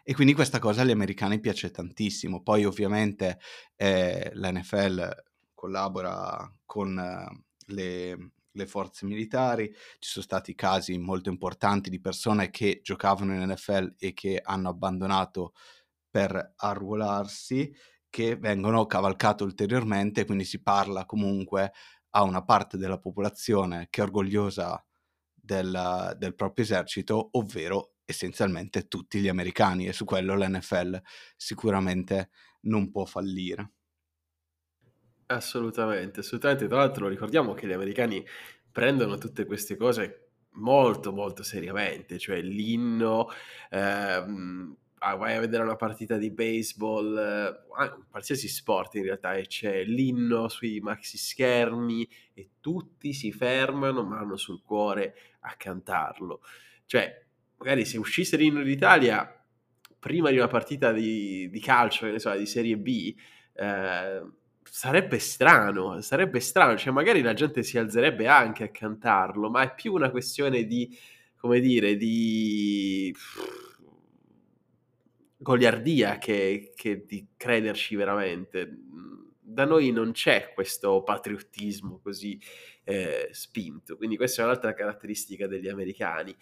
E 0.02 0.14
quindi 0.14 0.34
questa 0.34 0.58
cosa 0.58 0.82
agli 0.82 0.90
americani 0.90 1.40
piace 1.40 1.70
tantissimo. 1.70 2.42
Poi 2.42 2.64
ovviamente 2.64 3.38
eh, 3.76 4.30
l'NFL 4.34 5.24
collabora 5.54 6.52
con 6.66 6.98
eh, 6.98 7.44
le, 7.72 8.32
le, 8.50 8.66
forze 8.66 9.06
militari, 9.06 9.72
ci 9.98 10.10
sono 10.10 10.24
stati 10.24 10.54
casi 10.54 10.98
molto 10.98 11.30
importanti 11.30 11.88
di 11.90 12.00
persone 12.00 12.50
che 12.50 12.80
giocavano 12.82 13.34
in 13.34 13.50
NFL 13.50 13.94
e 13.98 14.12
che 14.12 14.40
hanno 14.42 14.68
abbandonato 14.68 15.54
per 16.10 16.54
arruolarsi, 16.56 17.74
che 18.10 18.36
vengono 18.36 18.84
cavalcate 18.86 19.42
ulteriormente, 19.42 20.26
quindi 20.26 20.44
si 20.44 20.60
parla 20.60 21.06
comunque 21.06 21.72
a 22.12 22.22
una 22.22 22.44
parte 22.44 22.78
della 22.78 22.98
popolazione 22.98 23.88
che 23.90 24.00
è 24.00 24.04
orgogliosa 24.04 24.84
del, 25.34 26.14
del 26.18 26.34
proprio 26.34 26.64
esercito, 26.64 27.28
ovvero 27.32 27.94
essenzialmente 28.04 28.88
tutti 28.88 29.20
gli 29.20 29.28
americani 29.28 29.86
e 29.86 29.92
su 29.92 30.04
quello 30.04 30.34
l'NFL 30.36 31.00
sicuramente 31.36 32.30
non 32.62 32.90
può 32.90 33.04
fallire. 33.04 33.72
Assolutamente, 35.26 36.20
assolutamente. 36.20 36.66
Tra 36.66 36.76
l'altro 36.78 37.08
ricordiamo 37.08 37.54
che 37.54 37.66
gli 37.66 37.72
americani 37.72 38.24
prendono 38.70 39.16
tutte 39.16 39.46
queste 39.46 39.76
cose 39.76 40.18
molto 40.54 41.12
molto 41.12 41.42
seriamente, 41.42 42.18
cioè 42.18 42.42
l'inno, 42.42 43.28
ehm, 43.70 44.76
ah, 45.02 45.16
vai 45.16 45.34
a 45.36 45.40
vedere 45.40 45.62
una 45.64 45.76
partita 45.76 46.16
di 46.16 46.30
baseball, 46.30 47.16
eh, 47.16 48.00
qualsiasi 48.08 48.48
sport 48.48 48.94
in 48.94 49.04
realtà, 49.04 49.34
e 49.34 49.46
c'è 49.46 49.84
l'inno 49.84 50.48
sui 50.48 50.80
maxi 50.80 51.18
schermi 51.18 52.08
e 52.32 52.50
tutti 52.60 53.12
si 53.12 53.32
fermano, 53.32 54.04
mano 54.04 54.36
sul 54.36 54.62
cuore, 54.62 55.14
a 55.40 55.54
cantarlo. 55.56 56.40
Cioè, 56.86 57.24
magari 57.58 57.84
se 57.84 57.98
uscisse 57.98 58.36
l'inno 58.36 58.62
d'Italia 58.62 59.44
prima 59.98 60.30
di 60.30 60.36
una 60.36 60.48
partita 60.48 60.92
di, 60.92 61.48
di 61.50 61.60
calcio, 61.60 62.18
so, 62.18 62.36
di 62.36 62.46
Serie 62.46 62.76
B, 62.76 63.14
eh, 63.54 64.22
sarebbe 64.62 65.18
strano, 65.18 66.00
sarebbe 66.00 66.40
strano, 66.40 66.76
cioè 66.76 66.92
magari 66.92 67.22
la 67.22 67.34
gente 67.34 67.62
si 67.62 67.76
alzerebbe 67.76 68.26
anche 68.26 68.64
a 68.64 68.70
cantarlo, 68.70 69.50
ma 69.50 69.62
è 69.62 69.74
più 69.74 69.92
una 69.92 70.10
questione 70.10 70.64
di, 70.64 70.96
come 71.36 71.60
dire, 71.60 71.96
di 71.96 73.14
goliardia 75.42 76.18
che, 76.18 76.72
che 76.74 77.04
di 77.04 77.28
crederci 77.36 77.96
veramente. 77.96 78.70
Da 79.44 79.64
noi 79.66 79.90
non 79.90 80.12
c'è 80.12 80.52
questo 80.54 81.02
patriottismo 81.02 82.00
così 82.02 82.40
eh, 82.84 83.28
spinto, 83.32 83.96
quindi 83.96 84.16
questa 84.16 84.42
è 84.42 84.44
un'altra 84.46 84.72
caratteristica 84.72 85.46
degli 85.46 85.68
americani 85.68 86.34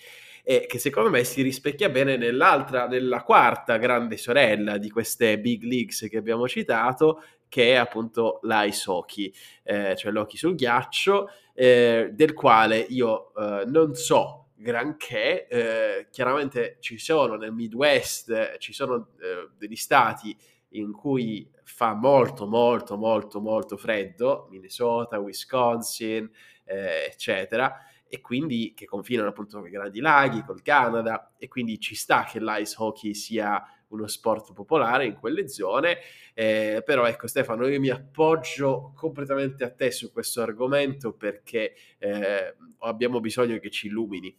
e 0.45 0.67
che 0.69 0.79
secondo 0.79 1.11
me 1.11 1.25
si 1.25 1.43
rispecchia 1.43 1.89
bene 1.89 2.17
nell'altra, 2.17 2.87
nella 2.87 3.23
quarta 3.23 3.79
grande 3.79 4.17
sorella 4.17 4.79
di 4.79 4.91
queste 4.91 5.41
big 5.41 5.63
leagues 5.65 6.07
che 6.09 6.17
abbiamo 6.17 6.47
citato, 6.47 7.23
che 7.49 7.73
è 7.73 7.75
appunto 7.75 8.39
l'ice 8.43 8.91
hockey, 8.91 9.33
eh, 9.65 9.97
cioè 9.97 10.13
l'hockey 10.13 10.37
sul 10.37 10.55
ghiaccio, 10.55 11.29
eh, 11.53 12.11
del 12.13 12.33
quale 12.33 12.79
io 12.79 13.35
eh, 13.35 13.65
non 13.67 13.95
so 13.95 14.40
granché, 14.61 15.47
eh, 15.49 16.09
chiaramente 16.11 16.77
ci 16.81 16.99
sono 16.99 17.37
nel 17.37 17.53
Midwest, 17.53 18.59
ci 18.59 18.73
sono 18.75 19.09
eh, 19.19 19.49
degli 19.57 19.77
stati 19.77 20.37
in 20.75 20.93
cui 20.93 21.51
fa 21.65 21.95
molto 21.95 22.47
molto 22.47 22.97
molto 22.97 23.41
molto 23.41 23.77
freddo, 23.77 24.49
Minnesota, 24.51 25.19
Wisconsin, 25.19 26.31
eh, 26.65 27.07
eccetera, 27.11 27.75
e 28.07 28.21
quindi 28.21 28.75
che 28.75 28.85
confinano 28.85 29.29
appunto 29.31 29.59
con 29.59 29.67
i 29.67 29.71
grandi 29.71 30.01
laghi, 30.01 30.45
col 30.45 30.63
Canada, 30.63 31.35
e 31.39 31.49
quindi 31.49 31.81
ci 31.81 31.95
sta 31.95 32.25
che 32.25 32.39
l'ice 32.41 32.75
hockey 32.79 33.15
sia 33.15 33.65
uno 33.89 34.07
sport 34.07 34.53
popolare 34.53 35.07
in 35.07 35.15
quelle 35.15 35.49
zone, 35.49 35.99
eh, 36.35 36.83
però 36.85 37.07
ecco 37.07 37.27
Stefano, 37.27 37.67
io 37.67 37.81
mi 37.81 37.89
appoggio 37.89 38.93
completamente 38.95 39.65
a 39.65 39.71
te 39.71 39.91
su 39.91 40.13
questo 40.13 40.43
argomento 40.43 41.13
perché 41.15 41.75
eh, 41.99 42.55
abbiamo 42.81 43.21
bisogno 43.21 43.59
che 43.59 43.71
ci 43.71 43.87
illumini. 43.89 44.37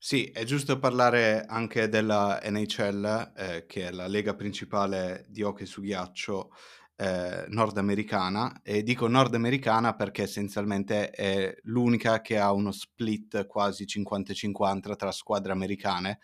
Sì, 0.00 0.26
è 0.30 0.44
giusto 0.44 0.78
parlare 0.78 1.44
anche 1.44 1.88
della 1.88 2.38
NHL, 2.44 3.32
eh, 3.36 3.64
che 3.66 3.88
è 3.88 3.90
la 3.90 4.06
lega 4.06 4.34
principale 4.34 5.24
di 5.28 5.42
hockey 5.42 5.66
su 5.66 5.80
ghiaccio 5.80 6.52
eh, 6.96 7.44
nordamericana, 7.48 8.60
e 8.62 8.82
dico 8.84 9.08
nordamericana 9.08 9.94
perché 9.96 10.22
essenzialmente 10.22 11.10
è 11.10 11.52
l'unica 11.64 12.20
che 12.20 12.38
ha 12.38 12.52
uno 12.52 12.70
split 12.70 13.46
quasi 13.46 13.86
50-50 13.86 14.94
tra 14.96 15.10
squadre 15.10 15.50
americane, 15.52 16.20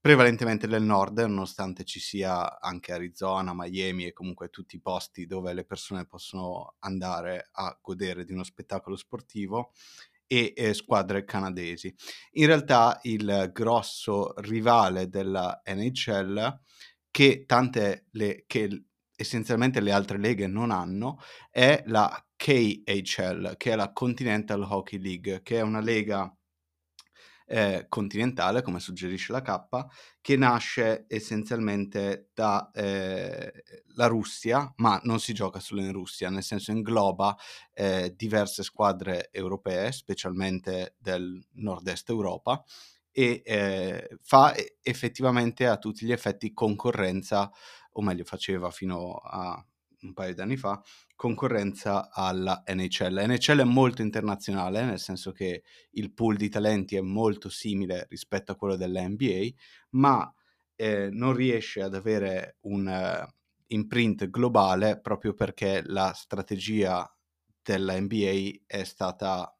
prevalentemente 0.00 0.66
del 0.66 0.82
nord, 0.82 1.18
nonostante 1.20 1.84
ci 1.84 2.00
sia 2.00 2.58
anche 2.60 2.92
Arizona, 2.92 3.52
Miami 3.54 4.06
e 4.06 4.12
comunque 4.12 4.48
tutti 4.48 4.76
i 4.76 4.80
posti 4.80 5.26
dove 5.26 5.52
le 5.52 5.64
persone 5.64 6.06
possono 6.06 6.74
andare 6.80 7.50
a 7.52 7.78
godere 7.80 8.24
di 8.24 8.32
uno 8.32 8.42
spettacolo 8.42 8.96
sportivo 8.96 9.72
e 10.32 10.54
eh, 10.56 10.72
squadre 10.72 11.24
canadesi. 11.24 11.94
In 12.32 12.46
realtà 12.46 12.98
il 13.02 13.50
grosso 13.52 14.32
rivale 14.40 15.10
della 15.10 15.60
NHL, 15.66 16.58
che 17.10 17.44
tante 17.44 18.06
le, 18.12 18.44
che 18.46 18.84
essenzialmente 19.14 19.80
le 19.80 19.92
altre 19.92 20.16
leghe 20.16 20.46
non 20.46 20.70
hanno, 20.70 21.18
è 21.50 21.82
la 21.86 22.10
KHL, 22.34 23.58
che 23.58 23.72
è 23.72 23.76
la 23.76 23.92
Continental 23.92 24.62
Hockey 24.62 24.98
League, 24.98 25.42
che 25.42 25.58
è 25.58 25.60
una 25.60 25.80
lega 25.80 26.34
eh, 27.52 27.84
continentale, 27.86 28.62
come 28.62 28.80
suggerisce 28.80 29.30
la 29.30 29.42
K, 29.42 29.86
che 30.22 30.36
nasce 30.38 31.04
essenzialmente 31.06 32.30
dalla 32.32 32.70
eh, 32.72 33.52
Russia, 34.08 34.72
ma 34.76 34.98
non 35.04 35.20
si 35.20 35.34
gioca 35.34 35.60
solo 35.60 35.82
in 35.82 35.92
Russia, 35.92 36.30
nel 36.30 36.42
senso 36.42 36.70
ingloba 36.72 37.36
eh, 37.74 38.14
diverse 38.16 38.62
squadre 38.62 39.28
europee, 39.30 39.92
specialmente 39.92 40.94
del 40.98 41.46
nord-est 41.56 42.08
Europa, 42.08 42.64
e 43.10 43.42
eh, 43.44 44.08
fa 44.22 44.54
effettivamente 44.80 45.66
a 45.66 45.76
tutti 45.76 46.06
gli 46.06 46.12
effetti 46.12 46.54
concorrenza, 46.54 47.50
o 47.92 48.00
meglio 48.00 48.24
faceva 48.24 48.70
fino 48.70 49.16
a 49.16 49.62
un 50.02 50.12
paio 50.12 50.34
di 50.34 50.40
anni 50.40 50.56
fa, 50.56 50.82
concorrenza 51.14 52.10
alla 52.10 52.62
NHL. 52.66 53.12
La 53.12 53.26
NHL 53.26 53.60
è 53.60 53.64
molto 53.64 54.02
internazionale, 54.02 54.84
nel 54.84 54.98
senso 54.98 55.32
che 55.32 55.62
il 55.92 56.12
pool 56.12 56.36
di 56.36 56.48
talenti 56.48 56.96
è 56.96 57.00
molto 57.00 57.48
simile 57.48 58.06
rispetto 58.08 58.52
a 58.52 58.56
quello 58.56 58.76
della 58.76 59.06
NBA, 59.06 59.48
ma 59.90 60.32
eh, 60.76 61.08
non 61.10 61.32
riesce 61.32 61.82
ad 61.82 61.94
avere 61.94 62.56
un 62.62 62.86
uh, 62.86 63.32
imprint 63.68 64.28
globale 64.28 65.00
proprio 65.00 65.34
perché 65.34 65.82
la 65.86 66.12
strategia 66.12 67.08
della 67.62 67.98
NBA 67.98 68.64
è 68.66 68.84
stata 68.84 69.56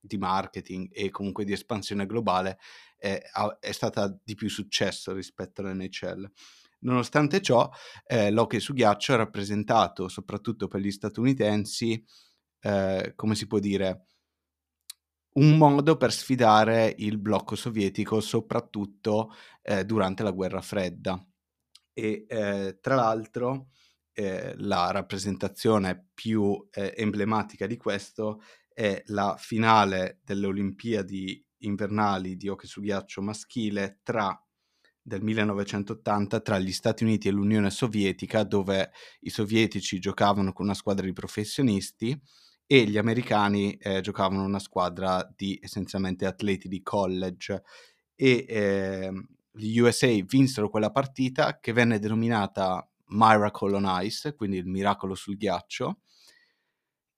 di 0.00 0.16
marketing 0.16 0.88
e 0.92 1.10
comunque 1.10 1.44
di 1.44 1.52
espansione 1.52 2.06
globale 2.06 2.58
è, 2.96 3.20
è 3.60 3.72
stata 3.72 4.14
di 4.22 4.34
più 4.34 4.48
successo 4.48 5.12
rispetto 5.12 5.60
all'NHL. 5.60 6.30
Nonostante 6.82 7.42
ciò, 7.42 7.68
eh, 8.06 8.30
l'hockey 8.30 8.60
su 8.60 8.72
ghiaccio 8.72 9.12
è 9.12 9.16
rappresentato 9.16 10.08
soprattutto 10.08 10.66
per 10.66 10.80
gli 10.80 10.90
statunitensi, 10.90 12.02
eh, 12.60 13.12
come 13.16 13.34
si 13.34 13.46
può 13.46 13.58
dire, 13.58 14.06
un 15.32 15.56
modo 15.56 15.96
per 15.96 16.12
sfidare 16.12 16.92
il 16.98 17.18
blocco 17.18 17.54
sovietico, 17.54 18.20
soprattutto 18.20 19.32
eh, 19.62 19.84
durante 19.84 20.22
la 20.22 20.32
guerra 20.32 20.60
fredda. 20.60 21.24
E 21.92 22.24
eh, 22.28 22.78
tra 22.80 22.94
l'altro, 22.94 23.68
eh, 24.12 24.54
la 24.56 24.90
rappresentazione 24.90 26.08
più 26.12 26.68
eh, 26.72 26.94
emblematica 26.96 27.66
di 27.66 27.76
questo 27.76 28.40
è 28.72 29.02
la 29.06 29.36
finale 29.38 30.20
delle 30.24 30.46
Olimpiadi 30.46 31.44
invernali 31.58 32.36
di 32.36 32.48
hockey 32.48 32.66
su 32.68 32.80
ghiaccio 32.80 33.22
maschile 33.22 34.00
tra 34.02 34.36
del 35.10 35.22
1980 35.22 36.38
tra 36.38 36.60
gli 36.60 36.70
Stati 36.70 37.02
Uniti 37.02 37.26
e 37.26 37.32
l'Unione 37.32 37.70
Sovietica, 37.70 38.44
dove 38.44 38.92
i 39.22 39.30
sovietici 39.30 39.98
giocavano 39.98 40.52
con 40.52 40.66
una 40.66 40.74
squadra 40.74 41.04
di 41.04 41.12
professionisti 41.12 42.16
e 42.64 42.84
gli 42.84 42.96
americani 42.96 43.72
eh, 43.74 44.00
giocavano 44.02 44.44
una 44.44 44.60
squadra 44.60 45.28
di 45.36 45.58
essenzialmente 45.60 46.26
atleti 46.26 46.68
di 46.68 46.80
college. 46.80 47.64
E 48.14 48.44
eh, 48.48 49.10
gli 49.50 49.78
USA 49.78 50.06
vinsero 50.24 50.70
quella 50.70 50.92
partita 50.92 51.58
che 51.58 51.72
venne 51.72 51.98
denominata 51.98 52.88
Miracle 53.06 53.74
on 53.74 53.98
Ice, 54.04 54.36
quindi 54.36 54.58
il 54.58 54.66
miracolo 54.66 55.16
sul 55.16 55.36
ghiaccio. 55.36 55.98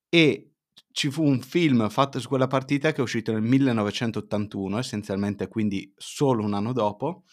E 0.09 0.53
ci 0.93 1.11
fu 1.11 1.25
un 1.25 1.43
film 1.43 1.91
fatto 1.91 2.19
su 2.21 2.29
quella 2.29 2.47
partita 2.47 2.91
che 2.93 2.99
è 2.99 3.03
uscito 3.03 3.33
nel 3.33 3.43
1981, 3.43 4.79
essenzialmente 4.79 5.47
quindi 5.49 5.93
solo 5.95 6.43
un 6.43 6.55
anno 6.55 6.73
dopo, 6.73 7.25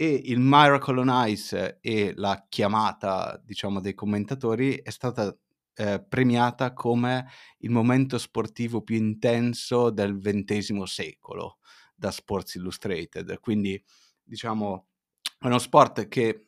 e 0.00 0.22
il 0.26 0.38
Miracle 0.38 1.00
on 1.00 1.24
Ice 1.26 1.78
e 1.80 2.12
la 2.14 2.46
chiamata, 2.48 3.36
diciamo, 3.44 3.80
dei 3.80 3.94
commentatori 3.94 4.76
è 4.76 4.90
stata 4.90 5.36
eh, 5.74 6.00
premiata 6.00 6.72
come 6.72 7.28
il 7.58 7.70
momento 7.70 8.16
sportivo 8.16 8.82
più 8.82 8.94
intenso 8.94 9.90
del 9.90 10.16
XX 10.16 10.82
secolo 10.84 11.58
da 11.96 12.12
Sports 12.12 12.54
Illustrated. 12.54 13.40
Quindi, 13.40 13.82
diciamo, 14.22 14.86
è 15.40 15.46
uno 15.46 15.58
sport 15.58 16.06
che 16.06 16.46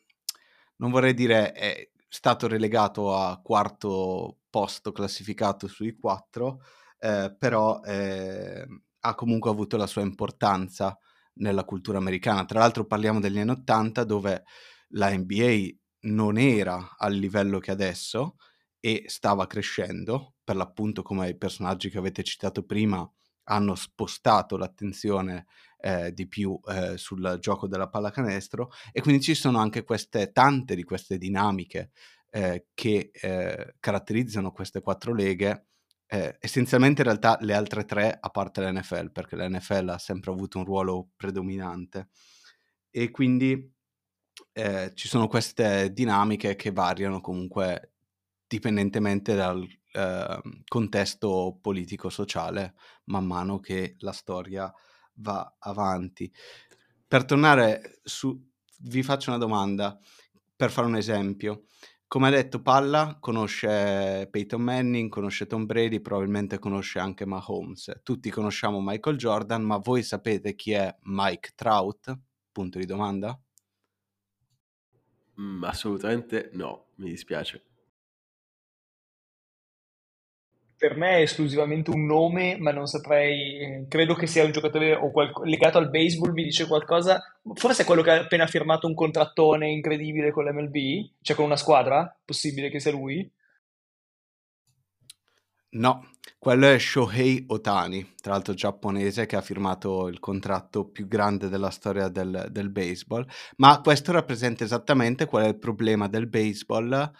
non 0.76 0.92
vorrei 0.92 1.12
dire 1.12 1.50
è 1.50 1.90
stato 2.08 2.46
relegato 2.46 3.16
a 3.16 3.40
quarto 3.42 4.42
posto 4.48 4.92
classificato 4.92 5.66
sui 5.66 5.96
quattro, 5.96 6.60
eh, 7.00 7.34
però 7.36 7.80
eh, 7.80 8.64
ha 9.00 9.14
comunque 9.16 9.50
avuto 9.50 9.76
la 9.76 9.88
sua 9.88 10.02
importanza 10.02 10.96
nella 11.34 11.64
cultura 11.64 11.98
americana. 11.98 12.44
Tra 12.44 12.60
l'altro 12.60 12.86
parliamo 12.86 13.20
degli 13.20 13.38
anni 13.38 13.50
80 13.50 14.04
dove 14.04 14.44
la 14.90 15.10
NBA 15.16 15.68
non 16.02 16.38
era 16.38 16.96
al 16.96 17.14
livello 17.14 17.58
che 17.58 17.70
adesso 17.70 18.36
e 18.80 19.04
stava 19.06 19.46
crescendo, 19.46 20.34
per 20.42 20.56
l'appunto 20.56 21.02
come 21.02 21.28
i 21.28 21.36
personaggi 21.36 21.90
che 21.90 21.98
avete 21.98 22.22
citato 22.22 22.64
prima 22.64 23.08
hanno 23.44 23.74
spostato 23.74 24.56
l'attenzione 24.56 25.46
eh, 25.78 26.12
di 26.12 26.28
più 26.28 26.58
eh, 26.66 26.96
sul 26.96 27.38
gioco 27.40 27.66
della 27.66 27.88
pallacanestro 27.88 28.70
e 28.92 29.00
quindi 29.00 29.22
ci 29.22 29.34
sono 29.34 29.58
anche 29.58 29.82
queste 29.82 30.30
tante 30.32 30.74
di 30.74 30.84
queste 30.84 31.18
dinamiche 31.18 31.90
eh, 32.30 32.66
che 32.74 33.10
eh, 33.12 33.74
caratterizzano 33.80 34.52
queste 34.52 34.80
quattro 34.80 35.12
leghe 35.12 35.69
eh, 36.12 36.36
essenzialmente 36.40 37.02
in 37.02 37.06
realtà 37.06 37.38
le 37.40 37.54
altre 37.54 37.84
tre, 37.84 38.18
a 38.20 38.30
parte 38.30 38.60
l'NFL, 38.60 39.12
perché 39.12 39.36
l'NFL 39.36 39.90
ha 39.90 39.98
sempre 39.98 40.32
avuto 40.32 40.58
un 40.58 40.64
ruolo 40.64 41.10
predominante. 41.16 42.08
e 42.90 43.10
quindi 43.12 43.72
eh, 44.52 44.92
ci 44.94 45.06
sono 45.06 45.28
queste 45.28 45.92
dinamiche 45.92 46.56
che 46.56 46.72
variano 46.72 47.20
comunque 47.20 47.92
dipendentemente 48.48 49.36
dal 49.36 49.64
eh, 49.92 50.40
contesto 50.66 51.56
politico-sociale 51.62 52.74
man 53.04 53.26
mano 53.26 53.60
che 53.60 53.94
la 53.98 54.12
storia 54.12 54.72
va 55.14 55.54
avanti. 55.60 56.32
Per 57.06 57.24
tornare 57.24 58.00
su, 58.02 58.36
vi 58.80 59.04
faccio 59.04 59.30
una 59.30 59.38
domanda 59.38 59.96
per 60.56 60.72
fare 60.72 60.88
un 60.88 60.96
esempio. 60.96 61.66
Come 62.10 62.26
ha 62.26 62.30
detto 62.30 62.60
Palla, 62.60 63.18
conosce 63.20 64.26
Peyton 64.28 64.60
Manning, 64.60 65.08
conosce 65.08 65.46
Tom 65.46 65.64
Brady, 65.64 66.00
probabilmente 66.00 66.58
conosce 66.58 66.98
anche 66.98 67.24
Mahomes. 67.24 68.00
Tutti 68.02 68.30
conosciamo 68.30 68.80
Michael 68.82 69.16
Jordan, 69.16 69.62
ma 69.62 69.76
voi 69.76 70.02
sapete 70.02 70.56
chi 70.56 70.72
è 70.72 70.92
Mike 71.02 71.52
Trout? 71.54 72.18
Punto 72.50 72.80
di 72.80 72.84
domanda. 72.84 73.40
Mm, 75.40 75.62
assolutamente 75.62 76.50
no, 76.54 76.86
mi 76.96 77.10
dispiace 77.10 77.69
per 80.80 80.96
me 80.96 81.18
è 81.18 81.20
esclusivamente 81.20 81.90
un 81.90 82.06
nome, 82.06 82.56
ma 82.58 82.72
non 82.72 82.86
saprei, 82.86 83.58
eh, 83.58 83.86
credo 83.86 84.14
che 84.14 84.26
sia 84.26 84.44
un 84.44 84.50
giocatore 84.50 84.94
o 84.94 85.10
qual- 85.10 85.30
legato 85.44 85.76
al 85.76 85.90
baseball, 85.90 86.32
mi 86.32 86.42
dice 86.42 86.66
qualcosa, 86.66 87.20
forse 87.52 87.82
è 87.82 87.84
quello 87.84 88.00
che 88.00 88.10
ha 88.10 88.20
appena 88.20 88.46
firmato 88.46 88.86
un 88.86 88.94
contrattone 88.94 89.70
incredibile 89.70 90.30
con 90.30 90.46
l'MLB, 90.46 91.16
cioè 91.20 91.36
con 91.36 91.44
una 91.44 91.56
squadra, 91.56 92.18
possibile 92.24 92.70
che 92.70 92.80
sia 92.80 92.92
lui? 92.92 93.30
No, 95.72 96.12
quello 96.38 96.66
è 96.66 96.78
Shohei 96.78 97.44
Otani, 97.48 98.14
tra 98.18 98.32
l'altro 98.32 98.54
giapponese 98.54 99.26
che 99.26 99.36
ha 99.36 99.42
firmato 99.42 100.08
il 100.08 100.18
contratto 100.18 100.88
più 100.88 101.06
grande 101.06 101.50
della 101.50 101.70
storia 101.70 102.08
del, 102.08 102.46
del 102.50 102.70
baseball, 102.70 103.26
ma 103.56 103.82
questo 103.82 104.12
rappresenta 104.12 104.64
esattamente 104.64 105.26
qual 105.26 105.44
è 105.44 105.48
il 105.48 105.58
problema 105.58 106.08
del 106.08 106.26
baseball 106.26 107.12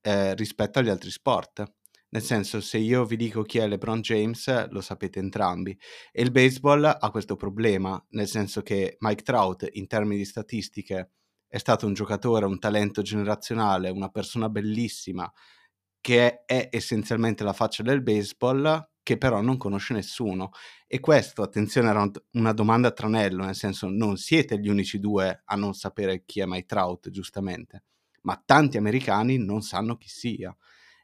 eh, 0.00 0.34
rispetto 0.36 0.78
agli 0.78 0.90
altri 0.90 1.10
sport 1.10 1.72
nel 2.14 2.22
senso, 2.22 2.60
se 2.60 2.78
io 2.78 3.04
vi 3.04 3.16
dico 3.16 3.42
chi 3.42 3.58
è 3.58 3.66
LeBron 3.66 4.00
James, 4.00 4.68
lo 4.70 4.80
sapete 4.80 5.18
entrambi. 5.18 5.76
E 6.12 6.22
il 6.22 6.30
baseball 6.30 6.84
ha 6.84 7.10
questo 7.10 7.34
problema, 7.34 8.02
nel 8.10 8.28
senso 8.28 8.62
che 8.62 8.96
Mike 9.00 9.24
Trout, 9.24 9.68
in 9.72 9.88
termini 9.88 10.18
di 10.18 10.24
statistiche, 10.24 11.10
è 11.48 11.58
stato 11.58 11.86
un 11.86 11.92
giocatore, 11.92 12.46
un 12.46 12.60
talento 12.60 13.02
generazionale, 13.02 13.90
una 13.90 14.10
persona 14.10 14.48
bellissima, 14.48 15.28
che 16.00 16.44
è, 16.44 16.68
essenzialmente 16.70 17.42
la 17.42 17.52
faccia 17.52 17.82
del 17.82 18.00
baseball, 18.00 18.90
che 19.02 19.18
però 19.18 19.40
non 19.40 19.56
conosce 19.56 19.92
nessuno. 19.94 20.50
E 20.86 21.00
questo, 21.00 21.42
attenzione, 21.42 21.88
era 21.88 22.08
una 22.34 22.52
domanda 22.52 22.88
a 22.88 22.92
tranello, 22.92 23.44
nel 23.44 23.56
senso 23.56 23.88
non 23.88 24.18
siete 24.18 24.60
gli 24.60 24.68
unici 24.68 25.00
due 25.00 25.42
a 25.44 25.56
non 25.56 25.74
sapere 25.74 26.22
chi 26.24 26.38
è 26.38 26.46
Mike 26.46 26.66
Trout, 26.66 27.10
giustamente, 27.10 27.82
ma 28.22 28.40
tanti 28.46 28.76
americani 28.76 29.36
non 29.36 29.62
sanno 29.62 29.96
chi 29.96 30.08
sia. 30.08 30.56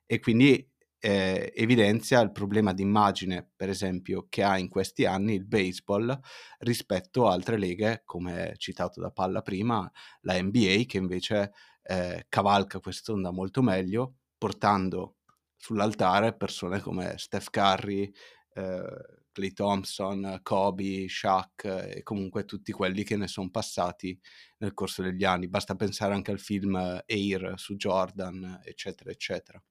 E 0.06 0.18
quindi 0.18 0.69
eh, 1.00 1.52
evidenzia 1.56 2.20
il 2.20 2.30
problema 2.30 2.72
di 2.74 2.82
immagine, 2.82 3.48
per 3.56 3.68
esempio, 3.70 4.26
che 4.28 4.42
ha 4.42 4.58
in 4.58 4.68
questi 4.68 5.06
anni 5.06 5.34
il 5.34 5.46
baseball 5.46 6.18
rispetto 6.58 7.26
a 7.26 7.32
altre 7.32 7.58
leghe, 7.58 8.02
come 8.04 8.54
citato 8.58 9.00
da 9.00 9.10
Palla 9.10 9.42
prima, 9.42 9.90
la 10.22 10.40
NBA, 10.40 10.84
che 10.86 10.98
invece 10.98 11.52
eh, 11.82 12.26
cavalca 12.28 12.80
quest'onda 12.80 13.30
molto 13.30 13.62
meglio, 13.62 14.16
portando 14.36 15.16
sull'altare 15.56 16.36
persone 16.36 16.80
come 16.80 17.14
Steph 17.16 17.50
Curry, 17.50 18.10
eh, 18.54 19.18
Clay 19.32 19.52
Thompson, 19.52 20.40
Kobe, 20.42 21.08
Shaq 21.08 21.64
e 21.64 22.02
comunque 22.02 22.44
tutti 22.44 22.72
quelli 22.72 23.04
che 23.04 23.16
ne 23.16 23.28
sono 23.28 23.50
passati 23.50 24.18
nel 24.58 24.74
corso 24.74 25.02
degli 25.02 25.24
anni. 25.24 25.48
Basta 25.48 25.76
pensare 25.76 26.14
anche 26.14 26.30
al 26.30 26.40
film 26.40 26.76
Air 27.06 27.54
su 27.56 27.76
Jordan, 27.76 28.60
eccetera, 28.64 29.10
eccetera. 29.10 29.62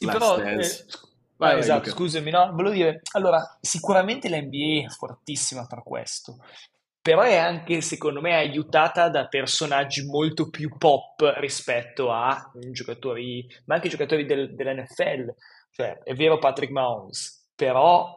Sì, 0.00 0.06
però, 0.06 0.38
eh, 0.38 0.56
vai, 1.36 1.58
esatto, 1.58 1.82
vai, 1.82 1.90
scusami, 1.90 2.30
no, 2.30 2.50
volevo 2.52 2.74
dire, 2.74 3.02
allora, 3.12 3.58
sicuramente 3.60 4.30
l'NBA 4.30 4.86
è 4.86 4.88
fortissima 4.88 5.66
per 5.66 5.82
questo, 5.82 6.38
però 7.02 7.20
è 7.20 7.36
anche, 7.36 7.82
secondo 7.82 8.22
me, 8.22 8.34
aiutata 8.34 9.10
da 9.10 9.28
personaggi 9.28 10.06
molto 10.06 10.48
più 10.48 10.74
pop 10.78 11.20
rispetto 11.36 12.10
a 12.10 12.50
giocatori, 12.70 13.46
ma 13.66 13.74
anche 13.74 13.90
giocatori 13.90 14.24
del, 14.24 14.54
dell'NFL, 14.54 15.34
cioè, 15.70 15.98
è 15.98 16.14
vero 16.14 16.38
Patrick 16.38 16.72
Mahomes, 16.72 17.50
però 17.54 18.16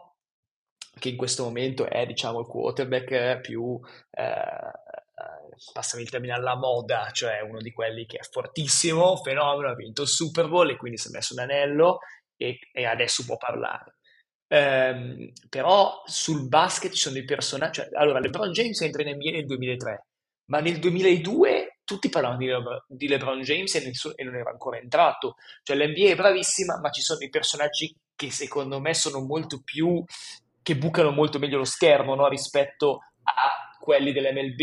che 0.98 1.10
in 1.10 1.18
questo 1.18 1.44
momento 1.44 1.86
è, 1.86 2.06
diciamo, 2.06 2.40
il 2.40 2.48
quarterback 2.48 3.42
più... 3.42 3.78
Eh, 4.10 4.82
passami 5.72 6.04
il 6.04 6.10
termine 6.10 6.34
alla 6.34 6.56
moda, 6.56 7.10
cioè 7.12 7.42
uno 7.42 7.60
di 7.60 7.72
quelli 7.72 8.06
che 8.06 8.18
è 8.18 8.24
fortissimo, 8.24 9.18
fenomeno, 9.18 9.70
ha 9.70 9.76
vinto 9.76 10.04
il 10.04 10.08
Super 10.08 10.48
Bowl 10.48 10.70
e 10.70 10.78
quindi 10.78 10.98
si 10.98 11.08
è 11.08 11.12
messo 11.12 11.34
un 11.34 11.40
anello 11.40 12.00
e, 12.38 12.60
e 12.72 12.86
adesso 12.86 13.24
può 13.26 13.38
parlare. 13.38 13.98
Um, 14.54 15.32
però 15.50 16.04
sul 16.06 16.48
basket 16.48 16.92
ci 16.92 17.02
sono 17.02 17.16
dei 17.16 17.26
personaggi, 17.26 17.82
cioè, 17.82 17.90
allora 17.94 18.20
LeBron 18.20 18.52
James 18.52 18.80
entra 18.82 19.02
in 19.02 19.16
NBA 19.16 19.32
nel 19.32 19.46
2003, 19.46 20.06
ma 20.46 20.60
nel 20.60 20.78
2002 20.80 21.80
tutti 21.84 22.10
parlavano 22.10 22.40
di, 22.40 22.46
Le- 22.46 22.86
di 22.88 23.08
LeBron 23.08 23.42
James 23.42 23.74
e, 23.76 23.86
nessuno, 23.86 24.16
e 24.16 24.24
non 24.24 24.36
era 24.36 24.52
ancora 24.52 24.78
entrato, 24.78 25.36
cioè 25.64 25.76
l'NBA 25.76 26.10
è 26.10 26.16
bravissima, 26.16 26.80
ma 26.80 26.90
ci 26.92 27.02
sono 27.02 27.20
dei 27.20 27.30
personaggi 27.30 27.96
che 28.16 28.32
secondo 28.32 28.80
me 28.80 28.94
sono 28.94 29.22
molto 29.22 29.62
più, 29.64 30.04
che 30.62 30.78
bucano 30.78 31.12
molto 31.12 31.40
meglio 31.40 31.58
lo 31.58 31.66
schermo 31.66 32.16
no? 32.16 32.28
rispetto 32.28 33.00
a 33.24 33.63
quelli 33.84 34.14
dell'MLB, 34.14 34.62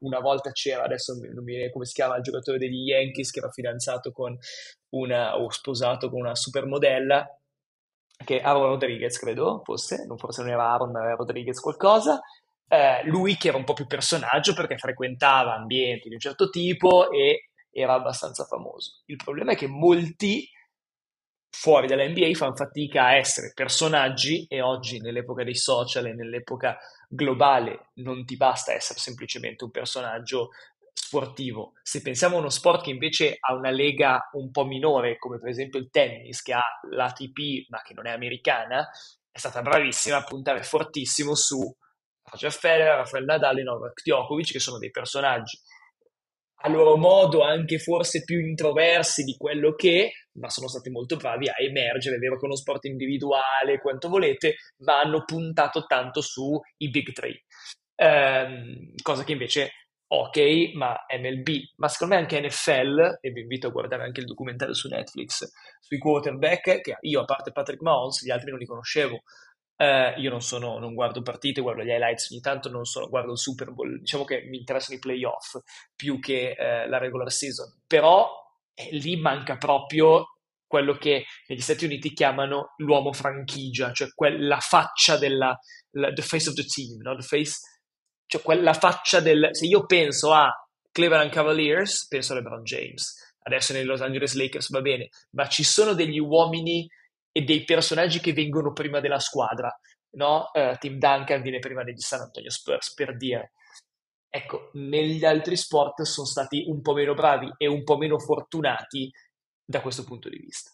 una 0.00 0.20
volta 0.20 0.50
c'era, 0.50 0.84
adesso 0.84 1.12
non 1.12 1.44
mi 1.44 1.54
viene 1.54 1.70
come 1.70 1.84
si 1.84 1.92
chiama, 1.92 2.16
il 2.16 2.22
giocatore 2.22 2.56
degli 2.56 2.88
Yankees 2.88 3.30
che 3.30 3.40
era 3.40 3.50
fidanzato 3.50 4.12
con 4.12 4.34
una, 4.94 5.38
o 5.38 5.50
sposato 5.50 6.08
con 6.08 6.20
una 6.20 6.34
supermodella, 6.34 7.38
che 8.24 8.40
Aaron 8.40 8.68
Rodriguez 8.68 9.18
credo 9.18 9.60
fosse, 9.62 10.06
non 10.06 10.16
forse 10.16 10.40
non 10.40 10.52
era 10.52 10.70
Aaron, 10.70 10.90
ma 10.90 11.02
era 11.02 11.16
Rodriguez 11.16 11.60
qualcosa, 11.60 12.18
eh, 12.66 13.02
lui 13.04 13.36
che 13.36 13.48
era 13.48 13.58
un 13.58 13.64
po' 13.64 13.74
più 13.74 13.86
personaggio 13.86 14.54
perché 14.54 14.78
frequentava 14.78 15.52
ambienti 15.52 16.08
di 16.08 16.14
un 16.14 16.20
certo 16.20 16.48
tipo 16.48 17.10
e 17.10 17.50
era 17.70 17.92
abbastanza 17.92 18.44
famoso. 18.44 19.02
Il 19.04 19.16
problema 19.16 19.52
è 19.52 19.54
che 19.54 19.66
molti 19.66 20.48
fuori 21.50 21.86
dall'NBA 21.86 22.32
fanno 22.32 22.56
fatica 22.56 23.04
a 23.04 23.16
essere 23.16 23.52
personaggi 23.54 24.46
e 24.48 24.62
oggi 24.62 24.98
nell'epoca 24.98 25.44
dei 25.44 25.56
social 25.56 26.06
e 26.06 26.14
nell'epoca 26.14 26.78
globale 27.14 27.90
non 27.94 28.24
ti 28.24 28.36
basta 28.36 28.72
essere 28.72 28.98
semplicemente 28.98 29.64
un 29.64 29.70
personaggio 29.70 30.50
sportivo. 30.94 31.74
Se 31.82 32.00
pensiamo 32.00 32.36
a 32.36 32.40
uno 32.40 32.48
sport 32.48 32.84
che 32.84 32.90
invece 32.90 33.36
ha 33.38 33.54
una 33.54 33.70
lega 33.70 34.30
un 34.32 34.50
po' 34.50 34.64
minore, 34.64 35.18
come 35.18 35.38
per 35.38 35.50
esempio 35.50 35.78
il 35.78 35.90
tennis, 35.90 36.42
che 36.42 36.54
ha 36.54 36.64
l'ATP 36.90 37.68
ma 37.68 37.82
che 37.82 37.94
non 37.94 38.06
è 38.06 38.10
americana, 38.10 38.88
è 39.30 39.38
stata 39.38 39.60
bravissima 39.62 40.16
a 40.16 40.24
puntare 40.24 40.62
fortissimo 40.62 41.34
su 41.34 41.60
Roger 42.24 42.52
Federer, 42.52 42.96
Rafael 42.96 43.24
Nadal 43.24 43.58
e 43.58 43.62
Novak 43.62 44.02
Djokovic, 44.02 44.52
che 44.52 44.60
sono 44.60 44.78
dei 44.78 44.90
personaggi 44.90 45.58
a 46.62 46.68
loro 46.68 46.96
modo 46.96 47.42
anche 47.42 47.78
forse 47.78 48.22
più 48.22 48.38
introversi 48.38 49.24
di 49.24 49.36
quello 49.36 49.74
che, 49.74 50.12
ma 50.38 50.48
sono 50.48 50.68
stati 50.68 50.90
molto 50.90 51.16
bravi 51.16 51.48
a 51.48 51.54
emergere, 51.58 52.16
è 52.16 52.18
vero 52.18 52.38
che 52.38 52.44
uno 52.44 52.56
sport 52.56 52.84
individuale, 52.84 53.80
quanto 53.80 54.08
volete, 54.08 54.56
ma 54.78 55.00
hanno 55.00 55.24
puntato 55.24 55.84
tanto 55.86 56.20
sui 56.20 56.88
big 56.90 57.12
three. 57.12 57.42
Eh, 57.94 58.94
cosa 59.02 59.24
che 59.24 59.32
invece, 59.32 59.70
ok, 60.06 60.72
ma 60.74 60.94
MLB, 61.18 61.48
ma 61.76 61.88
secondo 61.88 62.14
me 62.14 62.20
anche 62.20 62.40
NFL, 62.40 63.18
e 63.20 63.30
vi 63.30 63.40
invito 63.40 63.66
a 63.66 63.70
guardare 63.70 64.04
anche 64.04 64.20
il 64.20 64.26
documentario 64.26 64.74
su 64.74 64.88
Netflix, 64.88 65.50
sui 65.80 65.98
quarterback, 65.98 66.80
che 66.80 66.96
io 67.00 67.20
a 67.20 67.24
parte 67.24 67.50
Patrick 67.50 67.82
Mahomes, 67.82 68.24
gli 68.24 68.30
altri 68.30 68.50
non 68.50 68.58
li 68.58 68.66
conoscevo, 68.66 69.22
eh, 69.82 70.14
io 70.18 70.30
non, 70.30 70.42
sono, 70.42 70.78
non 70.78 70.94
guardo 70.94 71.22
partite, 71.22 71.60
guardo 71.60 71.82
gli 71.82 71.88
highlights 71.88 72.30
ogni 72.30 72.40
tanto, 72.40 72.68
non 72.70 72.84
sono, 72.84 73.08
guardo 73.08 73.32
il 73.32 73.38
Super 73.38 73.72
Bowl. 73.72 73.98
Diciamo 73.98 74.22
che 74.22 74.42
mi 74.42 74.58
interessano 74.58 74.96
i 74.96 75.00
playoff 75.00 75.56
più 75.96 76.20
che 76.20 76.54
eh, 76.56 76.88
la 76.88 76.98
regular 76.98 77.32
season. 77.32 77.80
Però 77.84 78.30
eh, 78.74 78.90
lì 78.92 79.16
manca 79.16 79.56
proprio 79.56 80.36
quello 80.68 80.94
che 80.94 81.24
negli 81.48 81.60
Stati 81.60 81.84
Uniti 81.84 82.12
chiamano 82.12 82.74
l'uomo 82.76 83.12
franchigia, 83.12 83.92
cioè 83.92 84.08
quella 84.14 84.60
faccia 84.60 85.18
della 85.18 85.58
la, 85.90 86.12
the 86.12 86.22
face 86.22 86.48
of 86.48 86.54
the 86.54 86.64
team, 86.64 87.00
no? 87.02 87.16
the 87.16 87.22
face, 87.22 87.58
cioè 88.26 88.40
quella 88.40 88.72
faccia 88.72 89.18
del 89.18 89.48
se 89.50 89.66
io 89.66 89.84
penso 89.84 90.32
a 90.32 90.50
Cleveland 90.92 91.32
Cavaliers, 91.32 92.06
penso 92.06 92.32
a 92.32 92.36
LeBron 92.36 92.62
James. 92.62 93.34
Adesso 93.44 93.72
nei 93.72 93.82
Los 93.82 94.00
Angeles 94.00 94.34
Lakers 94.34 94.70
va 94.70 94.80
bene, 94.80 95.08
ma 95.30 95.48
ci 95.48 95.64
sono 95.64 95.94
degli 95.94 96.20
uomini 96.20 96.88
e 97.32 97.42
dei 97.42 97.64
personaggi 97.64 98.20
che 98.20 98.32
vengono 98.32 98.72
prima 98.72 99.00
della 99.00 99.18
squadra. 99.18 99.74
No? 100.16 100.50
Uh, 100.52 100.76
Tim 100.78 100.98
Duncan 100.98 101.40
viene 101.40 101.58
prima 101.58 101.82
degli 101.82 102.00
San 102.00 102.20
Antonio 102.20 102.50
Spurs, 102.50 102.94
per 102.94 103.16
dire. 103.16 103.52
Ecco, 104.28 104.70
negli 104.74 105.24
altri 105.24 105.56
sport 105.56 106.02
sono 106.02 106.26
stati 106.26 106.64
un 106.66 106.80
po' 106.80 106.94
meno 106.94 107.14
bravi 107.14 107.52
e 107.56 107.66
un 107.66 107.82
po' 107.84 107.96
meno 107.96 108.18
fortunati 108.18 109.10
da 109.64 109.80
questo 109.80 110.04
punto 110.04 110.28
di 110.28 110.38
vista. 110.38 110.70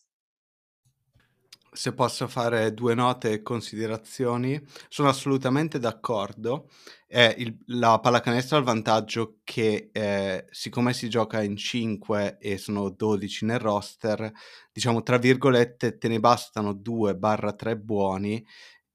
Se 1.79 1.93
posso 1.95 2.27
fare 2.27 2.75
due 2.75 2.93
note 2.97 3.31
e 3.31 3.43
considerazioni, 3.43 4.61
sono 4.89 5.09
assolutamente 5.09 5.79
d'accordo. 5.79 6.69
Eh, 7.07 7.33
il, 7.39 7.57
la 7.67 8.01
pallacanestro 8.01 8.57
ha 8.57 8.59
il 8.59 8.65
vantaggio 8.65 9.39
che, 9.45 9.89
eh, 9.93 10.45
siccome 10.51 10.93
si 10.93 11.09
gioca 11.09 11.41
in 11.41 11.57
5 11.57 12.39
e 12.41 12.59
sono 12.59 12.91
12 12.91 13.45
nel 13.45 13.61
roster, 13.61 14.29
diciamo 14.73 15.05
tra 15.05 15.19
virgolette 15.19 15.99
te 15.99 16.09
ne 16.09 16.19
bastano 16.19 16.73
2-3 16.73 17.77
buoni 17.77 18.45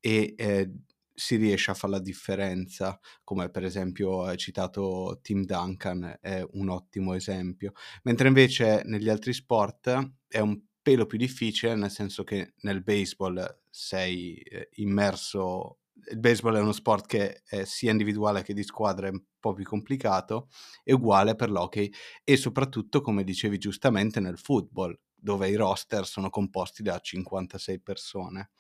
e 0.02 0.34
eh, 0.38 0.72
si 1.14 1.38
riesce 1.38 1.72
a 1.72 1.76
fare 1.76 1.94
la 1.94 2.00
differenza, 2.02 3.00
come 3.24 3.50
per 3.50 3.64
esempio 3.64 4.24
hai 4.24 4.36
citato 4.36 5.20
Tim 5.22 5.46
Duncan, 5.46 6.18
è 6.20 6.46
un 6.52 6.68
ottimo 6.68 7.14
esempio. 7.14 7.72
Mentre 8.02 8.28
invece 8.28 8.82
negli 8.84 9.08
altri 9.08 9.32
sport 9.32 10.16
è 10.28 10.40
un 10.40 10.60
pelo 10.84 11.08
più 11.08 11.18
difficile, 11.18 11.76
nel 11.76 11.90
senso 11.90 12.24
che 12.24 12.54
nel 12.62 12.84
baseball 12.84 13.62
sei 13.70 14.36
eh, 14.36 14.70
immerso. 14.76 15.80
Il 16.12 16.20
baseball 16.20 16.58
è 16.58 16.60
uno 16.60 16.74
sport 16.74 17.08
che 17.08 17.42
è 17.46 17.64
sia 17.64 17.92
individuale 17.92 18.44
che 18.44 18.54
di 18.54 18.64
squadra, 18.64 19.08
è 19.08 19.12
un 19.12 19.24
po' 19.40 19.54
più 19.54 19.64
complicato, 19.64 20.50
è 20.84 20.92
uguale 20.92 21.36
per 21.36 21.50
l'hockey 21.50 21.90
e 22.24 22.36
soprattutto, 22.36 23.00
come 23.02 23.24
dicevi 23.24 23.58
giustamente, 23.58 24.20
nel 24.20 24.38
football, 24.38 25.00
dove 25.16 25.50
i 25.50 25.56
roster 25.56 26.06
sono 26.06 26.30
composti 26.30 26.84
da 26.84 27.00
56 27.00 27.82
persone. 27.82 28.52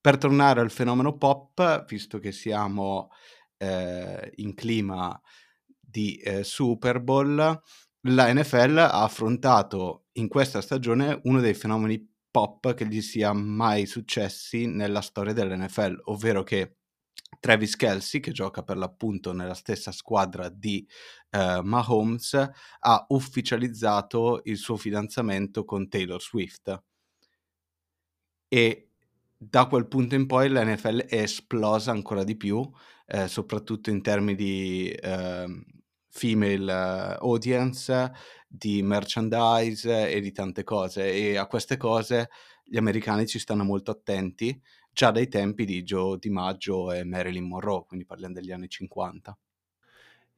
Per 0.00 0.16
tornare 0.16 0.60
al 0.60 0.70
fenomeno 0.70 1.18
pop, 1.18 1.84
visto 1.84 2.18
che 2.18 2.32
siamo 2.32 3.10
eh, 3.58 4.32
in 4.36 4.54
clima 4.54 5.20
di 5.78 6.16
eh, 6.16 6.42
Super 6.42 7.00
Bowl, 7.00 7.60
la 8.04 8.32
NFL 8.32 8.78
ha 8.78 9.02
affrontato 9.02 10.06
in 10.12 10.28
questa 10.28 10.60
stagione 10.60 11.20
uno 11.24 11.40
dei 11.40 11.54
fenomeni 11.54 12.08
pop 12.30 12.74
che 12.74 12.86
gli 12.86 13.02
sia 13.02 13.32
mai 13.32 13.86
successi 13.86 14.66
nella 14.66 15.00
storia 15.00 15.32
dell'NFL, 15.32 16.02
ovvero 16.04 16.42
che 16.42 16.76
Travis 17.38 17.76
Kelsey, 17.76 18.20
che 18.20 18.32
gioca 18.32 18.62
per 18.62 18.76
l'appunto 18.76 19.32
nella 19.32 19.54
stessa 19.54 19.92
squadra 19.92 20.48
di 20.48 20.86
uh, 21.30 21.62
Mahomes, 21.62 22.34
ha 22.80 23.04
ufficializzato 23.08 24.40
il 24.44 24.56
suo 24.56 24.76
fidanzamento 24.76 25.64
con 25.64 25.88
Taylor 25.88 26.20
Swift. 26.20 26.82
E 28.48 28.90
da 29.36 29.66
quel 29.66 29.86
punto 29.86 30.14
in 30.14 30.26
poi 30.26 30.48
l'NFL 30.50 31.06
è 31.06 31.22
esplosa 31.22 31.92
ancora 31.92 32.24
di 32.24 32.36
più, 32.36 32.68
eh, 33.06 33.26
soprattutto 33.28 33.90
in 33.90 34.02
termini 34.02 34.34
di 34.34 34.90
eh, 34.90 35.64
female 36.10 37.16
audience, 37.20 38.12
di 38.46 38.82
merchandise 38.82 40.10
e 40.10 40.20
di 40.20 40.32
tante 40.32 40.64
cose 40.64 41.12
e 41.12 41.36
a 41.36 41.46
queste 41.46 41.76
cose 41.76 42.30
gli 42.64 42.76
americani 42.76 43.26
ci 43.26 43.38
stanno 43.38 43.62
molto 43.62 43.92
attenti 43.92 44.60
già 44.92 45.12
dai 45.12 45.28
tempi 45.28 45.64
di 45.64 45.82
Joe 45.82 46.18
DiMaggio 46.18 46.92
e 46.92 47.04
Marilyn 47.04 47.46
Monroe, 47.46 47.84
quindi 47.86 48.04
parliamo 48.04 48.34
degli 48.34 48.50
anni 48.50 48.68
50. 48.68 49.38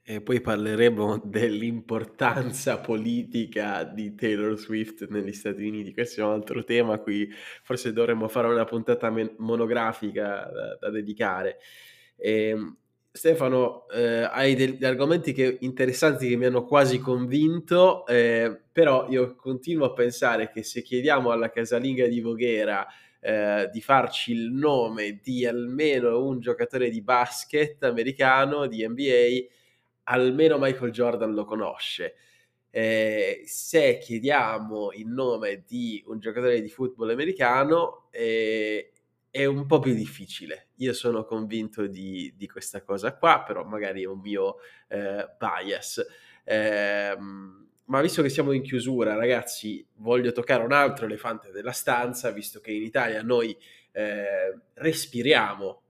E 0.04 0.20
poi 0.20 0.40
parleremo 0.40 1.22
dell'importanza 1.24 2.78
politica 2.80 3.84
di 3.84 4.14
Taylor 4.14 4.58
Swift 4.58 5.08
negli 5.08 5.32
Stati 5.32 5.64
Uniti. 5.64 5.92
Questo 5.92 6.20
è 6.20 6.24
un 6.24 6.32
altro 6.32 6.64
tema 6.64 6.94
a 6.94 6.98
cui 6.98 7.30
forse 7.62 7.92
dovremmo 7.92 8.28
fare 8.28 8.48
una 8.48 8.64
puntata 8.64 9.12
monografica 9.38 10.50
da, 10.52 10.76
da 10.80 10.90
dedicare. 10.90 11.58
E, 12.16 12.48
ehm, 12.48 12.76
Stefano, 13.14 13.86
eh, 13.90 14.22
hai 14.22 14.54
degli 14.54 14.82
argomenti 14.86 15.34
che, 15.34 15.58
interessanti 15.60 16.26
che 16.28 16.36
mi 16.36 16.46
hanno 16.46 16.64
quasi 16.64 16.98
convinto, 16.98 18.06
eh, 18.06 18.58
però 18.72 19.06
io 19.10 19.34
continuo 19.36 19.84
a 19.86 19.92
pensare 19.92 20.50
che 20.50 20.62
se 20.62 20.80
chiediamo 20.80 21.30
alla 21.30 21.50
casalinga 21.50 22.06
di 22.06 22.20
Voghera 22.22 22.86
eh, 23.20 23.68
di 23.70 23.82
farci 23.82 24.32
il 24.32 24.50
nome 24.50 25.20
di 25.22 25.44
almeno 25.44 26.24
un 26.24 26.40
giocatore 26.40 26.88
di 26.88 27.02
basket 27.02 27.82
americano, 27.82 28.66
di 28.66 28.86
NBA, 28.88 29.46
almeno 30.04 30.56
Michael 30.58 30.90
Jordan 30.90 31.34
lo 31.34 31.44
conosce. 31.44 32.14
Eh, 32.70 33.42
se 33.44 33.98
chiediamo 33.98 34.92
il 34.92 35.06
nome 35.08 35.64
di 35.66 36.02
un 36.06 36.18
giocatore 36.18 36.62
di 36.62 36.70
football 36.70 37.10
americano, 37.10 38.08
eh, 38.10 38.91
è 39.32 39.46
un 39.46 39.64
po' 39.66 39.80
più 39.80 39.94
difficile. 39.94 40.68
Io 40.76 40.92
sono 40.92 41.24
convinto 41.24 41.86
di, 41.86 42.34
di 42.36 42.46
questa 42.46 42.82
cosa 42.82 43.16
qua, 43.16 43.42
però 43.42 43.64
magari 43.64 44.02
è 44.02 44.06
un 44.06 44.20
mio 44.20 44.56
eh, 44.88 45.26
bias. 45.38 46.04
Eh, 46.44 47.16
ma 47.86 48.00
visto 48.02 48.20
che 48.20 48.28
siamo 48.28 48.52
in 48.52 48.62
chiusura, 48.62 49.14
ragazzi, 49.14 49.84
voglio 49.94 50.32
toccare 50.32 50.62
un 50.62 50.72
altro 50.72 51.06
elefante 51.06 51.50
della 51.50 51.72
stanza, 51.72 52.30
visto 52.30 52.60
che 52.60 52.72
in 52.72 52.82
Italia 52.82 53.22
noi 53.22 53.56
eh, 53.92 54.54
respiriamo 54.74 55.80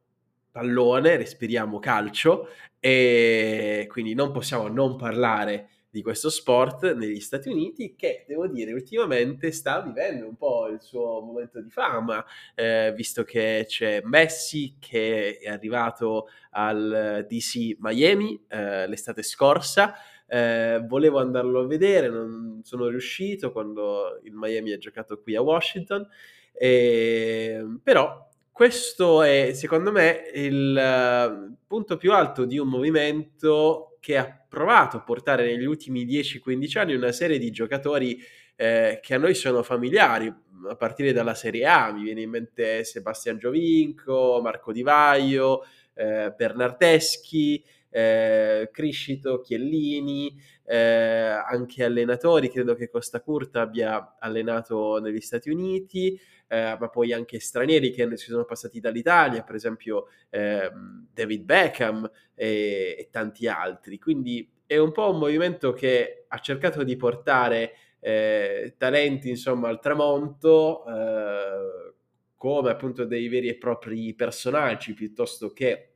pallone, 0.53 1.17
respiriamo 1.17 1.81
calcio 1.81 2.49
e 2.79 3.87
quindi 3.89 4.15
non 4.15 4.31
possiamo 4.31 4.69
non 4.69 4.97
parlare 4.97 5.71
di 5.93 6.01
questo 6.01 6.31
sport 6.31 6.95
negli 6.95 7.21
Stati 7.21 7.51
Uniti 7.51 7.95
che 7.95 8.25
devo 8.27 8.49
dire 8.49 8.73
ultimamente 8.73 9.53
sta 9.53 9.83
vivendo 9.83 10.27
un 10.27 10.37
po' 10.37 10.69
il 10.69 10.81
suo 10.81 11.21
momento 11.21 11.61
di 11.61 11.69
fama 11.69 12.25
eh, 12.55 12.95
visto 12.97 13.25
che 13.25 13.67
c'è 13.69 14.01
Messi 14.03 14.77
che 14.79 15.37
è 15.37 15.51
arrivato 15.51 16.29
al 16.53 17.27
DC 17.29 17.77
Miami 17.79 18.43
eh, 18.49 18.87
l'estate 18.89 19.23
scorsa. 19.23 19.95
Eh, 20.27 20.83
volevo 20.89 21.19
andarlo 21.19 21.61
a 21.61 21.67
vedere 21.67 22.09
non 22.09 22.61
sono 22.63 22.89
riuscito 22.89 23.53
quando 23.53 24.19
il 24.23 24.33
Miami 24.33 24.73
ha 24.73 24.79
giocato 24.79 25.21
qui 25.21 25.37
a 25.37 25.43
Washington. 25.43 26.09
E, 26.55 27.67
però 27.83 28.31
questo 28.51 29.23
è 29.23 29.53
secondo 29.53 29.93
me 29.93 30.31
il 30.33 30.75
uh, 30.75 31.55
punto 31.67 31.99
più 31.99 32.13
alto 32.13 32.47
di 32.47 32.59
un 32.59 32.69
movimento 32.69 33.92
che 34.03 34.17
ha 34.17 34.45
provato 34.49 34.97
a 34.97 35.03
portare 35.03 35.45
negli 35.45 35.65
ultimi 35.65 36.05
10-15 36.05 36.79
anni 36.79 36.95
una 36.95 37.13
serie 37.13 37.39
di 37.39 37.53
giocatori 37.53 38.21
eh, 38.57 38.99
che 39.01 39.15
a 39.15 39.19
noi 39.19 39.33
sono 39.33 39.63
familiari, 39.63 40.27
a 40.69 40.75
partire 40.75 41.13
dalla 41.13 41.35
Serie 41.35 41.67
A, 41.67 41.93
mi 41.93 42.03
viene 42.03 42.23
in 42.23 42.31
mente 42.31 42.83
Sebastian 42.83 43.39
Giovinco, 43.39 44.41
Marco 44.43 44.73
Di 44.73 44.83
Vaio, 44.83 45.61
eh, 45.95 46.35
Bernardeschi, 46.37 47.65
eh, 47.91 48.71
Criscito, 48.73 49.41
Chiellini, 49.41 50.35
eh, 50.65 50.77
anche 50.77 51.85
allenatori, 51.85 52.51
credo 52.51 52.75
che 52.75 52.91
Costa 52.91 53.21
Curta 53.21 53.61
abbia 53.61 54.17
allenato 54.19 54.99
negli 54.99 55.21
Stati 55.21 55.49
Uniti, 55.49 56.19
eh, 56.53 56.77
ma 56.79 56.91
poi 56.91 57.15
anche 57.15 57.41
stranieri 57.41 57.93
che 57.93 58.15
si 58.19 58.27
sono 58.27 58.45
passati 58.45 58.79
dall'Italia, 58.79 59.43
per 59.43 59.55
esempio 59.55 60.09
eh, 60.29 60.71
David 61.11 61.45
Beckham 61.45 62.11
e, 62.35 62.95
e, 62.99 63.09
tanti 63.11 63.49
altri. 63.49 63.99
Quindi 63.99 64.47
è 64.67 64.77
un 64.77 64.93
po' 64.93 65.11
un 65.11 65.19
movimento 65.19 65.73
che 65.73 66.27
ha 66.29 66.39
cercato 66.41 66.83
di 66.83 66.95
portare 66.97 67.73
eh, 68.01 68.75
talenti 68.77 69.31
insomma 69.31 69.69
al 69.69 69.81
tramonto 69.81 70.85
eh, 70.87 71.95
come 72.37 72.71
appunto 72.71 73.07
dei 73.07 73.29
veri 73.29 73.49
e 73.49 73.57
propri 73.57 74.13
personaggi 74.13 74.93
piuttosto 74.93 75.55
che 75.55 75.93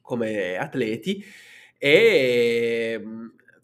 come 0.00 0.56
atleti 0.56 1.24
e 1.78 3.00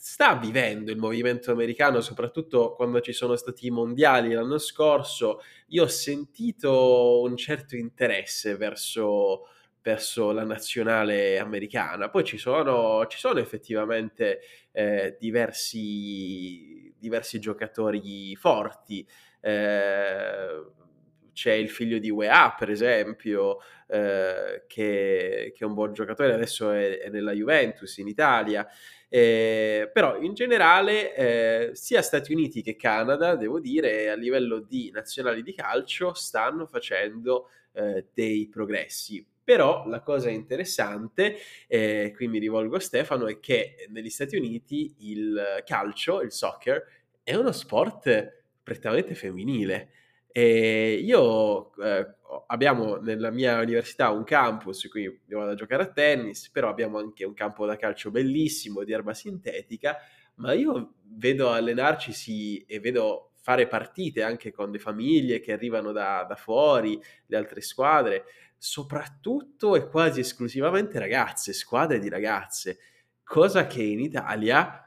sta 0.01 0.36
vivendo 0.36 0.92
il 0.92 0.96
movimento 0.96 1.51
americano, 1.51 2.01
soprattutto 2.01 2.72
quando 2.74 3.01
ci 3.01 3.12
sono 3.12 3.34
stati 3.34 3.66
i 3.66 3.70
mondiali 3.70 4.32
l'anno 4.32 4.59
scorso, 4.59 5.42
io 5.68 5.82
ho 5.82 5.88
sentito 5.88 7.20
un 7.22 7.36
certo 7.36 7.74
interesse 7.74 8.57
verso, 8.57 9.49
verso 9.82 10.31
la 10.31 10.44
nazionale 10.44 11.39
americana. 11.40 12.10
Poi 12.10 12.22
ci 12.22 12.39
sono, 12.39 13.06
ci 13.09 13.18
sono 13.18 13.40
effettivamente 13.40 14.40
eh, 14.70 15.16
diversi, 15.18 16.94
diversi 16.97 17.40
giocatori 17.40 18.36
forti. 18.36 19.05
Eh, 19.40 20.77
c'è 21.32 21.52
il 21.52 21.70
figlio 21.70 21.98
di 21.98 22.10
UEA, 22.10 22.55
per 22.59 22.68
esempio, 22.70 23.59
eh, 23.86 24.64
che, 24.66 25.52
che, 25.55 25.64
è 25.64 25.64
un 25.64 25.74
buon 25.74 25.93
giocatore, 25.93 26.32
adesso 26.32 26.72
è, 26.72 26.98
è 26.98 27.10
nella 27.10 27.32
Juventus 27.32 27.97
in 27.98 28.09
Italia. 28.09 28.66
Eh, 29.10 29.90
però 29.93 30.18
in 30.18 30.35
generale 30.35 31.14
eh, 31.14 31.70
sia 31.74 32.02
Stati 32.02 32.32
Uniti 32.32 32.62
che 32.62 32.76
Canada, 32.76 33.36
devo 33.36 33.59
dire, 33.60 34.10
a 34.10 34.14
livello 34.14 34.60
di 34.60 34.90
nazionali 34.93 35.43
di 35.43 35.55
calcio 35.55 36.12
stanno 36.14 36.66
facendo 36.66 37.48
eh, 37.72 38.06
dei 38.12 38.48
progressi. 38.48 39.26
Però 39.43 39.86
la 39.89 40.02
cosa 40.02 40.28
interessante, 40.28 41.36
eh, 41.66 42.12
qui 42.14 42.28
mi 42.28 42.39
rivolgo 42.39 42.76
a 42.76 42.80
Stefano, 42.80 43.26
è 43.26 43.40
che 43.40 43.86
negli 43.89 44.10
Stati 44.10 44.36
Uniti 44.36 44.94
il 44.98 45.62
calcio, 45.64 46.20
il 46.20 46.32
soccer, 46.32 46.85
è 47.22 47.35
uno 47.35 47.52
sport 47.52 48.43
prettamente 48.62 49.14
femminile. 49.14 49.90
E 50.30 51.01
io 51.02 51.74
eh, 51.82 52.14
abbiamo 52.47 52.97
nella 52.97 53.31
mia 53.31 53.60
università 53.60 54.10
un 54.10 54.24
campus, 54.24 54.89
qui 54.89 55.02
io 55.02 55.39
vado 55.39 55.51
a 55.51 55.55
giocare 55.55 55.82
a 55.82 55.90
tennis, 55.93 56.51
però 56.51 56.69
abbiamo 56.69 56.98
anche 56.98 57.24
un 57.24 57.35
campo 57.35 57.66
da 57.66 57.77
calcio 57.77 58.10
bellissimo 58.10 58.85
di 58.85 58.93
erba 58.93 59.15
sintetica, 59.15 59.98
ma 60.36 60.52
io 60.52 60.94
vedo 61.02 61.51
allenarci 61.51 62.12
sì, 62.12 62.65
e 62.66 62.81
vedo 62.81 63.32
fare 63.40 63.66
partite 63.66 64.23
anche 64.23 64.52
con 64.52 64.70
le 64.70 64.78
famiglie 64.78 65.40
che 65.40 65.52
arrivano 65.52 65.93
da, 65.93 66.24
da 66.28 66.36
fuori, 66.36 67.01
le 67.27 67.36
altre 67.36 67.60
squadre, 67.60 68.24
soprattutto 68.56 69.77
e 69.77 69.89
quasi 69.89 70.20
esclusivamente 70.20 70.98
ragazze, 70.98 71.52
squadre 71.52 71.98
di 71.98 72.09
ragazze, 72.09 72.78
cosa 73.23 73.66
che 73.66 73.82
in 73.82 74.01
Italia 74.01 74.82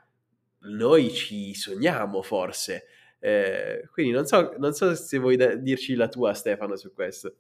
noi 0.64 1.12
ci 1.12 1.54
sogniamo 1.56 2.22
forse. 2.22 2.86
Eh, 3.24 3.88
quindi 3.92 4.12
non 4.12 4.26
so, 4.26 4.56
non 4.58 4.74
so 4.74 4.96
se 4.96 5.20
vuoi 5.20 5.36
da- 5.36 5.56
dirci 5.56 5.94
la 5.94 6.08
tua 6.08 6.34
Stefano 6.34 6.76
su 6.76 6.92
questo. 6.92 7.36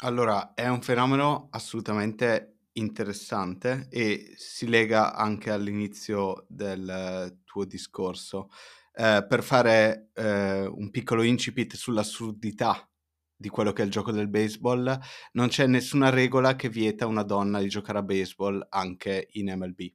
Allora, 0.00 0.54
è 0.54 0.66
un 0.68 0.80
fenomeno 0.80 1.48
assolutamente 1.50 2.60
interessante 2.72 3.86
e 3.90 4.32
si 4.36 4.66
lega 4.66 5.14
anche 5.14 5.50
all'inizio 5.50 6.46
del 6.48 7.40
tuo 7.44 7.64
discorso. 7.64 8.48
Eh, 8.94 9.24
per 9.28 9.42
fare 9.42 10.10
eh, 10.14 10.66
un 10.66 10.90
piccolo 10.90 11.22
incipit 11.22 11.74
sull'assurdità 11.74 12.88
di 13.36 13.48
quello 13.48 13.72
che 13.72 13.82
è 13.82 13.84
il 13.84 13.90
gioco 13.90 14.12
del 14.12 14.28
baseball, 14.28 14.98
non 15.32 15.48
c'è 15.48 15.66
nessuna 15.66 16.08
regola 16.08 16.56
che 16.56 16.68
vieta 16.70 17.04
a 17.04 17.08
una 17.08 17.22
donna 17.22 17.60
di 17.60 17.68
giocare 17.68 17.98
a 17.98 18.02
baseball 18.02 18.64
anche 18.70 19.28
in 19.32 19.52
MLB 19.54 19.92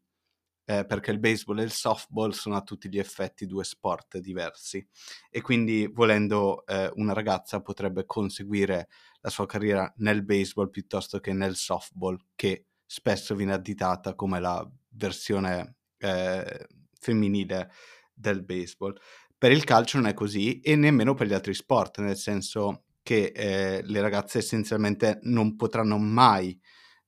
eh, 0.70 0.86
perché 0.86 1.10
il 1.10 1.18
baseball 1.18 1.58
e 1.58 1.64
il 1.64 1.72
softball 1.72 2.30
sono 2.30 2.56
a 2.56 2.62
tutti 2.62 2.90
gli 2.90 3.00
effetti 3.00 3.48
due 3.48 3.64
sport 3.64 4.20
diversi 4.20 4.88
e 5.32 5.42
quindi 5.42 5.90
volendo 5.92 6.64
eh, 6.68 6.92
una 6.94 7.14
ragazza 7.14 7.60
potrebbe 7.60 8.06
conseguire 8.06 8.88
la 9.22 9.32
sua 9.32 9.48
carriera 9.48 9.92
nel 9.98 10.24
baseball 10.24 10.70
piuttosto 10.70 11.20
che 11.20 11.34
nel 11.34 11.56
softball 11.56 12.20
che 12.36 12.68
spesso 12.86 13.34
viene 13.34 13.54
additata 13.54 14.14
come 14.14 14.40
la 14.40 14.64
versione 14.90 15.78
eh, 15.98 16.68
femminile 17.00 17.72
del 18.14 18.44
baseball. 18.44 18.96
Per 19.36 19.52
il 19.52 19.64
calcio 19.64 19.98
non 19.98 20.06
è 20.06 20.14
così 20.14 20.60
e 20.60 20.76
nemmeno 20.76 21.16
per 21.16 21.26
gli 21.26 21.34
altri 21.34 21.56
sport, 21.56 21.98
nel 21.98 22.18
senso 22.18 22.84
che 23.02 23.32
eh, 23.34 23.82
le 23.84 24.02
ragazze 24.02 24.38
essenzialmente 24.38 25.18
non 25.24 25.56
potranno 25.56 25.98
mai 25.98 26.60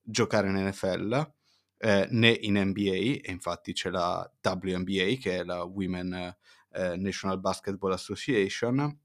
giocare 0.01 0.47
in 0.47 0.55
NFL 0.55 1.40
eh, 1.81 2.07
né 2.11 2.29
in 2.29 2.59
NBA, 2.59 3.21
e 3.23 3.31
infatti 3.31 3.73
c'è 3.73 3.89
la 3.89 4.29
WNBA 4.41 5.15
che 5.19 5.39
è 5.39 5.43
la 5.43 5.63
Women 5.63 6.35
eh, 6.73 6.95
National 6.95 7.39
Basketball 7.39 7.91
Association, 7.93 8.99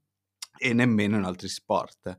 e 0.57 0.73
nemmeno 0.73 1.17
in 1.17 1.23
altri 1.23 1.47
sport. 1.47 2.17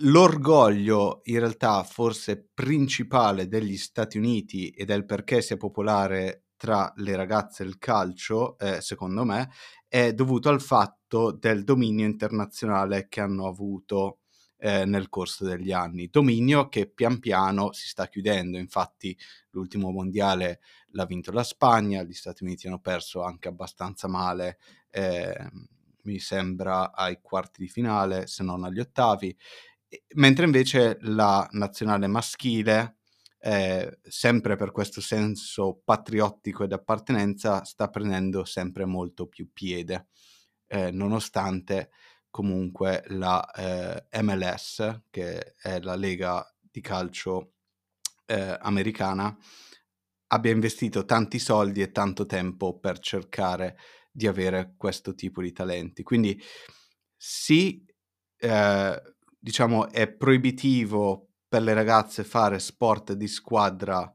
L'orgoglio 0.00 1.20
in 1.24 1.38
realtà 1.38 1.82
forse 1.82 2.48
principale 2.54 3.46
degli 3.46 3.76
Stati 3.76 4.16
Uniti 4.16 4.70
ed 4.70 4.90
è 4.90 4.94
il 4.94 5.04
perché 5.04 5.42
sia 5.42 5.56
popolare 5.56 6.44
tra 6.56 6.92
le 6.96 7.16
ragazze 7.16 7.64
il 7.64 7.78
calcio, 7.78 8.56
eh, 8.58 8.80
secondo 8.80 9.24
me, 9.24 9.50
è 9.88 10.14
dovuto 10.14 10.48
al 10.48 10.62
fatto 10.62 11.32
del 11.32 11.64
dominio 11.64 12.06
internazionale 12.06 13.08
che 13.08 13.20
hanno 13.20 13.46
avuto 13.46 14.20
eh, 14.64 14.84
nel 14.84 15.08
corso 15.08 15.44
degli 15.44 15.72
anni. 15.72 16.06
Dominio 16.08 16.68
che 16.68 16.86
pian 16.86 17.18
piano 17.18 17.72
si 17.72 17.88
sta 17.88 18.06
chiudendo, 18.06 18.58
infatti 18.58 19.16
l'ultimo 19.50 19.90
mondiale 19.90 20.60
l'ha 20.90 21.04
vinto 21.04 21.32
la 21.32 21.42
Spagna, 21.42 22.04
gli 22.04 22.12
Stati 22.12 22.44
Uniti 22.44 22.68
hanno 22.68 22.78
perso 22.78 23.24
anche 23.24 23.48
abbastanza 23.48 24.06
male, 24.06 24.58
eh, 24.90 25.36
mi 26.04 26.20
sembra 26.20 26.92
ai 26.92 27.18
quarti 27.20 27.62
di 27.62 27.68
finale, 27.68 28.28
se 28.28 28.44
non 28.44 28.62
agli 28.62 28.78
ottavi, 28.78 29.36
mentre 30.14 30.44
invece 30.44 30.96
la 31.00 31.46
nazionale 31.50 32.06
maschile, 32.06 32.98
eh, 33.40 33.98
sempre 34.04 34.54
per 34.54 34.70
questo 34.70 35.00
senso 35.00 35.80
patriottico 35.84 36.62
ed 36.62 36.72
appartenenza, 36.72 37.64
sta 37.64 37.88
prendendo 37.88 38.44
sempre 38.44 38.84
molto 38.84 39.26
più 39.26 39.50
piede, 39.52 40.06
eh, 40.68 40.92
nonostante 40.92 41.90
comunque 42.32 43.04
la 43.08 43.48
eh, 43.52 44.22
MLS, 44.22 45.02
che 45.10 45.54
è 45.54 45.78
la 45.80 45.94
lega 45.94 46.44
di 46.58 46.80
calcio 46.80 47.52
eh, 48.26 48.56
americana, 48.62 49.36
abbia 50.28 50.50
investito 50.50 51.04
tanti 51.04 51.38
soldi 51.38 51.82
e 51.82 51.92
tanto 51.92 52.24
tempo 52.24 52.78
per 52.78 52.98
cercare 52.98 53.76
di 54.10 54.26
avere 54.26 54.74
questo 54.78 55.14
tipo 55.14 55.42
di 55.42 55.52
talenti. 55.52 56.02
Quindi 56.02 56.40
sì, 57.14 57.84
eh, 58.38 59.02
diciamo, 59.38 59.90
è 59.90 60.10
proibitivo 60.10 61.28
per 61.46 61.60
le 61.60 61.74
ragazze 61.74 62.24
fare 62.24 62.58
sport 62.58 63.12
di 63.12 63.28
squadra 63.28 64.10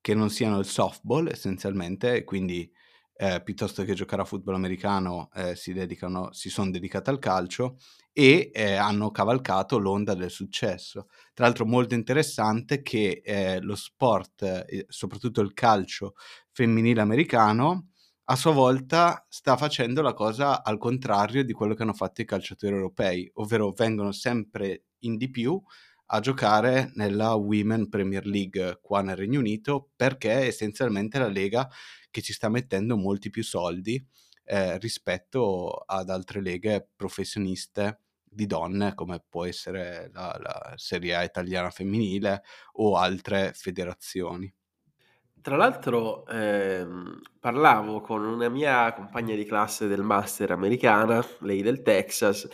che 0.00 0.14
non 0.14 0.30
siano 0.30 0.58
il 0.58 0.64
softball 0.64 1.28
essenzialmente, 1.28 2.24
quindi 2.24 2.72
eh, 3.20 3.42
piuttosto 3.42 3.82
che 3.82 3.94
giocare 3.94 4.22
a 4.22 4.24
football 4.24 4.54
americano 4.54 5.28
eh, 5.34 5.56
si, 5.56 5.72
dedicano, 5.72 6.32
si 6.32 6.50
sono 6.50 6.70
dedicate 6.70 7.10
al 7.10 7.18
calcio 7.18 7.76
e 8.12 8.52
eh, 8.54 8.74
hanno 8.74 9.10
cavalcato 9.10 9.78
l'onda 9.78 10.14
del 10.14 10.30
successo. 10.30 11.08
Tra 11.34 11.46
l'altro 11.46 11.66
molto 11.66 11.94
interessante 11.94 12.80
che 12.80 13.20
eh, 13.24 13.60
lo 13.60 13.74
sport, 13.74 14.66
soprattutto 14.86 15.40
il 15.40 15.52
calcio 15.52 16.14
femminile 16.52 17.00
americano, 17.00 17.88
a 18.26 18.36
sua 18.36 18.52
volta 18.52 19.26
sta 19.28 19.56
facendo 19.56 20.00
la 20.00 20.12
cosa 20.12 20.62
al 20.62 20.78
contrario 20.78 21.42
di 21.44 21.52
quello 21.52 21.74
che 21.74 21.82
hanno 21.82 21.94
fatto 21.94 22.20
i 22.20 22.24
calciatori 22.26 22.72
europei, 22.72 23.28
ovvero 23.34 23.72
vengono 23.72 24.12
sempre 24.12 24.84
in 25.00 25.16
di 25.16 25.28
più 25.28 25.60
a 26.10 26.20
giocare 26.20 26.90
nella 26.94 27.34
Women 27.34 27.88
Premier 27.88 28.26
League 28.26 28.78
qua 28.80 29.02
nel 29.02 29.16
Regno 29.16 29.40
Unito 29.40 29.90
perché 29.94 30.30
essenzialmente 30.30 31.18
la 31.18 31.28
lega 31.28 31.68
che 32.18 32.22
ci 32.22 32.32
sta 32.32 32.48
mettendo 32.48 32.96
molti 32.96 33.30
più 33.30 33.44
soldi 33.44 34.04
eh, 34.44 34.76
rispetto 34.78 35.70
ad 35.86 36.10
altre 36.10 36.40
leghe 36.40 36.88
professioniste 36.96 38.00
di 38.24 38.46
donne 38.46 38.94
come 38.94 39.22
può 39.26 39.44
essere 39.44 40.10
la, 40.12 40.36
la 40.40 40.72
Serie 40.76 41.14
A 41.14 41.22
italiana 41.22 41.70
femminile 41.70 42.42
o 42.72 42.96
altre 42.96 43.52
federazioni. 43.54 44.52
Tra 45.40 45.56
l'altro 45.56 46.26
ehm, 46.26 47.20
parlavo 47.38 48.00
con 48.00 48.24
una 48.24 48.48
mia 48.48 48.92
compagna 48.92 49.34
di 49.34 49.44
classe 49.44 49.86
del 49.86 50.02
master 50.02 50.50
americana, 50.50 51.24
lei 51.40 51.62
del 51.62 51.82
Texas, 51.82 52.48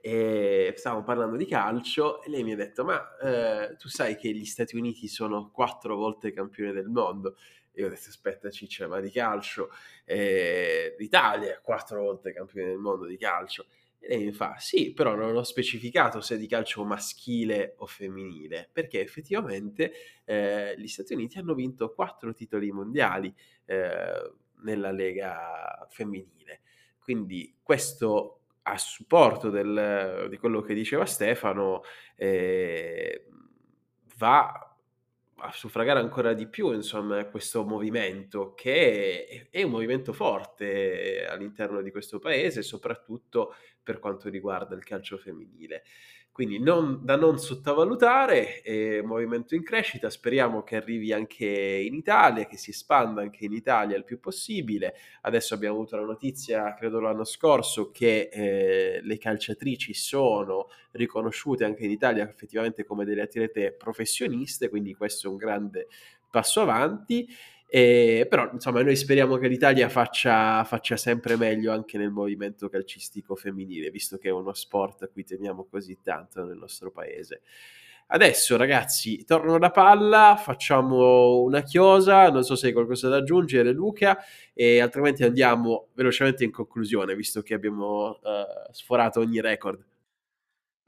e 0.00 0.74
stavamo 0.76 1.02
parlando 1.02 1.36
di 1.36 1.46
calcio 1.46 2.22
e 2.22 2.30
lei 2.30 2.44
mi 2.44 2.52
ha 2.52 2.56
detto 2.56 2.84
ma 2.84 3.16
eh, 3.18 3.76
tu 3.76 3.88
sai 3.88 4.16
che 4.16 4.32
gli 4.32 4.44
Stati 4.44 4.76
Uniti 4.76 5.08
sono 5.08 5.50
quattro 5.50 5.96
volte 5.96 6.32
campione 6.32 6.72
del 6.72 6.88
mondo 6.88 7.36
io 7.76 7.86
ho 7.86 7.88
detto 7.88 8.08
aspetta 8.08 8.50
Ciccia 8.50 8.86
ma 8.88 9.00
di 9.00 9.10
calcio 9.10 9.70
eh, 10.04 10.94
l'Italia 10.98 11.54
è 11.54 11.60
quattro 11.62 12.02
volte 12.02 12.32
campione 12.32 12.68
del 12.68 12.78
mondo 12.78 13.06
di 13.06 13.16
calcio. 13.16 13.66
E 13.98 14.08
lei 14.08 14.26
mi 14.26 14.32
fa 14.32 14.56
sì 14.58 14.92
però 14.92 15.14
non 15.14 15.34
ho 15.34 15.42
specificato 15.42 16.20
se 16.20 16.34
è 16.34 16.38
di 16.38 16.46
calcio 16.46 16.84
maschile 16.84 17.74
o 17.78 17.86
femminile 17.86 18.68
perché 18.70 19.00
effettivamente 19.00 19.92
eh, 20.24 20.74
gli 20.78 20.86
Stati 20.86 21.14
Uniti 21.14 21.38
hanno 21.38 21.54
vinto 21.54 21.92
quattro 21.92 22.32
titoli 22.34 22.70
mondiali 22.70 23.34
eh, 23.64 24.32
nella 24.62 24.90
lega 24.90 25.86
femminile. 25.90 26.60
Quindi 26.98 27.56
questo 27.62 28.40
a 28.68 28.78
supporto 28.78 29.48
del, 29.48 30.26
di 30.28 30.36
quello 30.38 30.60
che 30.60 30.74
diceva 30.74 31.06
Stefano, 31.06 31.82
eh, 32.16 33.26
va 34.16 34.65
a 35.38 35.52
suffragare 35.52 36.00
ancora 36.00 36.32
di 36.32 36.46
più 36.46 36.72
insomma, 36.72 37.24
questo 37.26 37.64
movimento 37.64 38.54
che 38.54 39.26
è, 39.26 39.48
è, 39.50 39.62
un 39.62 39.70
movimento 39.70 40.12
forte 40.12 41.26
all'interno 41.26 41.82
di 41.82 41.90
questo 41.90 42.18
paese, 42.18 42.62
soprattutto 42.62 43.54
per 43.82 43.98
quanto 43.98 44.28
riguarda 44.28 44.74
il 44.74 44.84
calcio 44.84 45.18
femminile. 45.18 45.82
Quindi 46.36 46.58
non, 46.58 46.98
da 47.02 47.16
non 47.16 47.38
sottovalutare, 47.38 48.60
un 49.00 49.08
movimento 49.08 49.54
in 49.54 49.62
crescita, 49.62 50.10
speriamo 50.10 50.62
che 50.62 50.76
arrivi 50.76 51.10
anche 51.10 51.46
in 51.46 51.94
Italia, 51.94 52.44
che 52.44 52.58
si 52.58 52.72
espanda 52.72 53.22
anche 53.22 53.46
in 53.46 53.54
Italia 53.54 53.96
il 53.96 54.04
più 54.04 54.20
possibile. 54.20 54.96
Adesso 55.22 55.54
abbiamo 55.54 55.76
avuto 55.76 55.96
la 55.96 56.04
notizia, 56.04 56.74
credo 56.74 57.00
l'anno 57.00 57.24
scorso, 57.24 57.90
che 57.90 58.28
eh, 58.30 59.00
le 59.02 59.16
calciatrici 59.16 59.94
sono 59.94 60.68
riconosciute 60.90 61.64
anche 61.64 61.84
in 61.84 61.90
Italia 61.90 62.28
effettivamente 62.28 62.84
come 62.84 63.06
delle 63.06 63.22
atlete 63.22 63.72
professioniste, 63.72 64.68
quindi 64.68 64.92
questo 64.92 65.28
è 65.28 65.30
un 65.30 65.38
grande 65.38 65.88
passo 66.30 66.60
avanti. 66.60 67.26
E, 67.68 68.26
però 68.30 68.48
insomma 68.52 68.82
noi 68.82 68.94
speriamo 68.94 69.36
che 69.38 69.48
l'Italia 69.48 69.88
faccia, 69.88 70.62
faccia, 70.64 70.96
sempre 70.96 71.36
meglio 71.36 71.72
anche 71.72 71.98
nel 71.98 72.10
movimento 72.10 72.68
calcistico 72.68 73.34
femminile, 73.34 73.90
visto 73.90 74.18
che 74.18 74.28
è 74.28 74.32
uno 74.32 74.54
sport 74.54 75.02
a 75.02 75.08
cui 75.08 75.24
teniamo 75.24 75.66
così 75.68 75.98
tanto 76.02 76.44
nel 76.44 76.56
nostro 76.56 76.90
paese. 76.90 77.42
Adesso 78.08 78.56
ragazzi, 78.56 79.24
torno 79.24 79.58
da 79.58 79.72
palla, 79.72 80.36
facciamo 80.40 81.40
una 81.40 81.62
chiosa, 81.62 82.30
non 82.30 82.44
so 82.44 82.54
se 82.54 82.68
hai 82.68 82.72
qualcosa 82.72 83.08
da 83.08 83.16
aggiungere 83.16 83.72
Luca, 83.72 84.18
e 84.54 84.80
altrimenti 84.80 85.24
andiamo 85.24 85.88
velocemente 85.94 86.44
in 86.44 86.52
conclusione, 86.52 87.16
visto 87.16 87.42
che 87.42 87.54
abbiamo 87.54 88.10
uh, 88.10 88.70
sforato 88.70 89.18
ogni 89.18 89.40
record. 89.40 89.84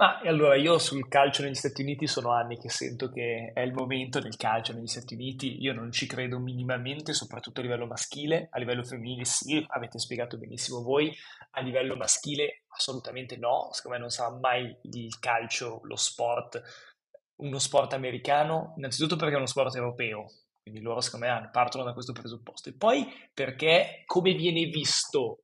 Ma 0.00 0.20
allora 0.20 0.54
io 0.54 0.78
sul 0.78 1.08
calcio 1.08 1.42
negli 1.42 1.56
Stati 1.56 1.82
Uniti 1.82 2.06
sono 2.06 2.30
anni 2.30 2.56
che 2.56 2.70
sento 2.70 3.10
che 3.10 3.50
è 3.52 3.62
il 3.62 3.72
momento 3.72 4.20
del 4.20 4.36
calcio 4.36 4.72
negli 4.72 4.86
Stati 4.86 5.14
Uniti, 5.14 5.60
io 5.60 5.72
non 5.72 5.90
ci 5.90 6.06
credo 6.06 6.38
minimamente, 6.38 7.12
soprattutto 7.12 7.58
a 7.58 7.64
livello 7.64 7.84
maschile, 7.84 8.46
a 8.52 8.60
livello 8.60 8.84
femminile 8.84 9.24
sì, 9.24 9.64
avete 9.66 9.98
spiegato 9.98 10.38
benissimo 10.38 10.82
voi, 10.82 11.12
a 11.50 11.60
livello 11.62 11.96
maschile 11.96 12.62
assolutamente 12.68 13.36
no, 13.38 13.70
secondo 13.72 13.96
me 13.96 14.02
non 14.04 14.10
sarà 14.10 14.30
mai 14.38 14.72
il 14.82 15.18
calcio 15.18 15.80
lo 15.82 15.96
sport, 15.96 16.62
uno 17.38 17.58
sport 17.58 17.92
americano, 17.92 18.74
innanzitutto 18.76 19.16
perché 19.16 19.34
è 19.34 19.38
uno 19.38 19.46
sport 19.46 19.74
europeo, 19.74 20.26
quindi 20.62 20.80
loro 20.80 21.00
secondo 21.00 21.26
me 21.26 21.48
partono 21.50 21.82
da 21.82 21.92
questo 21.92 22.12
presupposto, 22.12 22.68
e 22.68 22.74
poi 22.74 23.04
perché 23.34 24.04
come 24.06 24.32
viene 24.34 24.66
visto 24.66 25.42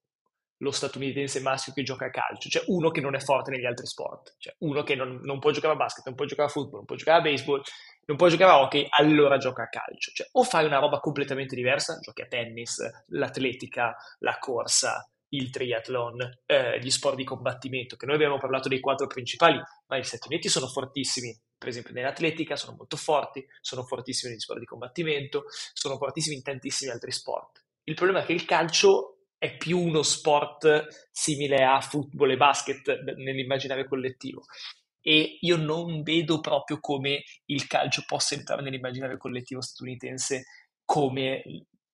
lo 0.59 0.71
statunitense 0.71 1.41
maschio 1.41 1.73
che 1.73 1.83
gioca 1.83 2.07
a 2.07 2.11
calcio, 2.11 2.49
cioè 2.49 2.65
uno 2.69 2.91
che 2.91 3.01
non 3.01 3.15
è 3.15 3.21
forte 3.21 3.51
negli 3.51 3.67
altri 3.67 3.87
sport, 3.87 4.37
cioè 4.39 4.55
uno 4.59 4.83
che 4.83 4.95
non, 4.95 5.21
non, 5.23 5.39
può 5.39 5.51
giocare 5.51 5.75
a 5.75 5.77
basket, 5.77 6.07
non 6.07 6.15
può 6.15 6.25
giocare 6.25 6.49
a 6.49 6.53
football, 6.53 6.77
non 6.77 6.85
può 6.85 6.97
giocare 6.97 7.19
a 7.19 7.23
baseball, 7.23 7.63
non 8.07 8.17
può 8.17 8.29
giocare 8.29 8.51
a 8.51 8.61
hockey, 8.61 8.87
allora 8.91 9.37
gioca 9.39 9.65
a 9.65 9.69
calcio. 9.69 10.13
Cioè, 10.13 10.29
o 10.33 10.45
fai 10.45 10.65
una 10.65 10.79
roba 10.79 11.01
completamente 11.01 11.55
diversa, 11.57 11.99
giochi 12.01 12.23
a 12.23 12.27
tennis, 12.27 12.79
l'atletica, 13.09 13.97
la 14.21 14.39
corsa, 14.39 15.09
il 15.31 15.51
triathlon, 15.51 16.41
eh, 16.47 16.79
gli 16.81 16.91
sport 16.91 17.17
di 17.17 17.25
combattimento, 17.25 17.97
che 17.97 18.07
noi 18.07 18.15
abbiamo 18.15 18.39
parlato 18.39 18.69
dei 18.69 18.81
quattro 18.81 19.07
principali, 19.07 19.61
ma 19.87 19.99
gli 19.99 20.03
Stati 20.03 20.29
Uniti 20.29 20.49
sono 20.49 20.67
fortissimi, 20.67 21.37
per 21.59 21.69
esempio 21.69 21.93
nell'atletica 21.93 22.57
sono 22.57 22.77
molto 22.77 22.97
forti, 22.97 23.45
sono 23.61 23.83
fortissimi 23.83 24.33
negli 24.33 24.41
sport 24.41 24.61
di 24.61 24.67
combattimento, 24.67 25.45
sono 25.73 25.97
fortissimi 25.97 26.37
in 26.37 26.43
tantissimi 26.43 26.91
altri 26.91 27.11
sport. 27.11 27.65
Il 27.85 27.95
problema 27.95 28.23
è 28.23 28.27
che 28.27 28.33
il 28.33 28.45
calcio 28.45 29.14
è 29.45 29.59
più 29.59 29.79
uno 29.79 30.03
sport 30.03 31.09
simile 31.11 31.65
a 31.65 31.79
football 31.83 32.31
e 32.31 32.37
basket 32.39 33.03
nell'immaginario 33.17 33.85
collettivo. 33.85 34.45
E 35.03 35.37
io 35.43 35.57
non 35.59 36.03
vedo 36.03 36.41
proprio 36.41 36.81
come 36.81 37.25
il 37.47 37.67
calcio 37.67 38.05
possa 38.07 38.35
entrare 38.35 38.63
nell'immaginario 38.63 39.19
collettivo 39.19 39.61
statunitense 39.61 40.45
come 40.87 41.43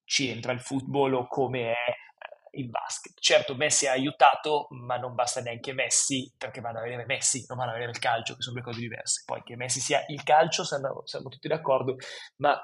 ci 0.05 0.29
entra 0.29 0.53
il 0.53 0.61
football 0.61 1.15
o 1.15 1.27
come 1.27 1.73
è 1.73 1.91
eh, 1.91 2.61
il 2.61 2.69
basket. 2.69 3.19
Certo, 3.19 3.57
Messi 3.57 3.89
ha 3.89 3.93
aiutato, 3.93 4.69
ma 4.71 4.97
non 4.97 5.17
basta 5.17 5.41
neanche 5.41 5.73
Messi 5.73 6.33
perché 6.39 6.61
vanno 6.61 6.79
a 6.79 6.83
vedere 6.83 7.05
Messi, 7.05 7.45
non 7.49 7.59
vanno 7.59 7.71
a 7.71 7.75
vedere 7.75 7.91
il 7.91 7.99
calcio, 7.99 8.37
che 8.37 8.43
sono 8.43 8.55
due 8.55 8.65
cose 8.65 8.79
diverse. 8.79 9.25
Poi 9.27 9.43
che 9.43 9.57
Messi 9.57 9.81
sia 9.81 10.05
il 10.07 10.23
calcio, 10.23 10.63
siamo, 10.63 11.03
siamo 11.05 11.29
tutti 11.29 11.49
d'accordo, 11.49 11.97
ma 12.37 12.57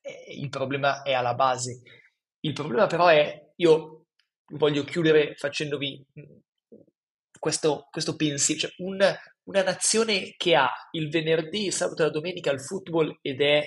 eh, 0.00 0.26
il 0.28 0.48
problema 0.48 1.02
è 1.02 1.12
alla 1.12 1.34
base. 1.34 1.82
Il 2.42 2.52
problema 2.52 2.86
però 2.86 3.08
è 3.08 3.49
io 3.60 4.06
voglio 4.52 4.84
chiudere 4.84 5.34
facendovi 5.36 6.04
mm, 6.18 6.38
questo, 7.38 7.88
questo 7.90 8.16
pensiero, 8.16 8.60
cioè 8.60 8.72
una, 8.78 9.16
una 9.44 9.62
nazione 9.62 10.34
che 10.36 10.54
ha 10.54 10.70
il 10.92 11.08
venerdì, 11.08 11.66
il 11.66 11.72
sabato 11.72 12.02
e 12.02 12.06
la 12.06 12.10
domenica 12.10 12.50
il 12.50 12.60
football 12.60 13.18
ed 13.22 13.40
è 13.40 13.66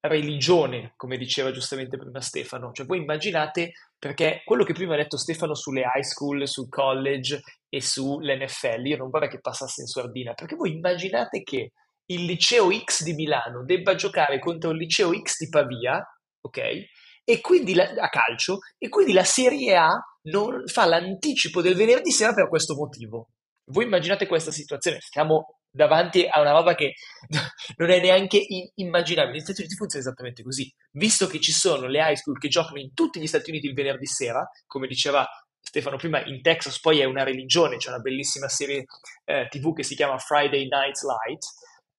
religione, 0.00 0.92
come 0.96 1.16
diceva 1.16 1.50
giustamente 1.50 1.96
prima 1.96 2.20
Stefano. 2.20 2.72
Cioè 2.72 2.86
voi 2.86 2.98
immaginate, 2.98 3.72
perché 3.98 4.42
quello 4.44 4.64
che 4.64 4.72
prima 4.72 4.94
ha 4.94 4.98
detto 4.98 5.16
Stefano 5.16 5.54
sulle 5.54 5.82
high 5.82 6.04
school, 6.04 6.46
sul 6.46 6.68
college 6.68 7.40
e 7.68 7.80
sull'NFL, 7.80 8.86
io 8.86 8.96
non 8.98 9.10
vorrei 9.10 9.28
che 9.28 9.40
passasse 9.40 9.80
in 9.80 9.86
sordina, 9.86 10.34
perché 10.34 10.54
voi 10.54 10.72
immaginate 10.72 11.42
che 11.42 11.72
il 12.08 12.24
liceo 12.24 12.70
X 12.70 13.02
di 13.02 13.14
Milano 13.14 13.64
debba 13.64 13.94
giocare 13.94 14.38
contro 14.38 14.70
il 14.70 14.76
liceo 14.76 15.12
X 15.12 15.38
di 15.38 15.48
Pavia, 15.48 16.00
ok? 16.40 16.84
E 17.28 17.40
quindi 17.40 17.74
la, 17.74 17.92
a 17.98 18.08
calcio 18.08 18.58
e 18.78 18.88
quindi 18.88 19.12
la 19.12 19.24
Serie 19.24 19.74
A 19.74 19.90
non, 20.28 20.64
fa 20.66 20.86
l'anticipo 20.86 21.60
del 21.60 21.74
venerdì 21.74 22.12
sera 22.12 22.32
per 22.32 22.48
questo 22.48 22.76
motivo. 22.76 23.30
Voi 23.72 23.84
immaginate 23.84 24.28
questa 24.28 24.52
situazione, 24.52 25.00
stiamo 25.00 25.58
davanti 25.68 26.24
a 26.24 26.40
una 26.40 26.52
roba 26.52 26.76
che 26.76 26.94
non 27.78 27.90
è 27.90 28.00
neanche 28.00 28.40
immaginabile. 28.76 29.32
Negli 29.32 29.42
Stati 29.42 29.60
Uniti 29.62 29.74
funziona 29.74 30.04
esattamente 30.04 30.44
così. 30.44 30.72
Visto 30.92 31.26
che 31.26 31.40
ci 31.40 31.50
sono 31.50 31.88
le 31.88 31.98
high 31.98 32.14
school 32.14 32.38
che 32.38 32.46
giocano 32.46 32.78
in 32.78 32.94
tutti 32.94 33.18
gli 33.18 33.26
Stati 33.26 33.50
Uniti 33.50 33.66
il 33.66 33.74
venerdì 33.74 34.06
sera, 34.06 34.48
come 34.64 34.86
diceva 34.86 35.26
Stefano 35.58 35.96
prima, 35.96 36.24
in 36.24 36.42
Texas 36.42 36.78
poi 36.78 37.00
è 37.00 37.04
una 37.04 37.24
religione, 37.24 37.76
c'è 37.76 37.88
una 37.88 37.98
bellissima 37.98 38.48
serie 38.48 38.84
eh, 39.24 39.48
TV 39.50 39.74
che 39.74 39.82
si 39.82 39.96
chiama 39.96 40.16
Friday 40.16 40.68
Night 40.68 41.02
Light, 41.02 41.42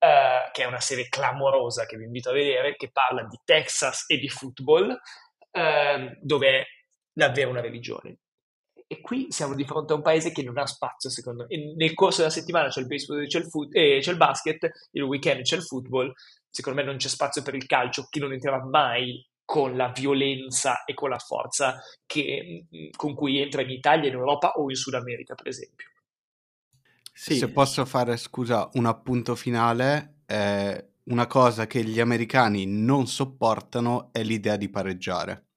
eh, 0.08 0.50
che 0.52 0.64
è 0.64 0.66
una 0.66 0.80
serie 0.80 1.10
clamorosa 1.10 1.86
che 1.86 1.98
vi 1.98 2.06
invito 2.06 2.30
a 2.30 2.34
vedere, 2.34 2.76
che 2.76 2.90
parla 2.92 3.24
di 3.24 3.38
Texas 3.44 4.06
e 4.08 4.18
di 4.18 4.30
football, 4.30 4.98
eh, 5.52 6.18
dove 6.22 6.50
è 6.50 6.66
davvero 7.12 7.50
una 7.50 7.62
religione. 7.62 8.20
E 8.88 9.02
qui 9.02 9.28
siamo 9.32 9.54
di 9.54 9.66
fronte 9.66 9.92
a 9.92 9.98
un 9.98 10.02
paese 10.02 10.32
che 10.32 10.44
non 10.44 10.58
ha 10.58 10.66
spazio, 10.66 11.10
secondo 11.10 11.46
me. 11.48 11.74
Nel 11.76 11.94
corso 11.94 12.20
della 12.20 12.32
settimana 12.32 12.70
c'è 12.70 12.80
il 12.80 12.88
baseball, 12.88 13.28
c'è 13.28 13.40
il, 13.40 13.50
foot, 13.50 13.76
eh, 13.76 14.00
c'è 14.00 14.12
il 14.12 14.18
basket, 14.18 14.72
il 14.92 15.02
weekend 15.02 15.42
c'è 15.42 15.58
il 15.58 15.64
football. 15.64 16.14
Secondo 16.50 16.80
me 16.80 16.86
non 16.86 16.96
c'è 16.96 17.10
spazio 17.10 17.42
per 17.42 17.56
il 17.56 17.66
calcio, 17.66 18.08
che 18.10 18.20
non 18.20 18.32
entrerà 18.32 18.64
mai 18.64 19.28
con 19.44 19.76
la 19.76 19.90
violenza 19.90 20.86
e 20.86 20.94
con 20.94 21.10
la 21.10 21.20
forza 21.20 21.82
che, 22.06 22.66
mm, 22.74 22.90
con 22.96 23.14
cui 23.14 23.42
entra 23.42 23.62
in 23.62 23.72
Italia, 23.72 24.08
in 24.08 24.16
Europa 24.16 24.54
o 24.54 24.70
in 24.70 24.76
Sud 24.76 24.94
America, 24.94 25.36
per 25.36 25.48
esempio. 25.48 25.88
Sì. 27.20 27.36
Se 27.36 27.50
posso 27.52 27.84
fare, 27.84 28.16
scusa, 28.16 28.70
un 28.74 28.86
appunto 28.86 29.34
finale, 29.36 30.20
eh, 30.28 30.92
una 31.06 31.26
cosa 31.26 31.66
che 31.66 31.84
gli 31.84 32.00
americani 32.00 32.68
non 32.68 33.08
sopportano 33.08 34.10
è 34.12 34.22
l'idea 34.22 34.56
di 34.56 34.70
pareggiare, 34.70 35.48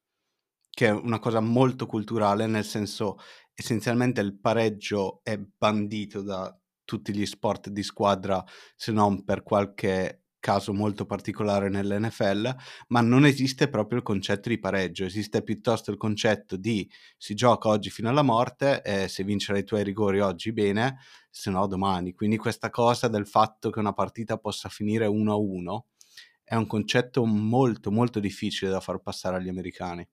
che 0.71 0.87
è 0.87 0.91
una 0.91 1.19
cosa 1.19 1.41
molto 1.41 1.85
culturale, 1.85 2.47
nel 2.47 2.65
senso 2.65 3.19
essenzialmente 3.53 4.23
il 4.23 4.39
pareggio 4.41 5.21
è 5.23 5.37
bandito 5.39 6.23
da 6.23 6.59
tutti 6.83 7.15
gli 7.15 7.27
sport 7.27 7.69
di 7.69 7.83
squadra 7.83 8.43
se 8.75 8.91
non 8.91 9.23
per 9.23 9.43
qualche 9.43 10.20
caso 10.41 10.73
molto 10.73 11.07
particolare 11.07 11.69
nell'NFL, 11.69 12.55
ma 12.89 13.01
non 13.01 13.25
esiste 13.25 13.69
proprio 13.69 13.99
il 13.99 14.05
concetto 14.05 14.49
di 14.49 14.59
pareggio, 14.59 15.05
esiste 15.05 15.43
piuttosto 15.43 15.91
il 15.91 15.97
concetto 15.97 16.57
di 16.57 16.91
si 17.17 17.35
gioca 17.35 17.69
oggi 17.69 17.91
fino 17.91 18.09
alla 18.09 18.23
morte 18.23 18.83
e 18.83 19.07
se 19.07 19.23
vincere 19.23 19.61
i 19.61 19.65
tuoi 19.65 19.85
rigori 19.85 20.21
oggi 20.21 20.53
bene, 20.53 20.99
se 21.31 21.51
no 21.51 21.67
domani. 21.69 22.13
Quindi 22.13 22.39
questa 22.39 22.71
cosa 22.71 23.07
del 23.07 23.27
fatto 23.27 23.71
che 23.71 23.79
una 23.79 23.93
partita 23.93 24.39
possa 24.39 24.69
finire 24.69 25.07
1-1 25.07 25.81
è 26.43 26.57
un 26.57 26.67
concetto 26.67 27.25
molto 27.25 27.93
molto 27.93 28.19
difficile 28.19 28.73
da 28.73 28.81
far 28.81 28.99
passare 28.99 29.37
agli 29.37 29.49
americani. 29.49 30.09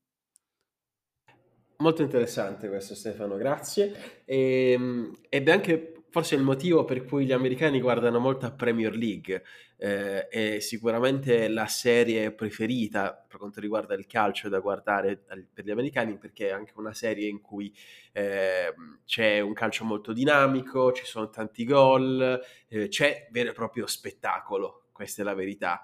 Molto 1.79 2.01
interessante 2.01 2.69
questo 2.69 2.95
Stefano, 2.95 3.37
grazie. 3.37 4.23
E, 4.25 4.71
ehm, 4.71 5.15
ed 5.29 5.47
è 5.47 5.51
anche 5.51 5.96
forse 6.17 6.33
il 6.33 6.41
motivo 6.41 6.83
per 6.83 7.05
cui 7.05 7.27
gli 7.27 7.31
americani 7.31 7.79
guardano 7.79 8.17
molto 8.17 8.47
a 8.47 8.51
Premier 8.51 8.95
League, 8.95 9.43
eh, 9.77 10.27
è 10.27 10.59
sicuramente 10.59 11.47
la 11.47 11.67
serie 11.67 12.31
preferita 12.31 13.13
per 13.13 13.37
quanto 13.37 13.59
riguarda 13.59 13.93
il 13.93 14.07
calcio 14.07 14.49
da 14.49 14.57
guardare 14.57 15.15
per 15.53 15.63
gli 15.63 15.69
americani 15.69 16.17
perché 16.17 16.47
è 16.47 16.53
anche 16.53 16.71
una 16.77 16.95
serie 16.95 17.27
in 17.27 17.39
cui 17.39 17.71
eh, 18.13 18.73
c'è 19.05 19.41
un 19.41 19.53
calcio 19.53 19.85
molto 19.85 20.11
dinamico, 20.11 20.91
ci 20.91 21.05
sono 21.05 21.29
tanti 21.29 21.63
gol, 21.65 22.41
eh, 22.67 22.87
c'è 22.87 23.27
vero 23.29 23.51
e 23.51 23.53
proprio 23.53 23.85
spettacolo, 23.85 24.87
questa 24.91 25.21
è 25.21 25.23
la 25.23 25.35
verità. 25.35 25.83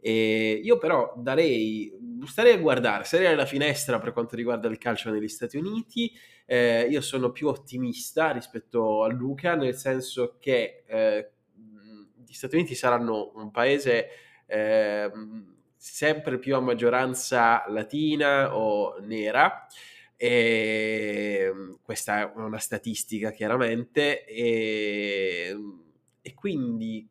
E 0.00 0.60
io 0.62 0.78
però 0.78 1.12
darei, 1.16 1.92
starei 2.26 2.54
a 2.54 2.58
guardare, 2.58 3.04
sarei 3.04 3.26
alla 3.26 3.46
finestra 3.46 3.98
per 3.98 4.12
quanto 4.12 4.36
riguarda 4.36 4.68
il 4.68 4.78
calcio 4.78 5.10
negli 5.10 5.28
Stati 5.28 5.56
Uniti. 5.56 6.12
Eh, 6.46 6.86
io 6.90 7.00
sono 7.00 7.30
più 7.30 7.48
ottimista 7.48 8.30
rispetto 8.30 9.04
a 9.04 9.08
Luca, 9.08 9.54
nel 9.54 9.74
senso 9.74 10.36
che 10.40 10.84
eh, 10.86 11.30
gli 12.26 12.32
Stati 12.32 12.56
Uniti 12.56 12.74
saranno 12.74 13.32
un 13.34 13.50
paese 13.50 14.08
eh, 14.46 15.10
sempre 15.76 16.38
più 16.38 16.56
a 16.56 16.60
maggioranza 16.60 17.64
latina 17.68 18.56
o 18.56 18.98
nera. 19.00 19.66
E 20.16 21.50
questa 21.82 22.20
è 22.20 22.32
una 22.36 22.58
statistica 22.58 23.30
chiaramente 23.30 24.26
e, 24.26 25.56
e 26.20 26.34
quindi 26.34 27.08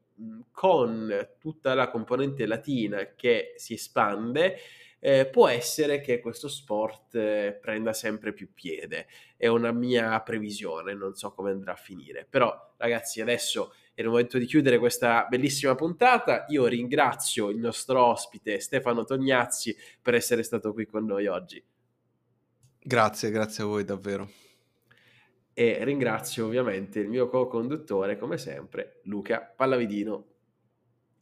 con 0.52 1.30
tutta 1.40 1.74
la 1.74 1.90
componente 1.90 2.46
latina 2.46 3.14
che 3.16 3.54
si 3.56 3.74
espande, 3.74 4.58
eh, 5.00 5.28
può 5.28 5.48
essere 5.48 6.02
che 6.02 6.20
questo 6.20 6.48
sport 6.48 7.16
eh, 7.16 7.58
prenda 7.60 7.94
sempre 7.94 8.34
più 8.34 8.54
piede. 8.54 9.08
È 9.38 9.48
una 9.48 9.72
mia 9.72 10.20
previsione, 10.22 10.94
non 10.94 11.16
so 11.16 11.32
come 11.34 11.52
andrà 11.52 11.74
a 11.74 11.78
finire. 11.78 12.28
Però, 12.30 12.74
ragazzi, 12.78 13.22
adesso 13.22 13.74
è 13.94 14.02
il 14.02 14.08
momento 14.08 14.38
di 14.38 14.46
chiudere 14.46 14.78
questa 14.78 15.26
bellissima 15.30 15.76
puntata. 15.76 16.46
Io 16.50 16.66
ringrazio 16.66 17.50
il 17.50 17.58
nostro 17.58 18.04
ospite 18.04 18.60
Stefano 18.60 19.06
Tognazzi 19.06 19.76
per 20.02 20.16
essere 20.16 20.44
stato 20.44 20.74
qui 20.74 20.86
con 20.86 21.06
noi 21.06 21.28
oggi. 21.28 21.64
Grazie, 22.82 23.30
grazie 23.30 23.64
a 23.64 23.68
voi 23.68 23.84
davvero 23.84 24.49
e 25.60 25.84
ringrazio 25.84 26.46
ovviamente 26.46 27.02
il 27.02 27.10
mio 27.10 27.28
co-conduttore, 27.28 28.18
come 28.18 28.38
sempre, 28.38 29.02
Luca 29.04 29.42
Pallavidino. 29.42 30.28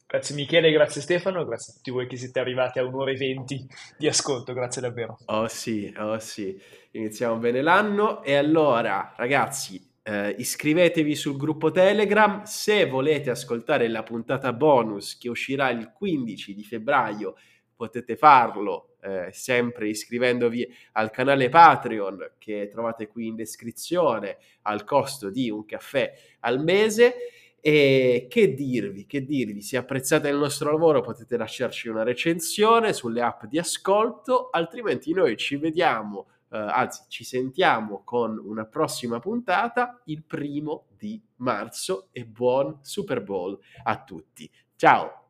Grazie 0.06 0.36
Michele, 0.36 0.70
grazie 0.70 1.00
Stefano, 1.00 1.44
grazie 1.44 1.72
a 1.72 1.74
tutti 1.74 1.90
voi 1.90 2.06
che 2.06 2.16
siete 2.16 2.38
arrivati 2.38 2.78
a 2.78 2.84
un'ora 2.84 3.10
e 3.10 3.16
venti 3.16 3.66
di 3.98 4.06
ascolto, 4.06 4.52
grazie 4.52 4.80
davvero. 4.80 5.18
Oh 5.24 5.48
sì, 5.48 5.92
oh 5.98 6.20
sì, 6.20 6.56
iniziamo 6.92 7.36
bene 7.38 7.62
l'anno 7.62 8.22
e 8.22 8.36
allora 8.36 9.12
ragazzi 9.16 9.84
eh, 10.04 10.36
iscrivetevi 10.38 11.16
sul 11.16 11.36
gruppo 11.36 11.72
Telegram. 11.72 12.44
Se 12.44 12.86
volete 12.86 13.30
ascoltare 13.30 13.88
la 13.88 14.04
puntata 14.04 14.52
bonus 14.52 15.18
che 15.18 15.28
uscirà 15.28 15.70
il 15.70 15.90
15 15.92 16.54
di 16.54 16.62
febbraio, 16.62 17.34
potete 17.78 18.16
farlo 18.16 18.96
eh, 19.00 19.28
sempre 19.30 19.88
iscrivendovi 19.88 20.68
al 20.94 21.10
canale 21.10 21.48
Patreon 21.48 22.32
che 22.36 22.68
trovate 22.68 23.06
qui 23.06 23.28
in 23.28 23.36
descrizione 23.36 24.38
al 24.62 24.82
costo 24.82 25.30
di 25.30 25.48
un 25.48 25.64
caffè 25.64 26.12
al 26.40 26.60
mese. 26.62 27.14
E 27.60 28.26
che 28.30 28.54
dirvi, 28.54 29.04
che 29.04 29.24
dirvi, 29.24 29.62
se 29.62 29.76
apprezzate 29.76 30.28
il 30.28 30.36
nostro 30.36 30.70
lavoro 30.70 31.00
potete 31.00 31.36
lasciarci 31.36 31.88
una 31.88 32.04
recensione 32.04 32.92
sulle 32.92 33.20
app 33.20 33.44
di 33.46 33.58
ascolto, 33.58 34.48
altrimenti 34.50 35.12
noi 35.12 35.36
ci 35.36 35.56
vediamo, 35.56 36.28
eh, 36.50 36.56
anzi 36.56 37.02
ci 37.08 37.24
sentiamo 37.24 38.02
con 38.04 38.40
una 38.44 38.64
prossima 38.64 39.18
puntata 39.18 40.00
il 40.04 40.22
primo 40.22 40.86
di 40.96 41.20
marzo 41.36 42.08
e 42.12 42.24
buon 42.24 42.78
Super 42.82 43.22
Bowl 43.22 43.58
a 43.82 44.04
tutti. 44.04 44.48
Ciao! 44.76 45.27